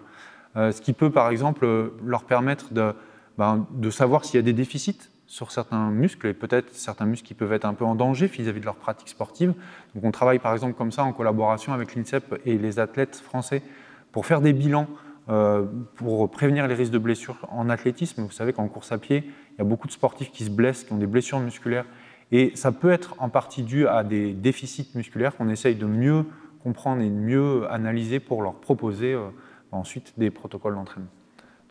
ce 0.55 0.81
qui 0.81 0.93
peut 0.93 1.09
par 1.09 1.29
exemple 1.29 1.65
euh, 1.65 1.89
leur 2.05 2.23
permettre 2.23 2.73
de, 2.73 2.93
ben, 3.37 3.65
de 3.71 3.89
savoir 3.89 4.25
s'il 4.25 4.35
y 4.35 4.39
a 4.39 4.43
des 4.43 4.53
déficits 4.53 5.09
sur 5.25 5.51
certains 5.51 5.89
muscles 5.89 6.27
et 6.27 6.33
peut-être 6.33 6.73
certains 6.73 7.05
muscles 7.05 7.27
qui 7.27 7.33
peuvent 7.33 7.53
être 7.53 7.65
un 7.65 7.73
peu 7.73 7.85
en 7.85 7.95
danger 7.95 8.27
vis-à-vis 8.27 8.59
de 8.59 8.65
leur 8.65 8.75
pratique 8.75 9.07
sportive. 9.07 9.53
Donc 9.95 10.03
on 10.03 10.11
travaille 10.11 10.39
par 10.39 10.53
exemple 10.53 10.73
comme 10.73 10.91
ça 10.91 11.05
en 11.05 11.13
collaboration 11.13 11.71
avec 11.71 11.95
l'INSEP 11.95 12.41
et 12.45 12.57
les 12.57 12.79
athlètes 12.79 13.15
français 13.15 13.63
pour 14.11 14.25
faire 14.25 14.41
des 14.41 14.51
bilans 14.51 14.87
euh, 15.29 15.65
pour 15.95 16.29
prévenir 16.29 16.67
les 16.67 16.73
risques 16.73 16.91
de 16.91 16.97
blessures 16.97 17.37
en 17.49 17.69
athlétisme. 17.69 18.23
Vous 18.23 18.31
savez 18.31 18.51
qu'en 18.51 18.67
course 18.67 18.91
à 18.91 18.97
pied, 18.97 19.23
il 19.53 19.57
y 19.59 19.61
a 19.61 19.63
beaucoup 19.63 19.87
de 19.87 19.93
sportifs 19.93 20.31
qui 20.31 20.43
se 20.43 20.49
blessent, 20.49 20.83
qui 20.83 20.91
ont 20.91 20.97
des 20.97 21.07
blessures 21.07 21.39
musculaires 21.39 21.85
Et 22.33 22.51
ça 22.55 22.73
peut 22.73 22.91
être 22.91 23.15
en 23.19 23.29
partie 23.29 23.63
dû 23.63 23.87
à 23.87 24.03
des 24.03 24.33
déficits 24.33 24.91
musculaires 24.95 25.37
qu'on 25.37 25.47
essaye 25.47 25.75
de 25.75 25.85
mieux 25.85 26.25
comprendre 26.61 27.01
et 27.01 27.09
de 27.09 27.15
mieux 27.15 27.71
analyser 27.71 28.19
pour 28.19 28.41
leur 28.41 28.55
proposer 28.55 29.13
euh, 29.13 29.29
ensuite 29.71 30.13
des 30.17 30.29
protocoles 30.29 30.75
d'entraînement. 30.75 31.09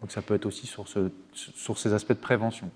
Donc 0.00 0.12
ça 0.12 0.22
peut 0.22 0.34
être 0.34 0.46
aussi 0.46 0.66
sur, 0.66 0.88
ce, 0.88 1.10
sur 1.32 1.78
ces 1.78 1.92
aspects 1.92 2.12
de 2.12 2.18
prévention. 2.18 2.70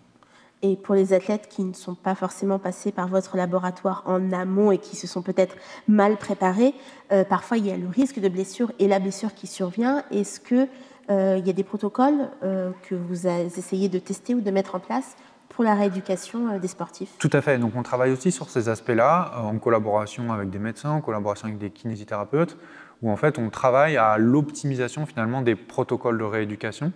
Et 0.62 0.76
pour 0.76 0.94
les 0.94 1.12
athlètes 1.12 1.48
qui 1.48 1.62
ne 1.62 1.74
sont 1.74 1.94
pas 1.94 2.14
forcément 2.14 2.58
passés 2.58 2.90
par 2.90 3.06
votre 3.06 3.36
laboratoire 3.36 4.02
en 4.06 4.32
amont 4.32 4.72
et 4.72 4.78
qui 4.78 4.96
se 4.96 5.06
sont 5.06 5.20
peut-être 5.20 5.56
mal 5.88 6.16
préparés, 6.16 6.72
euh, 7.12 7.22
parfois 7.22 7.58
il 7.58 7.66
y 7.66 7.70
a 7.70 7.76
le 7.76 7.88
risque 7.88 8.18
de 8.18 8.28
blessure 8.28 8.72
et 8.78 8.88
la 8.88 8.98
blessure 8.98 9.34
qui 9.34 9.46
survient. 9.46 10.04
Est-ce 10.10 10.40
qu'il 10.40 10.68
euh, 11.10 11.38
y 11.44 11.50
a 11.50 11.52
des 11.52 11.64
protocoles 11.64 12.30
euh, 12.42 12.70
que 12.88 12.94
vous 12.94 13.26
essayez 13.26 13.90
de 13.90 13.98
tester 13.98 14.34
ou 14.34 14.40
de 14.40 14.50
mettre 14.50 14.74
en 14.74 14.80
place 14.80 15.16
pour 15.50 15.64
la 15.64 15.74
rééducation 15.74 16.58
des 16.58 16.68
sportifs? 16.68 17.12
Tout 17.18 17.30
à 17.34 17.42
fait. 17.42 17.58
Donc 17.58 17.72
on 17.76 17.82
travaille 17.82 18.12
aussi 18.12 18.32
sur 18.32 18.48
ces 18.48 18.70
aspects-là 18.70 19.42
en 19.42 19.58
collaboration 19.58 20.32
avec 20.32 20.48
des 20.48 20.58
médecins, 20.58 20.92
en 20.92 21.02
collaboration 21.02 21.48
avec 21.48 21.58
des 21.58 21.70
kinésithérapeutes, 21.70 22.56
où 23.04 23.10
en 23.10 23.16
fait 23.16 23.38
on 23.38 23.50
travaille 23.50 23.96
à 23.96 24.18
l'optimisation 24.18 25.06
finalement 25.06 25.42
des 25.42 25.54
protocoles 25.54 26.18
de 26.18 26.24
rééducation. 26.24 26.92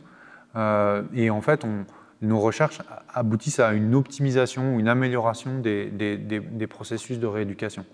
et 1.14 1.30
en 1.30 1.40
fait 1.40 1.64
on 1.64 1.84
nos 2.22 2.40
recherches 2.40 2.80
aboutissent 3.12 3.60
à 3.60 3.72
une 3.72 3.94
optimisation 3.94 4.78
une 4.78 4.88
amélioration 4.88 5.60
des, 5.60 6.66
processus 6.68 7.18
de 7.18 7.26
rééducation. 7.26 7.84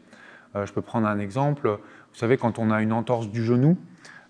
Euh, 0.56 0.66
je 0.66 0.72
peux 0.72 0.82
prendre 0.82 1.06
un 1.06 1.18
exemple. 1.18 1.68
Vous 1.68 2.18
savez, 2.18 2.36
quand 2.36 2.58
on 2.58 2.70
a 2.70 2.80
une 2.80 2.92
entorse 2.92 3.28
du 3.28 3.44
genou, 3.44 3.76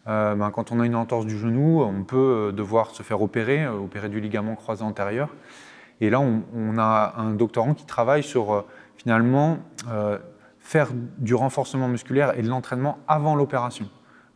euh, 0.08 0.34
ben, 0.34 0.50
quand 0.50 0.72
on 0.72 0.80
a 0.80 0.86
une 0.86 0.96
entorse 0.96 1.26
du 1.26 1.38
genou, 1.38 1.82
on 1.82 2.04
peut 2.04 2.48
euh, 2.48 2.52
devoir 2.52 2.90
se 2.90 3.02
faire 3.02 3.22
opérer, 3.22 3.66
opérer 3.66 4.08
du 4.08 4.20
ligament 4.20 4.54
croisé 4.54 4.82
antérieur. 4.82 5.28
Et 6.00 6.10
là, 6.10 6.20
on, 6.20 6.76
a 6.76 7.14
un 7.18 7.34
doctorant 7.34 7.74
qui 7.74 7.86
travaille 7.86 8.24
sur 8.24 8.64
finalement 8.96 9.58
faire 10.64 10.88
du 11.18 11.34
renforcement 11.34 11.86
musculaire 11.86 12.36
et 12.36 12.42
de 12.42 12.48
l'entraînement 12.48 12.98
avant 13.06 13.36
l'opération. 13.36 13.88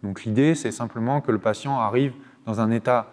Donc 0.05 0.25
l'idée, 0.25 0.55
c'est 0.55 0.71
simplement 0.71 1.21
que 1.21 1.33
le 1.33 1.39
patient 1.39 1.81
arrive 1.81 2.13
dans 2.47 2.61
un 2.61 2.71
état 2.71 3.11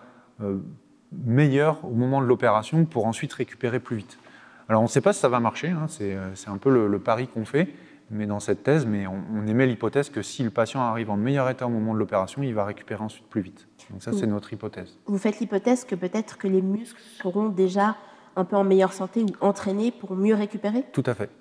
meilleur 1.24 1.84
au 1.86 1.94
moment 1.94 2.22
de 2.22 2.28
l'opération 2.28 2.86
pour 2.86 3.06
ensuite 3.06 3.34
récupérer 3.34 3.80
plus 3.80 3.98
vite. 3.98 4.20
Alors 4.68 4.82
on 4.82 4.86
ne 4.86 4.90
sait 4.90 5.02
pas 5.02 5.14
si 5.14 5.20
ça 5.20 5.30
va 5.30 5.40
marcher, 5.40 5.70
hein, 5.70 5.88
euh, 6.02 6.32
c'est 6.34 6.50
un 6.50 6.58
peu 6.58 6.88
le, 6.88 7.00
pari 7.00 7.28
qu'on 7.28 7.46
fait 7.46 7.70
mais 8.12 8.28
dans 8.28 8.40
cette 8.40 8.62
thèse, 8.62 8.86
mais 8.86 9.08
on, 9.08 9.48
émet 9.48 9.66
l'hypothèse 9.66 10.12
que 10.12 10.22
si 10.22 10.44
le 10.44 10.52
patient 10.52 10.80
arrive 10.80 11.10
en 11.10 11.18
meilleur 11.18 11.50
état 11.50 11.66
au 11.66 11.72
moment 11.72 11.92
de 11.92 11.98
l'opération, 11.98 12.44
il 12.44 12.54
va 12.54 12.64
récupérer 12.64 13.04
ensuite 13.04 13.26
plus 13.28 13.42
vite. 13.42 13.68
Donc 13.90 14.04
ça, 14.04 14.14
c'est 14.14 14.28
notre 14.28 14.54
hypothèse. 14.54 15.00
Vous 15.08 15.18
faites 15.18 15.40
l'hypothèse 15.40 15.86
que 15.86 15.96
peut-être 15.96 16.38
que 16.38 16.48
les 16.48 16.62
muscles 16.62 17.02
seront 17.18 17.50
déjà 17.50 17.96
un 18.36 18.46
peu 18.46 18.58
en 18.58 18.64
meilleure 18.64 18.94
santé 18.94 19.24
ou 19.24 19.30
entraînés 19.44 19.92
pour 19.92 20.16
mieux 20.16 20.36
récupérer? 20.36 20.84
Tout 20.92 21.02
à 21.08 21.16
fait. 21.16 21.32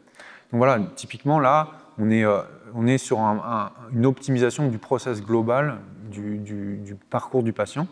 Donc 0.55 0.59
voilà, 0.59 0.79
typiquement 0.95 1.41
là, 1.41 1.71
on 1.99 2.13
est, 2.13 2.25
euh, 2.25 2.43
on 2.77 2.87
est 2.87 2.97
sur 2.97 3.19
une 3.19 4.07
optimisation 4.07 4.69
du 4.69 4.79
process 4.79 5.21
global 5.21 5.81
du 6.13 6.97
parcours 7.11 7.43
du 7.43 7.53
patient. 7.53 7.89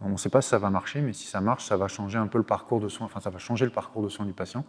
On 0.00 0.10
ne 0.10 0.16
sait 0.16 0.28
pas 0.28 0.40
si 0.40 0.48
ça 0.48 0.58
va 0.58 0.70
marcher, 0.70 1.00
mais 1.00 1.12
si 1.12 1.26
ça 1.26 1.40
marche, 1.40 1.64
ça 1.64 1.76
va 1.76 1.88
changer 1.88 2.16
un 2.16 2.28
peu 2.28 2.38
le 2.38 2.44
parcours 2.44 2.78
de 2.78 2.88
soins, 2.88 3.06
enfin 3.06 3.18
ça 3.18 3.30
va 3.30 3.40
changer 3.40 3.64
le 3.64 3.72
parcours 3.72 4.00
de 4.00 4.08
soins 4.08 4.26
du 4.26 4.32
patient. 4.32 4.64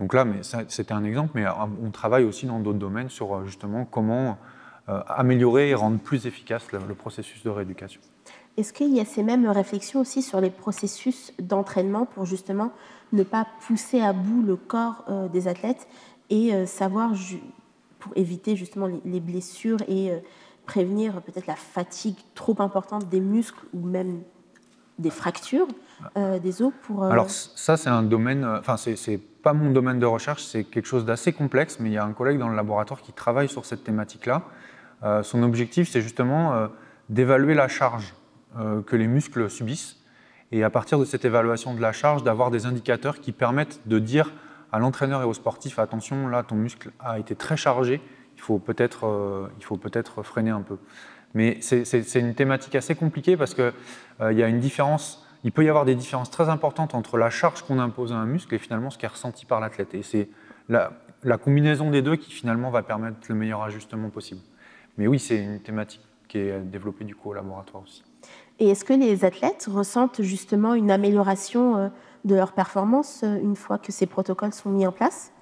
Donc 0.00 0.12
là, 0.12 0.26
c'était 0.66 0.92
un 0.92 1.04
exemple, 1.04 1.30
mais 1.36 1.46
euh, 1.46 1.52
on 1.84 1.92
travaille 1.92 2.24
aussi 2.24 2.46
dans 2.46 2.58
d'autres 2.58 2.80
domaines 2.80 3.10
sur 3.10 3.32
euh, 3.32 3.44
justement 3.46 3.84
comment 3.84 4.36
améliorer 5.06 5.68
et 5.70 5.76
rendre 5.76 6.00
plus 6.00 6.26
efficace 6.26 6.72
le, 6.72 6.80
processus 6.96 7.44
de 7.44 7.50
rééducation. 7.50 8.00
Est-ce 8.56 8.72
qu'il 8.72 8.92
y 8.92 8.98
a 8.98 9.04
ces 9.04 9.22
mêmes 9.22 9.46
réflexions 9.46 10.00
aussi 10.00 10.22
sur 10.22 10.40
les 10.40 10.50
processus 10.50 11.32
d'entraînement 11.38 12.04
pour 12.04 12.26
justement 12.26 12.72
ne 13.12 13.22
pas 13.22 13.46
pousser 13.60 14.00
à 14.00 14.12
bout 14.12 14.42
le 14.42 14.56
corps 14.56 15.04
des 15.32 15.46
athlètes? 15.46 15.86
Et 16.32 16.66
savoir, 16.66 17.12
pour 17.98 18.12
éviter 18.16 18.56
justement 18.56 18.88
les, 19.04 19.20
blessures 19.20 19.78
et 19.86 20.10
prévenir 20.66 21.20
peut-être 21.22 21.46
la 21.46 21.56
fatigue 21.56 22.16
trop 22.34 22.56
importante 22.60 23.08
des 23.08 23.20
muscles 23.20 23.64
ou 23.74 23.86
même 23.86 24.22
des 24.98 25.10
fractures 25.10 25.68
euh, 26.16 26.38
des 26.38 26.62
os 26.62 26.72
pour. 26.82 27.04
Euh, 27.04 27.10
Alors 27.10 27.30
ça, 27.30 27.76
c'est 27.76 27.90
un 27.90 28.02
domaine. 28.02 28.44
Euh, 28.44 28.58
enfin, 28.58 28.76
c'est 28.76 29.20
pas 29.42 29.52
mon 29.52 29.70
domaine 29.70 29.98
de 29.98 30.06
recherche, 30.06 30.42
c'est 30.42 30.64
quelque 30.64 30.86
chose 30.86 31.04
d'assez 31.04 31.32
complexe, 31.32 31.78
mais 31.80 31.90
il 31.90 31.92
y 31.92 31.98
a 31.98 32.04
un 32.04 32.12
collègue 32.12 32.38
dans 32.38 32.48
le 32.48 32.56
laboratoire 32.56 33.00
qui 33.02 33.12
travaille 33.12 33.48
sur 33.48 33.64
cette 33.64 33.82
thématique-là. 33.82 34.42
son 35.24 35.42
objectif, 35.42 35.90
c'est 35.90 36.00
justement 36.00 36.68
d'évaluer 37.08 37.54
la 37.54 37.66
charge 37.66 38.14
que 38.86 38.94
les 38.94 39.08
muscles 39.08 39.50
subissent, 39.50 40.00
et 40.52 40.62
à 40.62 40.70
partir 40.70 40.96
de 41.00 41.04
cette 41.04 41.24
évaluation 41.24 41.74
de 41.74 41.80
la 41.80 41.90
charge, 41.90 42.22
d'avoir 42.22 42.52
des 42.52 42.66
indicateurs 42.66 43.18
qui 43.18 43.32
permettent 43.32 43.80
de 43.86 43.98
dire 43.98 44.32
à 44.72 44.78
l'entraîneur 44.78 45.22
et 45.22 45.24
au 45.24 45.34
sportif 45.34 45.78
attention, 45.78 46.28
là, 46.28 46.42
ton 46.42 46.56
muscle 46.56 46.90
a 46.98 47.18
été 47.18 47.36
très 47.36 47.56
chargé, 47.56 48.00
il 48.36 48.40
faut 48.40 48.58
peut-être 48.58 49.50
peut 49.60 50.22
freiner 50.22 50.50
un 50.50 50.62
peu. 50.62 50.78
Mais 51.34 51.58
c'est 51.60 52.14
une 52.14 52.34
thématique 52.34 52.74
assez 52.74 52.94
compliquée 52.94 53.36
parce 53.36 53.54
qu'il 53.54 53.72
euh, 54.20 54.32
y 54.32 54.42
a 54.42 54.48
une 54.48 54.60
différence, 54.60 55.26
il 55.44 55.52
peut 55.52 55.64
y 55.64 55.68
avoir 55.68 55.84
des 55.84 55.94
différences 55.94 56.30
très 56.30 56.48
importantes 56.48 56.94
entre 56.94 57.16
la 57.16 57.30
charge 57.30 57.62
qu'on 57.62 57.78
impose 57.78 58.12
à 58.12 58.16
un 58.16 58.26
muscle 58.26 58.54
et 58.54 58.58
finalement 58.58 58.90
ce 58.90 58.98
qui 58.98 59.06
est 59.06 59.08
ressenti 59.08 59.46
par 59.46 59.60
l'athlète. 59.60 59.94
Et 59.94 60.02
c'est 60.02 60.28
la, 60.68 60.92
combinaison 61.38 61.90
des 61.90 62.02
deux 62.02 62.16
qui 62.16 62.30
finalement 62.32 62.70
va 62.70 62.82
permettre 62.82 63.16
le 63.28 63.34
meilleur 63.34 63.62
ajustement 63.62 64.10
possible. 64.10 64.40
Mais 64.98 65.06
oui, 65.06 65.18
c'est 65.18 65.42
une 65.42 65.60
thématique 65.60 66.02
qui 66.28 66.38
est 66.38 66.60
développée 66.60 67.04
du 67.04 67.14
coup 67.14 67.30
au 67.30 67.34
laboratoire 67.34 67.82
aussi. 67.82 68.04
Et 68.58 68.68
est-ce 68.68 68.84
que 68.84 68.92
les 68.92 69.24
athlètes 69.24 69.68
ressentent 69.70 70.22
justement 70.22 70.74
une 70.74 70.90
amélioration 70.90 71.76
euh, 71.76 71.88
de 72.24 72.34
leur 72.34 72.52
performance 72.52 73.22
euh, 73.22 73.38
une 73.40 73.56
fois 73.56 73.78
que 73.78 73.92
ces 73.92 74.06
protocoles 74.06 74.52
sont 74.52 74.70
mis 74.70 74.86
en 74.86 74.92
place? 74.92 75.32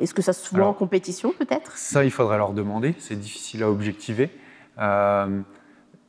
Est-ce 0.00 0.14
que 0.14 0.22
ça 0.22 0.32
se 0.32 0.54
voit 0.54 0.66
en 0.66 0.72
compétition 0.72 1.32
peut-être? 1.32 1.76
Ça, 1.76 2.04
il 2.04 2.10
faudrait 2.10 2.38
leur 2.38 2.52
demander. 2.52 2.94
C'est 2.98 3.18
difficile 3.18 3.62
à 3.62 3.70
objectiver. 3.70 4.30
Euh, 4.78 5.40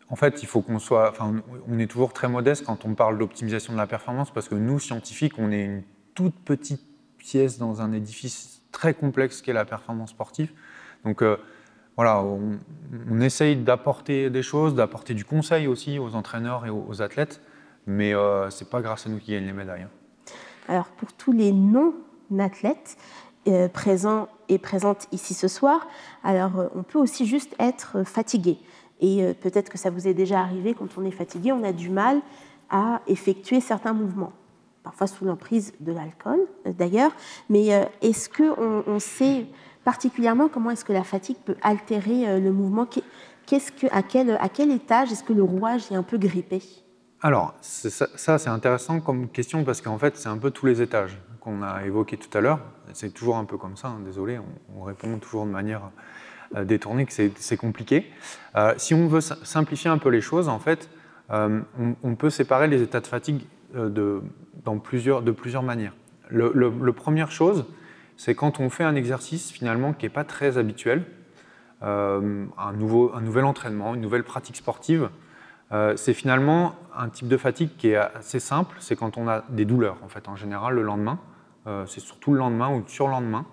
en 0.09 0.15
fait, 0.15 0.41
il 0.41 0.47
faut 0.47 0.61
qu'on 0.61 0.79
soit. 0.79 1.09
Enfin, 1.09 1.35
on 1.67 1.77
est 1.77 1.87
toujours 1.87 2.13
très 2.13 2.27
modeste 2.27 2.65
quand 2.65 2.85
on 2.85 2.95
parle 2.95 3.17
d'optimisation 3.17 3.73
de 3.73 3.77
la 3.77 3.87
performance 3.87 4.31
parce 4.31 4.49
que 4.49 4.55
nous, 4.55 4.79
scientifiques, 4.79 5.33
on 5.37 5.51
est 5.51 5.63
une 5.63 5.83
toute 6.15 6.35
petite 6.35 6.81
pièce 7.17 7.57
dans 7.57 7.81
un 7.81 7.91
édifice 7.91 8.61
très 8.71 8.93
complexe 8.93 9.41
qu'est 9.41 9.53
la 9.53 9.65
performance 9.65 10.11
sportive. 10.11 10.51
Donc 11.03 11.21
euh, 11.21 11.37
voilà, 11.95 12.21
on, 12.21 12.59
essaye 13.21 13.55
d'apporter 13.55 14.29
des 14.29 14.43
choses, 14.43 14.75
d'apporter 14.75 15.13
du 15.13 15.23
conseil 15.23 15.67
aussi 15.67 15.97
aux 15.97 16.15
entraîneurs 16.15 16.65
et 16.65 16.69
aux, 16.69 17.01
athlètes, 17.01 17.41
mais 17.87 18.13
euh, 18.13 18.49
ce 18.49 18.63
n'est 18.63 18.69
pas 18.69 18.81
grâce 18.81 19.07
à 19.07 19.09
nous 19.09 19.19
qui 19.19 19.31
gagnent 19.31 19.45
les 19.45 19.53
médailles. 19.53 19.83
Hein. 19.83 19.89
Alors 20.67 20.87
pour 20.87 21.13
tous 21.13 21.31
les 21.31 21.51
non-athlètes, 21.51 22.97
euh, 23.47 23.67
présents 23.67 24.27
et 24.49 24.57
présentes 24.57 25.07
ici 25.11 25.35
ce 25.35 25.47
soir. 25.47 25.87
Alors, 26.23 26.57
euh, 26.57 26.67
on 26.73 26.81
peut 26.81 26.97
aussi 26.97 27.27
juste 27.27 27.53
être 27.59 28.03
fatigué. 28.03 28.57
Et 29.01 29.23
euh, 29.23 29.35
peut-être 29.39 29.69
que 29.69 29.77
ça 29.77 29.91
vous 29.91 30.07
est 30.07 30.15
déjà 30.15 30.39
arrivé, 30.39 30.73
quand 30.73 30.87
on 30.97 31.05
est 31.05 31.11
fatigué, 31.11 31.51
on 31.51 31.63
a 31.63 31.71
du 31.71 31.91
mal 31.91 32.21
à 32.71 33.01
effectuer 33.05 33.61
certains 33.61 33.93
mouvements, 33.93 34.33
parfois 34.81 35.05
sous 35.05 35.25
l'emprise 35.25 35.73
de 35.79 35.91
l'alcool 35.91 36.39
d'ailleurs. 36.65 37.11
Mais 37.47 37.67
est-ce 38.01 38.29
qu'on 38.29 38.83
on 38.87 38.97
sait 38.97 39.45
particulièrement 39.83 40.47
comment 40.47 40.71
est-ce 40.71 40.83
que 40.83 40.93
la 40.93 41.03
fatigue 41.03 41.37
peut 41.45 41.57
altérer 41.61 42.39
le 42.41 42.51
mouvement? 42.51 42.87
Qu'est-ce 43.45 43.71
quel, 44.09 44.31
à 44.31 44.49
quel 44.49 44.71
étage 44.71 45.11
est-ce 45.11 45.23
que 45.23 45.33
le 45.33 45.43
rouage 45.43 45.91
est 45.91 45.95
un 45.95 46.01
peu 46.01 46.17
grippé? 46.17 46.63
Alors, 47.21 47.55
ça, 47.61 48.37
c'est 48.37 48.49
intéressant 48.49 48.99
comme 48.99 49.29
question 49.29 49.63
parce 49.63 49.81
qu'en 49.81 49.97
fait, 49.97 50.17
c'est 50.17 50.29
un 50.29 50.37
peu 50.37 50.51
tous 50.51 50.65
les 50.65 50.81
étages 50.81 51.17
qu'on 51.39 51.63
a 51.63 51.85
évoqué 51.85 52.17
tout 52.17 52.35
à 52.37 52.41
l'heure. 52.41 52.59
C'est 52.93 53.13
toujours 53.13 53.37
un 53.37 53.45
peu 53.45 53.57
comme 53.57 53.77
ça, 53.77 53.87
hein, 53.87 53.99
désolé, 54.03 54.39
on, 54.75 54.83
répond 54.83 55.17
toujours 55.19 55.45
de 55.45 55.51
manière 55.51 55.91
euh, 56.55 56.65
détournée, 56.65 57.05
que 57.05 57.13
c'est 57.13 57.57
compliqué. 57.57 58.11
Euh, 58.55 58.73
si 58.77 58.93
on 58.93 59.07
veut 59.07 59.21
simplifier 59.21 59.89
un 59.89 59.97
peu 59.97 60.09
les 60.09 60.21
choses, 60.21 60.49
en 60.49 60.59
fait, 60.59 60.89
euh, 61.31 61.61
on, 62.03 62.15
peut 62.15 62.29
séparer 62.29 62.67
les 62.67 62.81
états 62.81 62.99
de 62.99 63.07
fatigue 63.07 63.41
de, 63.73 64.21
plusieurs, 64.83 65.21
de 65.21 65.31
plusieurs 65.31 65.63
manières. 65.63 65.93
Le, 66.29 66.91
première 66.91 67.31
chose, 67.31 67.65
c'est 68.17 68.35
quand 68.35 68.59
on 68.59 68.69
fait 68.69 68.83
un 68.83 68.95
exercice 68.95 69.51
finalement 69.51 69.93
qui 69.93 70.05
n'est 70.05 70.11
pas 70.11 70.23
très 70.23 70.57
habituel, 70.57 71.05
un 71.81 72.73
nouvel 72.73 73.45
entraînement, 73.45 73.95
une 73.95 74.01
nouvelle 74.01 74.23
pratique 74.23 74.55
sportive, 74.55 75.09
c'est 75.95 76.13
finalement 76.13 76.75
un 76.95 77.09
type 77.09 77.27
de 77.27 77.37
fatigue 77.37 77.71
qui 77.77 77.89
est 77.89 77.95
assez 77.95 78.39
simple, 78.39 78.77
c'est 78.79 78.95
quand 78.95 79.17
on 79.17 79.27
a 79.27 79.43
des 79.49 79.65
douleurs 79.65 79.97
en 80.03 80.07
fait 80.07 80.27
en 80.29 80.35
général 80.35 80.75
le 80.75 80.83
lendemain. 80.83 81.19
Euh, 81.67 81.85
c'est 81.87 81.99
surtout 81.99 82.33
le 82.33 82.39
lendemain 82.39 82.69
ou 82.69 82.79
le 82.79 82.87
surlendemain, 82.87 83.45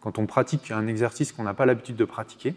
quand 0.00 0.18
on 0.18 0.26
pratique 0.26 0.70
un 0.70 0.86
exercice 0.86 1.32
qu'on 1.32 1.42
n'a 1.42 1.54
pas 1.54 1.66
l'habitude 1.66 1.96
de 1.96 2.04
pratiquer. 2.04 2.54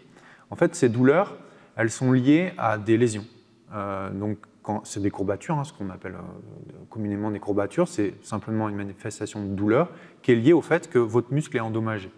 En 0.50 0.56
fait, 0.56 0.74
ces 0.74 0.88
douleurs, 0.88 1.36
elles 1.76 1.90
sont 1.90 2.12
liées 2.12 2.52
à 2.58 2.78
des 2.78 2.96
lésions. 2.96 3.26
Euh, 3.74 4.10
donc, 4.10 4.38
c'est 4.84 5.02
des 5.02 5.10
courbatures, 5.10 5.58
hein, 5.58 5.64
ce 5.64 5.72
qu'on 5.72 5.90
appelle 5.90 6.14
euh, 6.14 6.84
communément 6.88 7.30
des 7.30 7.40
courbatures, 7.40 7.88
c'est 7.88 8.14
simplement 8.24 8.68
une 8.68 8.76
manifestation 8.76 9.44
de 9.44 9.48
douleur 9.48 9.90
qui 10.22 10.32
est 10.32 10.36
liée 10.36 10.52
au 10.52 10.62
fait 10.62 10.88
que 10.88 10.98
votre 10.98 11.32
muscle 11.32 11.56
est 11.56 11.60
endommagé. 11.60 12.10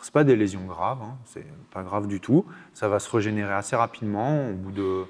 Ce 0.00 0.06
n'est 0.06 0.12
pas 0.12 0.24
des 0.24 0.36
lésions 0.36 0.64
graves, 0.64 1.02
hein, 1.02 1.18
c'est 1.26 1.44
pas 1.72 1.82
grave 1.82 2.06
du 2.06 2.20
tout. 2.20 2.46
Ça 2.72 2.88
va 2.88 3.00
se 3.00 3.10
régénérer 3.10 3.52
assez 3.52 3.76
rapidement, 3.76 4.48
au 4.48 4.54
bout 4.54 4.72
de 4.72 5.04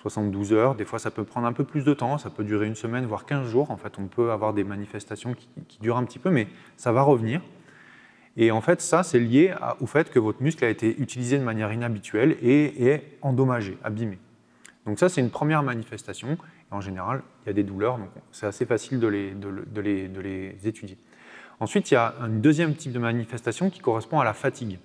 72 0.00 0.52
heures. 0.52 0.74
Des 0.76 0.84
fois, 0.84 0.98
ça 0.98 1.10
peut 1.10 1.24
prendre 1.24 1.46
un 1.46 1.52
peu 1.52 1.64
plus 1.64 1.84
de 1.84 1.92
temps, 1.92 2.18
ça 2.18 2.30
peut 2.30 2.44
durer 2.44 2.66
une 2.66 2.76
semaine, 2.76 3.04
voire 3.04 3.26
15 3.26 3.48
jours. 3.48 3.70
En 3.70 3.76
fait, 3.76 3.98
on 3.98 4.06
peut 4.06 4.30
avoir 4.30 4.54
des 4.54 4.62
manifestations 4.62 5.34
qui, 5.34 5.78
durent 5.80 5.96
un 5.96 6.04
petit 6.04 6.20
peu, 6.20 6.30
mais 6.30 6.46
ça 6.76 6.92
va 6.92 7.02
revenir. 7.02 7.40
Et 8.36 8.52
en 8.52 8.60
fait, 8.60 8.80
ça, 8.80 9.02
c'est 9.02 9.18
lié 9.18 9.54
au 9.80 9.86
fait 9.86 10.10
que 10.10 10.20
votre 10.20 10.40
muscle 10.42 10.64
a 10.64 10.68
été 10.68 11.00
utilisé 11.00 11.38
de 11.38 11.42
manière 11.42 11.72
inhabituelle 11.72 12.36
et 12.40 12.90
est 12.90 13.18
endommagé, 13.22 13.76
abîmé. 13.82 14.18
Donc 14.86 15.00
ça, 15.00 15.08
c'est 15.08 15.20
une 15.20 15.30
première 15.30 15.64
manifestation. 15.64 16.38
En 16.70 16.80
général, 16.80 17.22
il 17.42 17.48
y 17.48 17.50
a 17.50 17.52
des 17.54 17.64
douleurs, 17.64 17.98
donc 17.98 18.10
c'est 18.30 18.46
assez 18.46 18.66
facile 18.66 19.00
de 19.00 19.08
les, 19.08 20.56
étudier. 20.64 20.96
Ensuite, 21.58 21.90
il 21.90 21.94
y 21.94 21.96
a 21.96 22.14
un 22.20 22.28
deuxième 22.28 22.74
type 22.74 22.92
de 22.92 23.00
manifestation 23.00 23.68
qui 23.68 23.80
correspond 23.80 24.20
à 24.20 24.24
la 24.24 24.32
fatigue. 24.34 24.78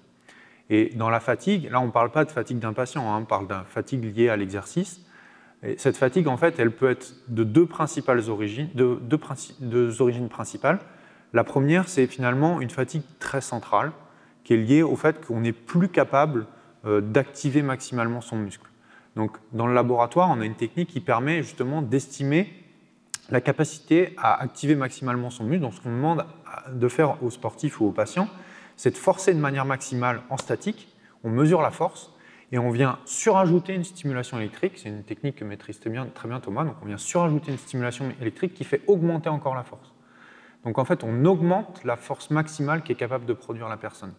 Et 0.74 0.90
dans 0.96 1.12
la 1.12 1.20
fatigue, 1.20 1.70
là, 1.70 1.80
on 1.80 1.86
ne 1.86 1.92
parle 1.92 2.10
pas 2.10 2.26
de 2.26 2.32
fatigue 2.32 2.58
d'un 2.58 2.74
patient, 2.74 3.14
hein, 3.14 3.20
on 3.22 3.26
parle 3.26 3.48
de 3.48 3.54
fatigue 3.68 4.18
liée 4.18 4.30
à 4.30 4.36
l'exercice. 4.36 5.02
Et 5.62 5.78
cette 5.78 5.98
fatigue, 5.98 6.28
en 6.28 6.36
fait, 6.36 6.58
elle 6.58 6.72
peut 6.72 6.90
être 6.90 7.14
de 7.28 7.44
deux 7.44 7.68
principales 7.68 8.28
origines, 8.28 8.70
de 8.74 9.00
deux 9.60 10.02
origines 10.02 10.30
principales. 10.30 10.80
La 11.32 11.44
première, 11.44 11.88
c'est 11.88 12.08
finalement 12.08 12.60
une 12.60 12.72
fatigue 12.72 13.04
très 13.20 13.40
centrale 13.40 13.92
qui 14.44 14.56
est 14.56 14.58
liée 14.58 14.82
au 14.82 14.96
fait 14.96 15.24
qu'on 15.24 15.42
n'est 15.42 15.54
plus 15.54 15.90
capable 15.90 16.48
euh, 16.86 17.02
d'activer 17.02 17.62
maximalement 17.62 18.22
son 18.22 18.38
muscle. 18.38 18.66
Donc, 19.16 19.38
dans 19.52 19.68
le 19.68 19.76
laboratoire, 19.76 20.32
on 20.32 20.42
a 20.42 20.46
une 20.46 20.56
technique 20.56 20.90
qui 20.90 21.02
permet 21.02 21.44
justement 21.44 21.84
d'estimer 21.84 22.52
la 23.30 23.42
capacité 23.42 24.16
à 24.18 24.42
activer 24.42 24.74
maximalement 24.74 25.30
son 25.30 25.44
muscle. 25.44 25.62
Donc, 25.62 25.76
ce 25.76 25.82
qu'on 25.82 25.92
demande 25.92 26.26
de 26.72 26.88
faire 26.88 27.22
aux 27.22 27.30
sportifs 27.30 27.80
ou 27.80 27.86
aux 27.86 27.92
patients, 27.92 28.28
c'est 28.76 28.92
de 28.92 28.98
forcer 28.98 29.34
de 29.34 29.40
manière 29.40 29.66
maximale 29.66 30.22
en 30.30 30.38
statique. 30.38 30.94
On 31.24 31.30
mesure 31.30 31.62
la 31.62 31.72
force 31.72 32.12
et 32.52 32.60
on 32.60 32.70
vient 32.70 33.00
surajouter 33.06 33.74
une 33.74 33.84
stimulation 33.84 34.40
électrique. 34.40 34.74
C'est 34.78 34.90
une 34.90 35.04
technique 35.04 35.38
que 35.38 35.46
maîtrise 35.46 35.80
très 35.80 35.90
bien, 35.90 36.08
Thomas. 36.40 36.64
Donc, 36.64 36.76
on 36.82 36.86
vient 36.86 36.98
surajouter 36.98 37.52
une 37.52 37.58
stimulation 37.58 38.12
électrique 38.22 38.54
qui 38.54 38.64
fait 38.64 38.82
augmenter 38.88 39.30
encore 39.30 39.56
la 39.56 39.64
force. 39.64 39.94
Donc 40.64 40.78
en 40.78 40.86
fait, 40.86 41.04
on 41.04 41.26
augmente 41.26 41.84
la 41.84 41.98
force 41.98 42.30
maximale 42.30 42.84
qui 42.84 42.92
est 42.92 42.96
capable 42.96 43.26
de 43.26 43.34
produire 43.34 43.68
la 43.68 43.78
personne. 43.78 44.14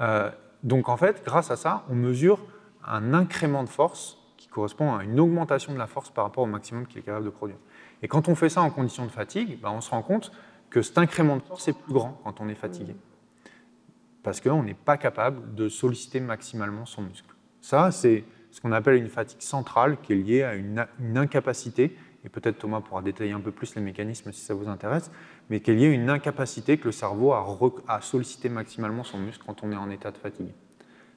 Euh, 0.00 0.30
donc 0.62 0.88
en 0.88 0.96
fait, 0.96 1.22
grâce 1.24 1.50
à 1.50 1.56
ça, 1.56 1.84
on 1.90 1.94
mesure 1.94 2.38
un 2.86 3.12
incrément 3.12 3.64
de 3.64 3.68
force 3.68 4.18
qui 4.36 4.48
correspond 4.48 4.94
à 4.94 5.04
une 5.04 5.18
augmentation 5.20 5.72
de 5.72 5.78
la 5.78 5.86
force 5.86 6.10
par 6.10 6.24
rapport 6.24 6.44
au 6.44 6.46
maximum 6.46 6.86
qu'il 6.86 6.98
est 6.98 7.02
capable 7.02 7.24
de 7.24 7.30
produire. 7.30 7.58
Et 8.02 8.08
quand 8.08 8.28
on 8.28 8.34
fait 8.34 8.48
ça 8.48 8.62
en 8.62 8.70
conditions 8.70 9.04
de 9.04 9.10
fatigue, 9.10 9.60
ben, 9.60 9.70
on 9.70 9.80
se 9.80 9.90
rend 9.90 10.02
compte 10.02 10.32
que 10.70 10.82
cet 10.82 10.98
incrément 10.98 11.36
de 11.36 11.42
force 11.42 11.68
est 11.68 11.78
plus 11.78 11.92
grand 11.92 12.20
quand 12.24 12.40
on 12.40 12.48
est 12.48 12.54
fatigué. 12.54 12.94
Parce 14.22 14.40
qu'on 14.40 14.62
n'est 14.62 14.74
pas 14.74 14.96
capable 14.96 15.54
de 15.54 15.68
solliciter 15.68 16.20
maximalement 16.20 16.86
son 16.86 17.02
muscle. 17.02 17.34
Ça, 17.60 17.90
c'est 17.90 18.24
ce 18.50 18.60
qu'on 18.60 18.72
appelle 18.72 18.96
une 18.96 19.08
fatigue 19.08 19.42
centrale 19.42 19.98
qui 20.02 20.12
est 20.12 20.16
liée 20.16 20.42
à 20.42 20.54
une 20.54 21.16
incapacité 21.16 21.96
et 22.24 22.28
peut-être 22.28 22.58
Thomas 22.58 22.80
pourra 22.80 23.02
détailler 23.02 23.32
un 23.32 23.40
peu 23.40 23.50
plus 23.50 23.74
les 23.74 23.80
mécanismes 23.80 24.32
si 24.32 24.40
ça 24.40 24.54
vous 24.54 24.68
intéresse, 24.68 25.10
mais 25.48 25.60
qu'il 25.60 25.78
y 25.80 25.84
ait 25.84 25.92
une 25.92 26.10
incapacité 26.10 26.76
que 26.76 26.86
le 26.86 26.92
cerveau 26.92 27.32
a, 27.32 27.58
à 27.88 28.00
solliciter 28.00 28.48
maximalement 28.48 29.04
son 29.04 29.18
muscle 29.18 29.42
quand 29.46 29.62
on 29.62 29.72
est 29.72 29.76
en 29.76 29.90
état 29.90 30.10
de 30.10 30.18
fatigue. 30.18 30.52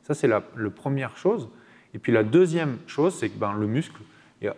Ça, 0.03 0.13
c'est 0.13 0.27
la, 0.27 0.41
première 0.41 1.17
chose. 1.17 1.49
Et 1.93 1.99
puis 1.99 2.11
la 2.11 2.23
deuxième 2.23 2.77
chose, 2.87 3.15
c'est 3.15 3.29
que 3.29 3.37
ben, 3.37 3.53
le 3.53 3.67
muscle 3.67 4.01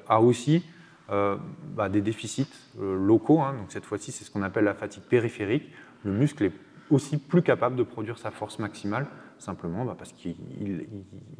a 0.07 0.21
aussi 0.21 0.63
bah, 1.09 1.89
des 1.89 2.01
déficits 2.01 2.47
euh, 2.79 2.95
locaux. 2.95 3.41
Hein. 3.41 3.55
donc 3.59 3.71
cette 3.71 3.85
fois-ci, 3.85 4.11
c'est 4.11 4.23
ce 4.23 4.31
qu'on 4.31 4.41
appelle 4.41 4.65
la 4.65 4.73
fatigue 4.73 5.03
périphérique. 5.03 5.71
Le 6.03 6.11
muscle 6.11 6.45
est 6.45 6.53
aussi 6.89 7.17
plus 7.17 7.41
capable 7.41 7.75
de 7.75 7.83
produire 7.83 8.17
sa 8.17 8.31
force 8.31 8.59
maximale, 8.59 9.07
simplement 9.37 9.85
bah, 9.85 9.95
parce 9.97 10.13
qu'il 10.13 10.35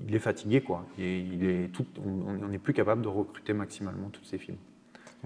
est 0.09 0.19
fatigué. 0.19 0.63
On 0.67 2.47
n'est 2.47 2.57
plus 2.57 2.73
capable 2.73 3.01
de 3.01 3.07
recruter 3.07 3.53
maximalement 3.53 4.09
toutes 4.09 4.25
ses 4.25 4.37
fibres 4.37 4.59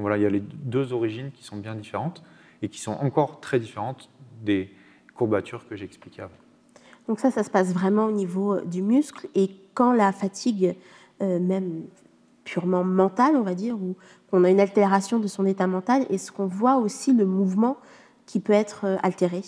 voilà, 0.02 0.18
il 0.18 0.24
y 0.24 0.26
a 0.26 0.30
les 0.30 0.40
deux 0.40 0.94
origines 0.94 1.32
qui 1.32 1.44
sont 1.44 1.58
bien 1.58 1.76
différentes 1.76 2.24
et 2.62 2.70
qui 2.70 2.80
sont 2.80 2.94
encore 2.94 3.40
très 3.40 3.60
différentes 3.60 4.10
des 4.42 4.70
courbatures 5.16 5.68
que 5.68 5.76
j'expliquais 5.76 6.24
avant. 6.24 6.34
Donc 7.08 7.20
ça, 7.20 7.32
ça 7.32 7.44
se 7.44 7.50
passe 7.50 7.74
vraiment 7.74 8.06
au 8.06 8.12
niveau 8.12 8.56
euh, 8.56 8.66
du 8.66 8.82
muscle. 8.82 9.28
Et 9.36 9.50
quand 9.74 9.94
la 9.94 10.12
fatigue, 10.12 10.76
euh, 11.22 11.40
même 11.40 11.84
purement 12.50 12.84
mentale, 12.84 13.36
on 13.36 13.44
va 13.44 13.54
dire, 13.54 13.76
ou 13.76 13.96
qu'on 14.30 14.44
a 14.44 14.50
une 14.50 14.60
altération 14.60 15.20
de 15.20 15.28
son 15.28 15.46
état 15.46 15.68
mental, 15.68 16.06
est-ce 16.10 16.32
qu'on 16.32 16.48
voit 16.48 16.78
aussi 16.78 17.14
le 17.14 17.26
mouvement 17.26 17.78
qui 18.26 18.40
peut 18.40 18.54
être 18.54 18.86
euh, 18.86 18.98
altéré? 19.04 19.42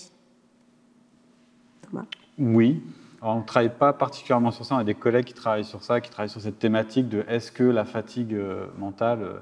Thomas? 1.81 2.05
Oui. 2.37 2.81
on 3.21 3.39
ne 3.39 3.45
travaille 3.45 3.75
pas 3.75 3.93
particulièrement 3.93 4.51
sur 4.51 4.65
ça. 4.65 4.75
On 4.75 4.79
a 4.79 4.83
des 4.83 4.95
collègues 4.95 5.25
qui 5.25 5.33
travaillent 5.33 5.65
sur 5.65 5.83
ça, 5.83 6.01
qui 6.01 6.09
travaillent 6.09 6.29
sur 6.29 6.41
cette 6.41 6.59
thématique 6.59 7.09
de 7.09 7.23
est-ce 7.27 7.51
que 7.51 7.63
la 7.63 7.85
fatigue 7.85 8.35
mentale 8.77 9.41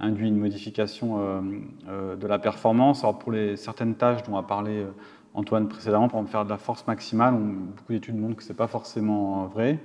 induit 0.00 0.28
une 0.28 0.38
modification 0.38 1.18
euh, 1.20 1.40
euh, 1.88 2.16
de 2.16 2.26
la 2.26 2.38
performance? 2.38 3.04
Alors 3.04 3.18
pour 3.18 3.32
les, 3.32 3.56
certaines 3.56 3.94
tâches 3.94 4.22
dont 4.24 4.36
a 4.36 4.42
parlé 4.42 4.78
euh, 4.78 4.90
Antoine 5.34 5.68
précédemment, 5.68 6.08
pour 6.08 6.26
faire 6.28 6.44
de 6.44 6.50
la 6.50 6.56
force 6.56 6.86
maximale, 6.86 7.34
beaucoup 7.34 7.92
d'études 7.92 8.16
montrent 8.16 8.36
que 8.36 8.42
ce 8.42 8.48
n'est 8.48 8.56
pas 8.56 8.66
forcément 8.66 9.46
vrai. 9.46 9.78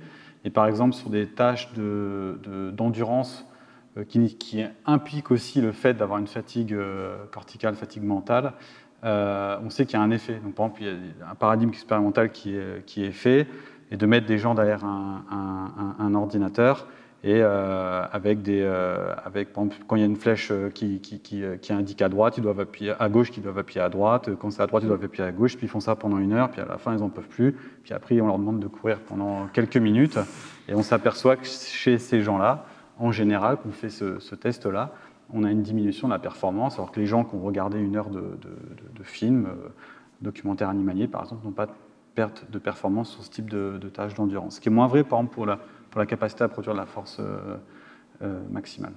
Et 0.44 0.50
par 0.50 0.66
exemple, 0.66 0.94
sur 0.94 1.10
des 1.10 1.26
tâches 1.26 1.72
d'endurance 1.74 3.46
de, 3.96 4.02
qui, 4.02 4.36
qui, 4.36 4.64
impliquent 4.84 5.30
aussi 5.30 5.60
le 5.60 5.72
fait 5.72 5.94
d'avoir 5.94 6.18
une 6.18 6.26
fatigue 6.26 6.76
corticale, 7.32 7.74
fatigue 7.74 8.02
mentale, 8.02 8.52
on 9.02 9.70
sait 9.70 9.86
qu'il 9.86 9.98
y 9.98 10.02
a 10.02 10.02
un 10.02 10.10
effet. 10.10 10.40
Donc, 10.44 10.54
par 10.54 10.66
exemple, 10.66 10.82
il 10.82 10.86
y 10.86 11.22
a 11.22 11.30
un 11.30 11.34
paradigme 11.34 11.70
expérimental 11.70 12.30
qui 12.30 12.56
est, 12.56 12.84
qui 12.84 13.04
est 13.04 13.12
fait, 13.12 13.46
et 13.90 13.96
de 13.96 14.06
mettre 14.06 14.26
des 14.26 14.38
gens 14.38 14.54
derrière 14.54 14.84
un, 14.84 15.94
un 15.98 16.14
ordinateur 16.14 16.86
et 17.26 17.40
euh, 17.40 18.04
avec 18.12 18.42
des, 18.42 18.60
euh, 18.60 19.14
avec, 19.24 19.54
quand 19.54 19.96
il 19.96 20.00
y 20.00 20.02
a 20.02 20.04
une 20.04 20.16
flèche 20.16 20.50
euh, 20.50 20.68
qui, 20.68 21.00
qui, 21.00 21.20
qui, 21.20 21.72
indique 21.72 22.02
à 22.02 22.10
droite, 22.10 22.34
ils 22.36 22.42
doivent 22.42 22.60
appuyer 22.60 22.92
à 23.00 23.08
gauche, 23.08 23.30
ils 23.34 23.42
doivent 23.42 23.56
appuyer 23.56 23.80
à 23.80 23.88
droite. 23.88 24.28
Quand 24.38 24.50
c'est 24.50 24.60
à 24.60 24.66
droite, 24.66 24.82
ils 24.84 24.88
doivent 24.88 25.02
appuyer 25.02 25.26
à 25.26 25.32
gauche. 25.32 25.56
Puis 25.56 25.66
ils 25.66 25.70
font 25.70 25.80
ça 25.80 25.96
pendant 25.96 26.18
une 26.18 26.34
heure. 26.34 26.50
Puis 26.50 26.60
à 26.60 26.66
la 26.66 26.76
fin, 26.76 26.92
ils 26.92 27.00
n'en 27.00 27.08
peuvent 27.08 27.26
plus. 27.26 27.56
Puis 27.82 27.94
après, 27.94 28.20
on 28.20 28.26
leur 28.26 28.38
demande 28.38 28.60
de 28.60 28.66
courir 28.66 28.98
pendant 29.00 29.46
quelques 29.46 29.78
minutes. 29.78 30.18
Et 30.68 30.74
on 30.74 30.82
s'aperçoit 30.82 31.36
que 31.36 31.46
chez 31.46 31.96
ces 31.96 32.20
gens-là, 32.20 32.66
en 32.98 33.10
général, 33.10 33.56
qu'on 33.56 33.72
fait 33.72 33.88
ce, 33.88 34.34
test-là, 34.34 34.92
on 35.32 35.44
a 35.44 35.50
une 35.50 35.62
diminution 35.62 36.08
de 36.08 36.12
la 36.12 36.18
performance, 36.18 36.74
alors 36.74 36.92
que 36.92 37.00
les 37.00 37.06
gens 37.06 37.24
qui 37.24 37.36
ont 37.36 37.42
regardé 37.42 37.80
une 37.80 37.96
heure 37.96 38.10
de, 38.10 38.20
de, 38.20 38.50
de, 38.94 39.02
film, 39.02 39.48
documentaire 40.20 40.68
animalier 40.68 41.08
par 41.08 41.22
exemple, 41.22 41.46
n'ont 41.46 41.52
pas 41.52 41.66
de 41.66 41.72
perte 42.14 42.50
de 42.50 42.58
performance 42.58 43.10
sur 43.10 43.24
ce 43.24 43.30
type 43.30 43.50
de, 43.50 43.78
tâches 43.92 44.14
d'endurance. 44.14 44.56
Ce 44.56 44.60
qui 44.60 44.68
est 44.68 44.72
moins 44.72 44.86
vrai, 44.86 45.04
par 45.04 45.18
exemple, 45.20 45.34
pour 45.34 45.46
la, 45.46 45.58
la 45.98 46.06
capacité 46.06 46.44
à 46.44 46.48
produire 46.48 46.74
la 46.74 46.86
force 46.86 47.18
euh, 47.20 47.56
euh, 48.22 48.40
maximale. 48.50 48.92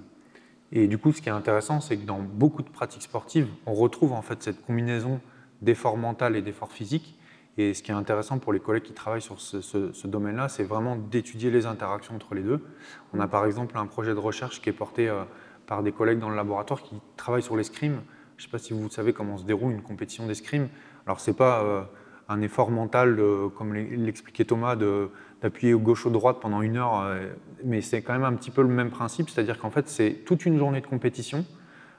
Et 0.72 0.86
du 0.86 0.98
coup, 0.98 1.12
ce 1.12 1.22
qui 1.22 1.28
est 1.28 1.32
intéressant, 1.32 1.80
c'est 1.80 1.96
que 1.96 2.04
dans 2.04 2.18
beaucoup 2.18 2.62
de 2.62 2.68
pratiques 2.68 3.02
sportives, 3.02 3.48
on 3.66 3.72
retrouve 3.72 4.12
en 4.12 4.22
fait 4.22 4.42
cette 4.42 4.64
combinaison 4.64 5.20
d'effort 5.62 5.96
mental 5.96 6.36
et 6.36 6.42
d'effort 6.42 6.72
physique. 6.72 7.18
Et 7.56 7.74
ce 7.74 7.82
qui 7.82 7.90
est 7.90 7.94
intéressant 7.94 8.38
pour 8.38 8.52
les 8.52 8.60
collègues 8.60 8.84
qui 8.84 8.92
travaillent 8.92 9.22
sur 9.22 9.40
ce, 9.40 10.06
domaine-là, 10.06 10.48
c'est 10.48 10.62
vraiment 10.62 10.94
d'étudier 10.94 11.50
les 11.50 11.66
interactions 11.66 12.14
entre 12.14 12.34
les 12.34 12.42
deux. 12.42 12.64
On 13.12 13.18
a 13.18 13.26
par 13.26 13.46
exemple 13.46 13.76
un 13.78 13.86
projet 13.86 14.14
de 14.14 14.18
recherche 14.18 14.60
qui 14.60 14.68
est 14.68 14.74
porté 14.74 15.08
euh, 15.08 15.24
par 15.66 15.82
des 15.82 15.90
collègues 15.90 16.20
dans 16.20 16.30
le 16.30 16.36
laboratoire 16.36 16.82
qui 16.82 17.00
travaillent 17.16 17.42
sur 17.42 17.56
l'escrime. 17.56 18.02
Je 18.36 18.44
ne 18.44 18.46
sais 18.46 18.50
pas 18.50 18.58
si 18.58 18.72
vous 18.74 18.88
savez 18.90 19.12
comment 19.12 19.38
se 19.38 19.44
déroule 19.44 19.72
une 19.72 19.82
compétition 19.82 20.26
d'escrime. 20.26 20.68
Alors, 21.06 21.18
ce 21.18 21.30
n'est 21.30 21.36
pas 21.36 21.88
un 22.28 22.40
effort 22.40 22.70
mental, 22.70 23.20
comme 23.56 23.74
l'expliquait 23.74 24.44
Thomas, 24.44 24.76
de 24.76 25.10
d'appuyer 25.42 25.72
gauche 25.74 26.04
ou 26.06 26.10
droite 26.10 26.38
pendant 26.40 26.62
une 26.62 26.76
heure, 26.76 27.00
euh, 27.00 27.28
mais 27.64 27.80
c'est 27.80 28.02
quand 28.02 28.12
même 28.12 28.24
un 28.24 28.34
petit 28.34 28.50
peu 28.50 28.62
le 28.62 28.68
même 28.68 28.90
principe, 28.90 29.30
c'est-à-dire 29.30 29.58
qu'en 29.58 29.70
fait 29.70 29.88
c'est 29.88 30.24
toute 30.26 30.46
une 30.46 30.58
journée 30.58 30.80
de 30.80 30.86
compétition 30.86 31.44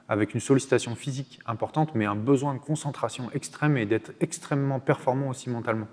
avec 0.09 0.33
une 0.33 0.39
sollicitation 0.39 0.95
physique 0.95 1.39
importante, 1.45 1.93
mais 1.93 2.05
un 2.05 2.15
besoin 2.15 2.55
de 2.55 2.59
concentration 2.59 3.29
extrême 3.33 3.77
et 3.77 3.85
d'être 3.85 4.11
extrêmement 4.19 4.79
performant 4.79 5.29
aussi 5.29 5.49
mentalement. 5.49 5.87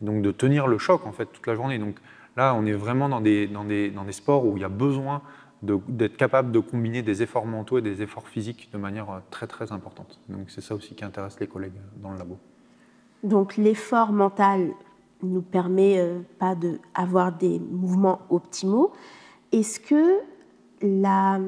Donc 0.00 0.22
de 0.22 0.30
tenir 0.30 0.68
le 0.68 0.78
choc 0.78 1.06
en 1.06 1.12
fait 1.12 1.26
toute 1.26 1.46
la 1.48 1.56
journée. 1.56 1.78
Donc 1.78 1.96
là, 2.36 2.54
on 2.54 2.64
est 2.66 2.72
vraiment 2.72 3.08
dans 3.08 3.20
des, 3.20 3.48
dans 3.48 3.64
des, 3.64 3.90
dans 3.90 4.04
des 4.04 4.12
sports 4.12 4.46
où 4.46 4.56
il 4.56 4.60
y 4.60 4.64
a 4.64 4.68
besoin 4.68 5.22
d'être 5.60 6.16
capable 6.16 6.52
de 6.52 6.60
combiner 6.60 7.02
des 7.02 7.20
efforts 7.24 7.46
mentaux 7.46 7.78
et 7.78 7.82
des 7.82 8.00
efforts 8.00 8.28
physiques 8.28 8.70
de 8.72 8.78
manière 8.78 9.10
euh, 9.10 9.18
très 9.30 9.48
très 9.48 9.72
importante. 9.72 10.20
Donc 10.28 10.50
c'est 10.50 10.60
ça 10.60 10.76
aussi 10.76 10.94
qui 10.94 11.04
intéresse 11.04 11.40
les 11.40 11.48
collègues 11.48 11.80
dans 11.96 12.12
le 12.12 12.18
labo. 12.18 12.38
Donc 13.24 13.56
l'effort 13.56 14.12
mental 14.12 14.70
nous 15.22 15.42
permet 15.42 15.98
euh, 15.98 16.20
pas 16.38 16.54
d'avoir 16.54 17.32
des 17.32 17.58
mouvements 17.58 18.20
optimaux. 18.30 18.92
Est-ce 19.52 19.80
que 19.80 20.20
la, 20.80 21.40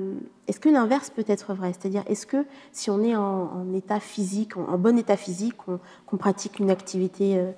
est-ce 0.48 0.58
que 0.58 0.68
l'inverse 0.68 1.10
peut 1.10 1.24
être 1.26 1.54
vrai? 1.54 1.72
C'est-à-dire, 1.72 2.02
est-ce 2.06 2.26
que 2.26 2.44
si 2.72 2.90
on 2.90 3.02
est 3.02 3.14
en, 3.14 3.72
état 3.74 4.00
physique, 4.00 4.56
en, 4.56 4.78
bon 4.78 4.98
état 4.98 5.16
physique, 5.16 5.56
qu'on 5.56 6.16
pratique 6.16 6.58
une 6.58 6.70
activité 6.70 7.38
euh, 7.38 7.52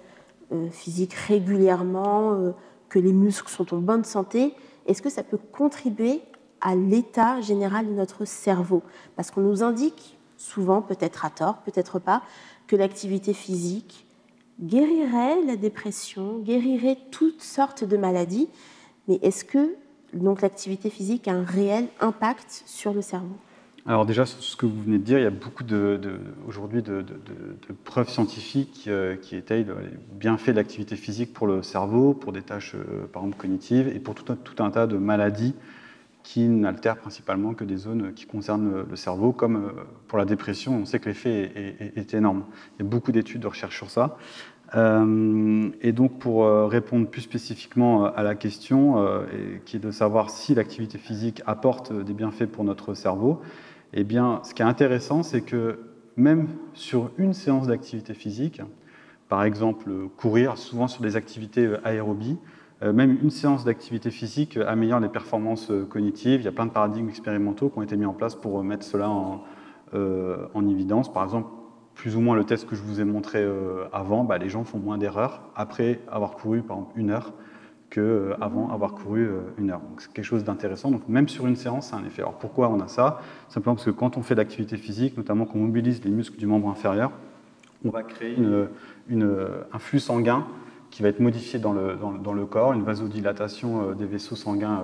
euh, 0.53 0.69
physique 0.71 1.15
régulièrement, 1.15 2.53
que 2.89 2.99
les 2.99 3.13
muscles 3.13 3.51
sont 3.51 3.73
en 3.73 3.79
bonne 3.79 4.05
santé, 4.05 4.55
est-ce 4.87 5.01
que 5.01 5.09
ça 5.09 5.23
peut 5.23 5.39
contribuer 5.39 6.21
à 6.61 6.75
l'état 6.75 7.41
général 7.41 7.87
de 7.87 7.93
notre 7.93 8.27
cerveau? 8.27 8.83
Parce 9.17 9.31
qu'on 9.31 9.41
nous 9.41 9.63
indique 9.63 10.19
souvent, 10.37 10.83
peut-être 10.83 11.25
à 11.25 11.31
tort, 11.31 11.59
peut-être 11.59 11.99
pas, 11.99 12.23
que 12.67 12.77
l'activité 12.77 13.33
physique 13.33 14.07
guérirait 14.63 15.43
la 15.47 15.57
dépression, 15.57 16.39
guérirait 16.39 16.99
toutes 17.11 17.43
sortes 17.43 17.85
de 17.85 17.97
maladies, 17.97 18.49
mais 19.09 19.19
est-ce 19.23 19.45
que 19.45 19.75
donc 20.13 20.43
l'activité 20.43 20.91
physique 20.91 21.27
a 21.29 21.33
un 21.33 21.45
réel 21.45 21.89
impact 22.01 22.63
sur 22.67 22.93
le 22.93 23.03
cerveau? 23.03 23.37
Alors 23.85 24.07
déjà, 24.07 24.27
ce 24.27 24.55
que 24.55 24.65
vous 24.65 24.81
venez 24.81 24.99
de 24.99 25.03
dire, 25.03 25.19
il 25.19 25.25
y 25.25 25.27
a 25.27 25.31
beaucoup 25.31 25.65
de, 25.65 26.01
aujourd'hui 26.47 26.83
de, 26.83 27.05
preuves 27.85 28.09
scientifiques 28.09 28.85
euh, 28.87 29.17
qui 29.17 29.35
étayent 29.35 29.65
les 29.65 29.99
bienfaits 30.13 30.51
de 30.51 30.57
l'activité 30.57 30.95
physique 30.95 31.33
pour 31.33 31.49
le 31.49 31.65
cerveau, 31.65 32.15
pour 32.15 32.33
des 32.33 32.43
tâches 32.43 32.77
euh, 32.77 33.07
par 33.13 33.23
exemple 33.23 33.41
cognitives 33.41 33.89
et 33.89 33.99
pour 33.99 34.15
tout 34.15 34.63
un, 34.63 34.71
tas 34.71 34.87
de 34.87 34.97
maladies 34.97 35.55
qui 36.23 36.47
n'altèrent 36.49 36.99
principalement 36.99 37.55
que 37.55 37.65
des 37.65 37.77
zones 37.77 38.15
qui 38.15 38.27
concernent 38.27 38.85
le, 38.89 38.97
cerveau, 38.97 39.33
comme 39.33 39.57
euh, 39.57 39.83
pour 40.07 40.17
la 40.17 40.27
dépression, 40.27 40.77
on 40.77 40.85
sait 40.85 41.01
que 41.01 41.09
l'effet 41.09 41.91
est, 41.97 42.15
énorme. 42.15 42.45
Il 42.79 42.85
y 42.85 42.87
a 42.87 42.89
beaucoup 42.89 43.11
d'études 43.11 43.41
de 43.41 43.49
recherche 43.49 43.77
sur 43.77 43.91
ça. 43.91 44.17
Et 44.75 45.93
donc 45.93 46.19
pour 46.19 46.47
répondre 46.69 47.07
plus 47.07 47.21
spécifiquement 47.21 48.07
à 48.07 48.23
la 48.23 48.35
question, 48.35 49.05
qui 49.67 49.77
est 49.77 49.81
de 49.81 49.91
savoir 49.91 50.31
si 50.31 50.55
l'activité 50.55 50.97
physique 50.97 51.43
apporte 51.47 51.93
des 51.93 52.15
bienfaits 52.15 52.47
pour 52.47 52.65
notre 52.65 52.95
cerveau, 52.95 53.43
eh 53.93 54.05
bien, 54.05 54.41
ce 54.45 54.55
qui 54.55 54.63
est 54.63 54.67
intéressant, 54.67 55.23
c'est 55.23 55.43
que 55.43 55.79
même 56.17 56.49
sur 56.75 57.11
une 57.19 57.33
séance 57.33 57.67
d'activité 57.67 58.15
physique, 58.15 58.61
par 59.29 59.45
exemple 59.45 59.91
courir, 60.17 60.59
souvent 60.59 60.89
sur 60.89 61.03
des 61.03 61.17
activités 61.17 61.67
euh, 61.67 61.87
aérobies, 61.87 62.37
euh, 62.83 62.93
même 62.93 63.19
une 63.23 63.31
séance 63.31 63.65
d'activité 63.65 64.11
physique 64.11 64.57
améliore 64.57 65.01
les 65.01 65.09
performances 65.09 65.71
euh, 65.71 65.85
cognitives. 65.85 66.41
Il 66.41 66.45
y 66.45 66.49
a 66.49 66.53
plein 66.53 66.67
de 66.67 66.71
paradigmes 66.71 67.09
expérimentaux 67.09 67.71
qui 67.71 67.79
ont 67.79 67.83
été 67.83 67.97
mis 67.97 68.05
en 68.05 68.13
place 68.13 68.35
pour 68.35 68.63
mettre 68.63 68.85
cela 68.85 69.09
en, 69.09 69.43
évidence. 70.69 71.13
Par 71.13 71.25
exemple, 71.25 71.49
plus 71.95 72.17
ou 72.17 72.21
moins 72.21 72.37
le 72.37 72.45
test 72.45 72.67
que 72.67 72.75
je 72.75 72.83
vous 72.83 73.01
ai 73.01 73.05
montré 73.05 73.47
avant, 73.93 74.25
bah, 74.25 74.39
les 74.39 74.49
gens 74.49 74.65
font 74.65 74.79
moins 74.79 74.99
d'erreurs 74.99 75.43
après 75.55 76.01
avoir 76.11 76.33
couru 76.33 76.63
par 76.63 76.79
exemple 76.79 76.99
une 76.99 77.11
heure 77.11 77.33
qu'avant 77.93 78.71
avoir 78.71 78.95
couru 78.95 79.27
euh, 79.27 79.41
une 79.59 79.71
heure. 79.71 79.81
C'est 79.99 80.13
quelque 80.13 80.25
chose 80.25 80.45
d'intéressant. 80.45 80.91
Donc 80.91 81.07
même 81.09 81.29
sur 81.29 81.47
une 81.47 81.57
séance, 81.57 81.89
c'est 81.89 81.97
un 81.97 82.05
effet. 82.05 82.23
Alors 82.23 82.39
pourquoi 82.39 82.69
on 82.71 82.81
a 82.81 82.89
ça? 82.89 83.21
Simplement 83.49 83.75
parce 83.75 83.85
que 83.85 83.91
quand 83.91 84.17
on 84.17 84.23
fait 84.23 84.35
de 84.35 84.41
l'activité 84.41 84.77
physique, 84.77 85.17
notamment 85.17 85.45
quand 85.45 85.57
on 85.57 85.65
mobilise 85.65 86.03
les 86.03 86.11
muscles 86.11 86.39
du 86.39 86.47
membre 86.47 86.69
inférieur, 86.69 87.13
on 87.85 87.91
va 87.91 88.03
créer 88.03 88.37
un 89.11 89.79
flux 89.79 89.99
sanguin 89.99 90.47
qui 90.91 91.03
va 91.03 91.09
être 91.09 91.21
modifié 91.21 91.59
dans 91.59 91.73
le, 91.73 92.47
corps, 92.47 92.73
une 92.73 92.85
vasodilatation 92.85 93.91
euh, 93.91 93.95
des 93.95 94.07
vaisseaux 94.07 94.37
sanguins 94.37 94.83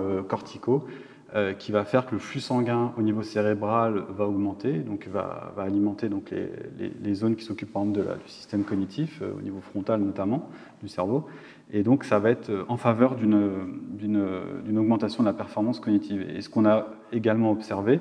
euh, 1.35 1.53
qui 1.53 1.71
va 1.71 1.85
faire 1.85 2.05
que 2.05 2.15
le 2.15 2.19
flux 2.19 2.39
sanguin 2.39 2.93
au 2.97 3.01
niveau 3.01 3.21
cérébral 3.21 4.03
va 4.09 4.25
augmenter, 4.25 4.79
donc 4.79 5.07
va, 5.07 5.53
va 5.55 5.63
alimenter 5.63 6.09
donc 6.09 6.31
les, 6.31 6.91
les, 7.01 7.13
zones 7.13 7.35
qui 7.35 7.45
s'occupent 7.45 7.71
par 7.71 7.83
exemple 7.83 7.99
du 8.25 8.31
système 8.31 8.63
cognitif, 8.63 9.21
au 9.21 9.41
niveau 9.41 9.61
frontal 9.61 10.01
notamment, 10.01 10.49
du 10.81 10.87
cerveau. 10.87 11.27
Et 11.71 11.83
donc, 11.83 12.03
ça 12.03 12.17
va 12.17 12.31
être 12.31 12.65
en 12.67 12.77
faveur 12.77 13.15
d'une 13.15 14.77
augmentation 14.77 15.21
de 15.21 15.27
la 15.27 15.33
performance 15.33 15.79
cognitive. 15.79 16.25
Et 16.35 16.41
ce 16.41 16.49
qu'on 16.49 16.65
a 16.65 16.87
également 17.11 17.51
observé, 17.51 17.99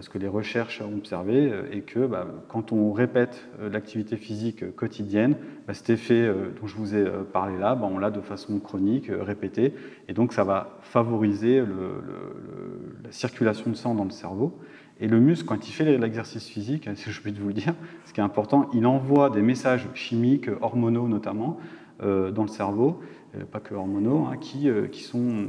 ce 0.00 0.08
que 0.08 0.18
les 0.18 0.28
recherches 0.28 0.80
ont 0.80 0.96
observé, 0.96 1.50
euh, 1.50 1.70
est 1.72 1.80
que 1.80 2.06
bah, 2.06 2.26
quand 2.48 2.72
on 2.72 2.92
répète 2.92 3.48
euh, 3.60 3.68
l'activité 3.68 4.16
physique 4.16 4.74
quotidienne, 4.74 5.36
bah, 5.66 5.74
cet 5.74 5.90
effet 5.90 6.14
euh, 6.14 6.50
dont 6.60 6.66
je 6.66 6.76
vous 6.76 6.94
ai 6.94 7.04
parlé 7.32 7.58
là, 7.58 7.74
bah, 7.74 7.88
on 7.90 7.98
l'a 7.98 8.10
de 8.10 8.20
façon 8.20 8.58
chronique, 8.60 9.10
répétée, 9.10 9.74
et 10.08 10.12
donc 10.12 10.32
ça 10.32 10.44
va 10.44 10.78
favoriser 10.82 11.60
la 11.60 13.12
circulation 13.12 13.70
de 13.70 13.76
sang 13.76 13.94
dans 13.94 14.04
le 14.04 14.10
cerveau. 14.10 14.58
Et 15.02 15.08
le 15.08 15.18
muscle, 15.18 15.46
quand 15.46 15.66
il 15.66 15.72
fait 15.72 15.96
l'exercice 15.96 16.46
physique, 16.46 16.88
si 16.94 17.10
je 17.10 17.20
peux 17.22 17.30
vous 17.30 17.48
le 17.48 17.54
dire, 17.54 17.74
ce 18.04 18.12
qui 18.12 18.20
est 18.20 18.24
important, 18.24 18.68
il 18.74 18.86
envoie 18.86 19.30
des 19.30 19.42
messages 19.42 19.88
chimiques, 19.94 20.48
hormonaux 20.60 21.08
notamment, 21.08 21.58
euh, 22.02 22.30
dans 22.30 22.42
le 22.42 22.48
cerveau, 22.48 22.98
euh, 22.98 23.19
pas 23.50 23.60
que 23.60 23.74
hormonaux, 23.74 24.26
hein, 24.26 24.36
qui, 24.36 24.68
euh, 24.68 24.86
qui, 24.86 25.02
sont, 25.02 25.46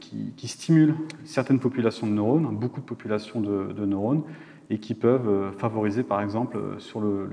qui, 0.00 0.48
stimulent 0.48 0.94
certaines 1.24 1.58
populations 1.58 2.06
de 2.06 2.12
neurones, 2.12 2.54
beaucoup 2.56 2.80
de 2.80 2.86
populations 2.86 3.40
de, 3.40 3.86
neurones, 3.86 4.22
et 4.70 4.78
qui 4.78 4.94
peuvent 4.94 5.52
favoriser, 5.58 6.02
par 6.02 6.22
exemple, 6.22 6.58
sur 6.78 7.00
le, 7.00 7.28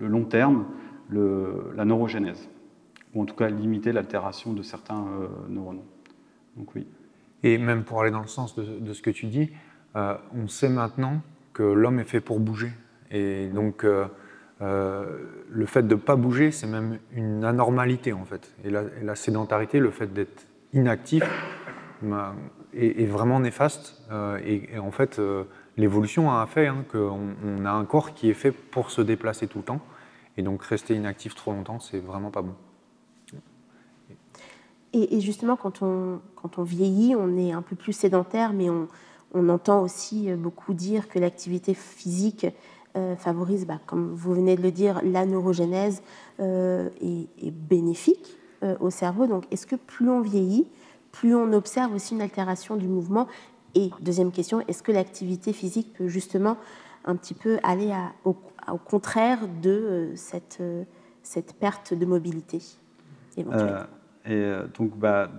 long 0.00 0.24
terme, 0.24 0.66
la 1.10 1.84
neurogénèse, 1.84 2.48
ou 3.14 3.22
en 3.22 3.24
tout 3.24 3.36
cas 3.36 3.48
limiter 3.48 3.92
l'altération 3.92 4.52
de 4.52 4.62
certains 4.62 5.06
neurones. 5.48 5.82
Donc 6.56 6.74
oui. 6.74 6.86
Et 7.44 7.58
même 7.58 7.84
pour 7.84 8.02
aller 8.02 8.10
dans 8.10 8.20
le 8.20 8.26
sens 8.26 8.56
de, 8.56 8.92
ce 8.92 9.02
que 9.02 9.10
tu 9.10 9.26
dis, 9.26 9.50
on 9.94 10.48
sait 10.48 10.68
maintenant 10.68 11.22
que 11.52 11.62
l'homme 11.62 12.00
est 12.00 12.04
fait 12.04 12.20
pour 12.20 12.40
bouger. 12.40 12.72
Et 13.10 13.48
donc, 13.48 13.84
euh, 13.84 14.06
le 14.60 15.66
fait 15.66 15.82
de 15.82 15.94
ne 15.94 16.00
pas 16.00 16.16
bouger, 16.16 16.50
c'est 16.50 16.66
même 16.66 16.98
une 17.12 17.44
anormalité 17.44 18.12
en 18.12 18.24
fait. 18.24 18.52
Et 18.64 18.70
la, 18.70 19.14
sédentarité, 19.14 19.78
le 19.78 19.90
fait 19.90 20.12
d'être 20.12 20.46
inactif, 20.72 21.24
est, 22.74 23.06
vraiment 23.06 23.40
néfaste. 23.40 24.00
Euh, 24.10 24.38
et, 24.44 24.78
en 24.78 24.90
fait, 24.90 25.18
euh, 25.18 25.44
l'évolution 25.76 26.30
a 26.30 26.46
fait 26.46 26.66
hein, 26.66 26.84
qu'on 26.90 27.34
on 27.44 27.64
a 27.64 27.70
un 27.70 27.84
corps 27.84 28.14
qui 28.14 28.30
est 28.30 28.34
fait 28.34 28.52
pour 28.52 28.90
se 28.90 29.00
déplacer 29.00 29.46
tout 29.46 29.58
le 29.58 29.64
temps. 29.64 29.80
Et 30.36 30.42
donc 30.42 30.62
rester 30.62 30.94
inactif 30.94 31.34
trop 31.34 31.52
longtemps, 31.52 31.80
c'est 31.80 31.98
vraiment 31.98 32.30
pas 32.30 32.42
bon. 32.42 32.54
Et, 34.94 35.20
justement, 35.20 35.56
quand 35.56 35.82
on, 35.82 36.20
quand 36.34 36.58
on 36.58 36.62
vieillit, 36.62 37.14
on 37.14 37.36
est 37.36 37.52
un 37.52 37.60
peu 37.60 37.76
plus 37.76 37.92
sédentaire, 37.92 38.54
mais 38.54 38.70
on, 38.70 38.88
on 39.34 39.50
entend 39.50 39.82
aussi 39.82 40.32
beaucoup 40.32 40.72
dire 40.72 41.08
que 41.08 41.18
l'activité 41.18 41.74
physique 41.74 42.46
euh, 42.96 43.16
favorise, 43.16 43.66
bah, 43.66 43.80
comme 43.86 44.14
vous 44.14 44.34
venez 44.34 44.56
de 44.56 44.62
le 44.62 44.70
dire, 44.70 45.00
la 45.04 45.26
neurogénèse 45.26 46.02
euh, 46.40 46.88
est, 47.00 47.50
bénéfique 47.50 48.38
euh, 48.62 48.76
au 48.80 48.90
cerveau. 48.90 49.26
Donc, 49.26 49.44
est-ce 49.50 49.66
que 49.66 49.76
plus 49.76 50.08
on 50.08 50.20
vieillit, 50.20 50.68
plus 51.12 51.34
on 51.34 51.52
observe 51.52 51.94
aussi 51.94 52.14
une 52.14 52.22
altération 52.22 52.76
du 52.76 52.88
mouvement? 52.88 53.26
Et 53.74 53.90
deuxième 54.00 54.32
question, 54.32 54.62
est-ce 54.68 54.82
que 54.82 54.92
l'activité 54.92 55.52
physique 55.52 55.92
peut 55.92 56.08
justement 56.08 56.56
un 57.04 57.16
petit 57.16 57.34
peu 57.34 57.58
aller 57.62 57.92
au, 58.24 58.34
contraire 58.84 59.40
de 59.62 60.12
cette, 60.14 60.62
cette 61.22 61.54
perte 61.54 61.94
de 61.94 62.04
mobilité 62.04 62.60
éventuelle 63.36 63.86
et 64.26 64.52
donc, 64.76 64.96
bah, 64.98 65.30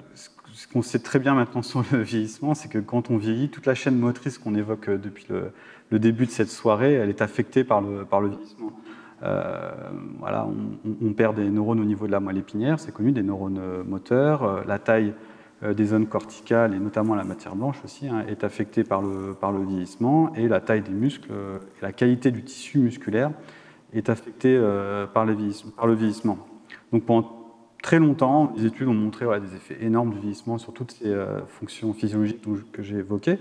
ce 0.54 0.68
qu'on 0.68 0.82
sait 0.82 1.00
très 1.00 1.20
bien 1.20 1.36
maintenant 1.36 1.62
sur 1.64 1.84
le 1.92 2.02
vieillissement, 2.02 2.54
c'est 2.54 2.70
que 2.70 2.80
quand 2.80 3.10
on 3.10 3.18
vieillit, 3.18 3.50
toute 3.50 3.66
la 3.66 3.76
chaîne 3.76 3.98
motrice 3.98 4.38
qu'on 4.38 4.56
évoque 4.56 4.90
depuis 4.90 5.26
le, 5.30 6.00
début 6.00 6.26
de 6.26 6.32
cette 6.32 6.50
soirée, 6.50 6.94
elle 6.94 7.10
est 7.10 7.22
affectée 7.22 7.64
par 7.64 7.82
le, 7.82 8.06
vieillissement. 8.28 8.72
Euh, 9.24 9.72
voilà, 10.20 10.48
on, 11.02 11.14
perd 11.14 11.36
des 11.36 11.50
neurones 11.50 11.80
au 11.82 11.86
niveau 11.86 12.08
de 12.08 12.12
la 12.12 12.20
moelle 12.20 12.38
épinière, 12.38 12.80
c'est 12.80 12.94
connu, 12.94 13.12
des 13.12 13.24
neurones 13.24 13.60
euh, 13.60 13.84
moteurs. 13.84 14.44
Euh, 14.44 14.62
la 14.66 14.80
taille 14.80 15.14
des 15.76 15.88
zones 15.88 16.08
corticales, 16.08 16.74
et 16.74 16.80
notamment 16.80 17.16
la 17.16 17.26
matière 17.26 17.54
blanche 17.54 17.84
aussi, 17.84 18.08
hein, 18.08 18.24
est 18.30 18.46
affectée 18.46 18.86
par 18.86 19.02
le, 19.02 19.66
vieillissement. 19.68 20.34
Et 20.36 20.48
la 20.48 20.62
taille 20.62 20.82
des 20.82 20.94
muscles 20.94 21.34
la 21.82 21.92
qualité 21.92 22.32
du 22.32 22.46
tissu 22.46 22.80
musculaire 22.80 23.32
est 23.92 24.10
affectée 24.10 24.58
par, 25.14 25.26
le 25.26 25.34
vieillissement. 25.34 26.38
Donc 26.94 27.04
très 27.82 28.00
longtemps, 28.00 28.54
les 28.58 28.66
études 28.66 28.88
ont 28.88 28.94
montré 28.94 29.26
des 29.40 29.56
effets 29.56 29.78
énormes 29.82 30.12
du 30.12 30.20
vieillissement 30.20 30.58
sur 30.58 30.74
toutes 30.74 30.92
ces 30.92 31.16
fonctions 31.48 31.94
physiologiques 31.94 32.42
que 32.72 32.84
j'ai 32.84 32.98
évoquées. 32.98 33.40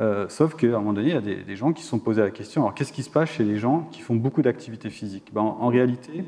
Euh, 0.00 0.28
sauf 0.28 0.54
qu'à 0.54 0.68
un 0.68 0.70
moment 0.78 0.92
donné, 0.92 1.08
il 1.08 1.14
y 1.14 1.16
a 1.16 1.44
des, 1.44 1.56
gens 1.56 1.72
qui 1.72 1.82
se 1.82 1.88
sont 1.88 1.98
posés 1.98 2.20
la 2.20 2.30
question 2.30 2.62
alors 2.62 2.74
qu'est-ce 2.74 2.92
qui 2.92 3.02
se 3.02 3.10
passe 3.10 3.30
chez 3.30 3.42
les 3.42 3.58
gens 3.58 3.88
qui 3.90 4.00
font 4.00 4.14
beaucoup 4.14 4.42
d'activités 4.42 4.90
physiques? 4.90 5.30
Ben, 5.32 5.40
en, 5.40 5.66
réalité, 5.66 6.24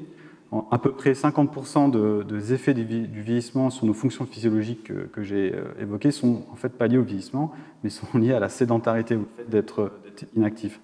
à 0.72 0.78
peu 0.78 0.90
près 0.90 1.12
50% 1.12 1.90
de, 1.90 2.24
des 2.24 2.53
effets 2.53 2.74
du, 2.74 3.07
vieillissement 3.22 3.70
sur 3.70 3.86
nos 3.86 3.94
fonctions 3.94 4.26
physiologiques 4.26 4.90
que, 5.12 5.22
j'ai 5.22 5.55
euh, 5.55 5.80
évoquées 5.80 6.11
sont 6.11 6.44
en 6.53 6.57
fait 6.57 6.70
pas 6.70 6.88
liés 6.88 6.98
au 6.98 7.05
vieillissement, 7.05 7.53
mais 7.84 7.90
sont 7.90 8.18
liés 8.18 8.32
à 8.32 8.40
la 8.40 8.48
sédentarité, 8.48 9.14
au 9.14 9.28
fait 9.36 9.48
d'être 9.48 9.92
inactif. 10.34 10.80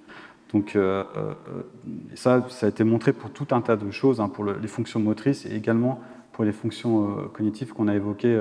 Donc 0.53 0.77
euh, 0.77 1.03
ça, 2.14 2.47
ça 2.51 2.67
a 2.67 2.69
été 2.69 2.85
montré 2.85 3.12
pour 3.12 3.31
tout 3.31 3.49
un 3.51 3.61
tas 3.61 3.75
de 3.75 3.91
choses, 3.91 4.21
hein, 4.21 4.29
pour 4.29 4.45
les 4.45 4.69
fonctions 4.69 5.01
motrices 5.01 5.45
et 5.45 5.57
également 5.57 6.01
pour 6.37 6.45
les 6.45 6.53
fonctions 6.53 7.28
cognitives 7.32 7.72
qu'on 7.72 7.89
a 7.89 7.95
évoquées 7.97 8.39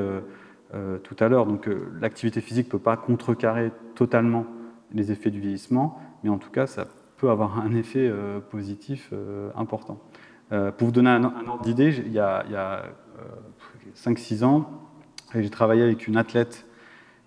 euh, 0.75 0.97
tout 0.97 1.15
à 1.19 1.29
l'heure. 1.29 1.45
Donc 1.45 1.67
euh, 1.67 1.87
l'activité 2.01 2.41
physique 2.41 2.65
ne 2.65 2.71
peut 2.71 2.79
pas 2.79 2.97
contrecarrer 2.97 3.71
totalement 3.93 4.45
les 4.91 5.11
effets 5.11 5.29
du 5.29 5.39
vieillissement, 5.39 5.99
mais 6.23 6.29
en 6.29 6.37
tout 6.37 6.49
cas, 6.49 6.67
ça 6.67 6.87
peut 7.17 7.29
avoir 7.29 7.59
un 7.59 7.73
effet 7.75 8.07
euh, 8.07 8.39
positif 8.39 9.13
important. 9.55 9.99
pour 10.49 10.87
vous 10.87 10.91
donner 10.91 11.11
un, 11.11 11.23
ordre 11.23 11.61
d'idée, 11.61 11.95
il 12.05 12.11
y 12.11 12.19
a, 12.19 12.43
a 12.55 12.83
5-6 13.95 14.43
ans, 14.43 14.69
j'ai 15.33 15.49
travaillé 15.49 15.83
avec 15.83 16.07
une 16.07 16.17
athlète 16.17 16.65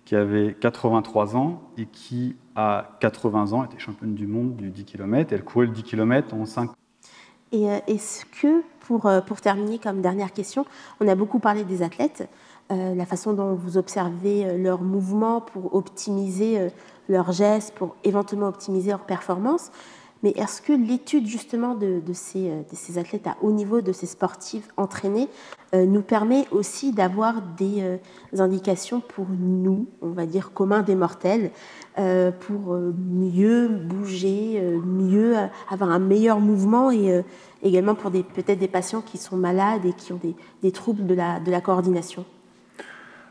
qui 0.05 0.15
avait 0.15 0.55
83 0.59 1.35
ans 1.35 1.61
et 1.77 1.85
qui, 1.85 2.35
à 2.55 2.97
80 2.99 3.53
ans, 3.53 3.63
était 3.63 3.79
championne 3.79 4.15
du 4.15 4.27
monde 4.27 4.55
du 4.57 4.69
10 4.69 4.85
km. 4.85 5.33
Elle 5.33 5.43
courait 5.43 5.65
le 5.65 5.71
10 5.71 5.83
km 5.83 6.33
en 6.35 6.45
5 6.45 6.71
Et 7.51 7.63
est-ce 7.87 8.25
que, 8.25 8.61
pour, 8.89 9.07
pour 9.27 9.39
terminer 9.39 9.77
comme 9.77 10.01
dernière 10.01 10.33
question, 10.33 10.65
on 10.99 11.07
a 11.07 11.13
beaucoup 11.13 11.37
parlé 11.37 11.63
des 11.63 11.83
athlètes, 11.83 12.27
euh, 12.71 12.95
la 12.95 13.05
façon 13.05 13.33
dont 13.33 13.53
vous 13.53 13.77
observez 13.77 14.45
euh, 14.45 14.57
leurs 14.57 14.81
mouvements 14.81 15.41
pour 15.41 15.75
optimiser 15.75 16.59
euh, 16.59 16.69
leurs 17.07 17.31
gestes, 17.31 17.75
pour 17.75 17.95
éventuellement 18.03 18.47
optimiser 18.47 18.89
leur 18.89 19.05
performance. 19.05 19.71
Mais 20.23 20.31
est-ce 20.31 20.61
que 20.61 20.73
l'étude 20.73 21.27
justement 21.27 21.75
de, 21.75 22.01
ces, 22.13 22.49
de, 22.49 22.75
ces, 22.75 22.97
athlètes 22.97 23.27
à 23.27 23.37
haut 23.41 23.51
niveau, 23.51 23.81
de 23.81 23.91
ces 23.91 24.05
sportifs 24.05 24.67
entraînés, 24.77 25.27
nous 25.73 26.01
permet 26.01 26.45
aussi 26.51 26.91
d'avoir 26.91 27.41
des 27.57 27.99
indications 28.37 29.01
pour 29.01 29.27
nous, 29.29 29.87
on 30.01 30.09
va 30.09 30.25
dire 30.25 30.51
communs 30.51 30.81
des 30.81 30.95
mortels, 30.95 31.51
pour 31.95 32.75
mieux 32.75 33.67
bouger, 33.67 34.61
mieux 34.83 35.35
avoir 35.69 35.91
un 35.91 35.99
meilleur 35.99 36.39
mouvement 36.39 36.91
et 36.91 37.23
également 37.63 37.95
pour 37.95 38.11
peut-être 38.11 38.59
des 38.59 38.67
patients 38.67 39.01
qui 39.01 39.17
sont 39.17 39.37
malades 39.37 39.85
et 39.85 39.93
qui 39.93 40.11
ont 40.11 40.19
des, 40.21 40.35
des 40.61 40.71
troubles 40.71 41.05
de 41.05 41.13
la, 41.13 41.39
de 41.39 41.51
la 41.51 41.61
coordination? 41.61 42.25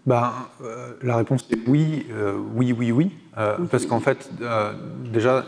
Ben, 0.08 0.32
euh, 0.62 0.92
La 1.02 1.16
réponse 1.16 1.46
est 1.50 1.58
oui, 1.66 2.06
euh, 2.10 2.38
oui, 2.54 2.72
oui, 2.72 2.92
oui. 2.92 3.10
Euh, 3.36 3.58
parce 3.70 3.84
qu'en 3.84 4.00
fait, 4.00 4.30
déjà, 5.12 5.44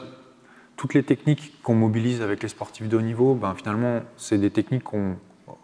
toutes 0.80 0.94
les 0.94 1.02
techniques 1.02 1.52
qu'on 1.62 1.74
mobilise 1.74 2.22
avec 2.22 2.42
les 2.42 2.48
sportifs 2.48 2.88
de 2.88 2.96
haut 2.96 3.02
niveau, 3.02 3.34
ben, 3.34 3.54
finalement, 3.54 4.00
c'est 4.16 4.38
des 4.38 4.50
techniques 4.50 4.82
qu'on 4.82 5.16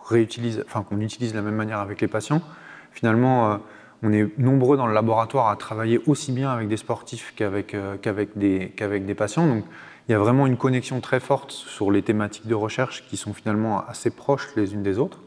réutilise, 0.05 0.63
enfin 0.67 0.83
qu'on 0.83 1.01
utilise 1.01 1.33
de 1.33 1.39
la 1.39 1.43
même 1.43 1.55
manière 1.55 1.79
avec 1.79 2.03
les 2.03 2.07
patients. 2.07 2.43
Finalement, 2.93 3.59
on 4.03 4.13
est 4.13 4.39
nombreux 4.39 4.77
dans 4.77 4.87
le 4.87 4.93
laboratoire 4.93 5.49
à 5.49 5.57
travailler 5.57 6.03
aussi 6.07 6.33
bien 6.33 6.51
avec 6.51 6.69
des 6.69 6.77
sportifs 6.77 7.33
qu'avec 7.35 7.75
qu'avec 8.03 8.37
des, 8.37 9.15
patients. 9.15 9.47
Donc, 9.47 9.65
il 10.07 10.13
y 10.13 10.15
a 10.15 10.19
vraiment 10.19 10.47
une 10.47 10.59
connexion 10.59 11.01
très 11.01 11.19
forte 11.19 11.51
sur 11.51 11.91
les 11.91 12.03
thématiques 12.03 12.47
de 12.47 12.55
recherche 12.55 13.07
qui 13.09 13.17
sont 13.17 13.33
finalement 13.33 13.87
assez 13.87 14.11
proches 14.11 14.55
les 14.55 14.75
unes 14.75 14.83
des 14.83 14.99
autres. 14.99 15.21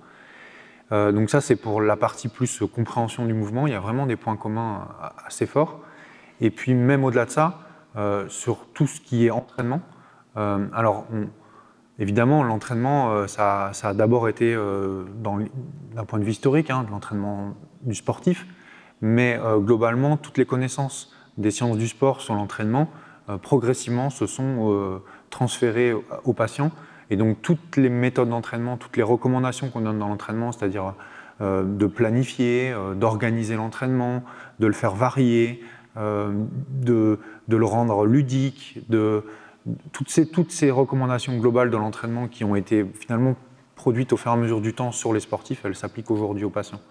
Euh, 0.92 1.12
donc 1.12 1.32
ça, 1.32 1.42
c'est 1.42 1.56
pour 1.56 1.82
la 1.82 1.96
partie 1.96 2.28
plus 2.28 2.62
compréhension 2.72 3.26
du 3.26 3.34
mouvement. 3.34 3.66
Il 3.66 3.74
y 3.74 3.76
a 3.76 3.80
vraiment 3.80 4.06
des 4.06 4.18
points 4.18 4.38
communs 4.38 4.88
assez 5.26 5.48
forts. 5.48 5.80
Et 6.42 6.52
puis 6.52 6.76
même 6.76 7.04
au-delà 7.04 7.26
de 7.26 7.32
ça, 7.32 7.46
euh, 7.48 7.69
sur 8.28 8.68
tout 8.74 8.88
ce 8.88 9.02
qui 9.02 9.26
est 9.26 9.32
entraînement. 9.32 9.82
Euh, 10.38 10.68
alors, 10.74 11.06
évidemment, 11.98 12.44
l'entraînement, 12.44 13.28
ça, 13.28 13.72
a 13.84 13.94
d'abord 13.94 14.30
été 14.30 14.56
d'un 14.56 16.06
point 16.06 16.20
de 16.20 16.24
vue 16.24 16.32
historique, 16.32 16.70
hein, 16.70 16.84
de 16.84 16.92
l'entraînement 16.92 17.56
du 17.82 17.96
sportif, 17.96 18.46
mais 19.02 19.40
globalement, 19.60 20.18
toutes 20.18 20.38
les 20.38 20.46
connaissances 20.46 21.14
des 21.38 21.52
sciences 21.52 21.78
du 21.78 21.88
sport 21.88 22.22
sur 22.22 22.36
l'entraînement, 22.36 22.90
progressivement, 23.42 24.10
se 24.10 24.28
sont 24.28 25.02
transférées 25.30 25.94
aux 26.24 26.34
patients 26.34 26.72
et 27.10 27.16
donc 27.16 27.42
toutes 27.42 27.78
les 27.78 27.90
méthodes 27.90 28.30
d'entraînement, 28.30 28.78
toutes 28.78 28.98
les 28.98 29.04
recommandations 29.04 29.70
qu'on 29.70 29.82
donne 29.82 30.00
dans 30.00 30.08
l'entraînement, 30.08 30.52
c'est-à-dire 30.52 30.94
euh, 31.42 31.64
de 31.64 31.88
planifier, 31.88 32.72
euh, 32.72 32.94
d'organiser 32.94 33.56
l'entraînement, 33.56 34.24
de 34.60 34.68
le 34.68 34.74
faire 34.74 34.94
varier, 34.94 35.64
euh, 35.64 35.66
de, 36.00 37.20
de, 37.47 37.58
le 37.58 37.66
rendre 37.66 38.06
ludique, 38.06 38.80
de, 38.89 39.24
toutes, 39.91 40.10
ces, 40.10 40.28
toutes 40.28 40.52
ces 40.52 40.72
recommandations 40.72 41.38
globales 41.38 41.70
de 41.70 41.78
l'entraînement 41.78 42.28
qui 42.28 42.43
ont 42.43 42.56
été 42.56 42.86
finalement 43.00 43.36
produites 43.76 44.14
au 44.14 44.18
fur 44.18 44.32
et 44.32 44.34
à 44.34 44.38
mesure 44.38 44.62
du 44.62 44.74
temps 44.74 44.91
sur 44.91 45.14
les 45.14 45.20
sportifs, 45.20 45.62
elles 45.66 45.76
s'appliquent 45.76 46.12
aujourd'hui 46.12 46.45
aux 46.45 46.50
patients. 46.50 46.82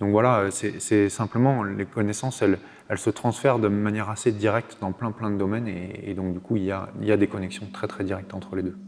Donc 0.00 0.12
voilà, 0.12 0.50
c'est 0.50 1.08
simplement 1.10 1.62
les 1.62 1.84
connaissances, 1.84 2.40
elles, 2.40 2.58
elles, 2.88 2.98
se 2.98 3.10
transfèrent 3.10 3.58
de 3.58 3.68
manière 3.68 4.08
assez 4.08 4.32
directe 4.32 4.78
dans 4.80 4.92
plein 4.92 5.12
plein 5.12 5.30
de 5.30 5.36
domaines 5.36 5.68
et, 5.68 6.10
et 6.10 6.14
donc 6.14 6.32
du 6.32 6.40
coup 6.40 6.56
il 6.56 6.64
y, 6.64 6.72
a, 6.72 6.88
il 7.02 7.06
y 7.06 7.12
a 7.12 7.18
des 7.18 7.26
connexions 7.26 7.66
très 7.70 7.86
très 7.86 8.02
directes 8.02 8.32
entre 8.32 8.56
les 8.56 8.62
deux. 8.62 8.78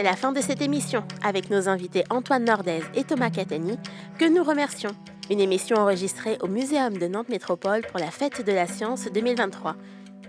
C'est 0.00 0.06
la 0.06 0.16
fin 0.16 0.32
de 0.32 0.40
cette 0.40 0.62
émission 0.62 1.04
avec 1.22 1.50
nos 1.50 1.68
invités 1.68 2.04
Antoine 2.08 2.46
Nordez 2.46 2.80
et 2.94 3.04
Thomas 3.04 3.28
Catani 3.28 3.76
que 4.18 4.24
nous 4.24 4.42
remercions. 4.42 4.92
Une 5.28 5.40
émission 5.40 5.76
enregistrée 5.76 6.38
au 6.40 6.46
Muséum 6.46 6.96
de 6.96 7.06
Nantes 7.06 7.28
Métropole 7.28 7.82
pour 7.82 8.00
la 8.00 8.10
Fête 8.10 8.42
de 8.42 8.50
la 8.50 8.66
Science 8.66 9.08
2023. 9.12 9.76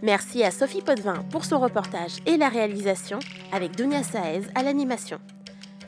Merci 0.01 0.43
à 0.43 0.51
Sophie 0.51 0.81
Potvin 0.81 1.23
pour 1.31 1.45
son 1.45 1.61
reportage 1.61 2.17
et 2.25 2.35
la 2.35 2.49
réalisation 2.49 3.19
avec 3.53 3.77
Dunia 3.77 4.03
Saez 4.03 4.41
à 4.55 4.63
l'animation. 4.63 5.19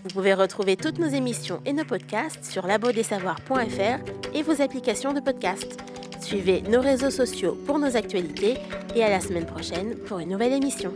Vous 0.05 0.11
pouvez 0.11 0.33
retrouver 0.33 0.77
toutes 0.77 0.99
nos 0.99 1.09
émissions 1.09 1.59
et 1.65 1.73
nos 1.73 1.83
podcasts 1.83 2.45
sur 2.45 2.65
labodesavoirs.fr 2.65 4.33
et 4.33 4.43
vos 4.43 4.61
applications 4.61 5.11
de 5.11 5.19
podcast. 5.19 5.77
Suivez 6.21 6.61
nos 6.61 6.79
réseaux 6.79 7.11
sociaux 7.11 7.57
pour 7.65 7.79
nos 7.79 7.97
actualités 7.97 8.59
et 8.95 9.03
à 9.03 9.09
la 9.09 9.19
semaine 9.19 9.45
prochaine 9.45 9.97
pour 10.07 10.19
une 10.19 10.29
nouvelle 10.29 10.53
émission. 10.53 10.93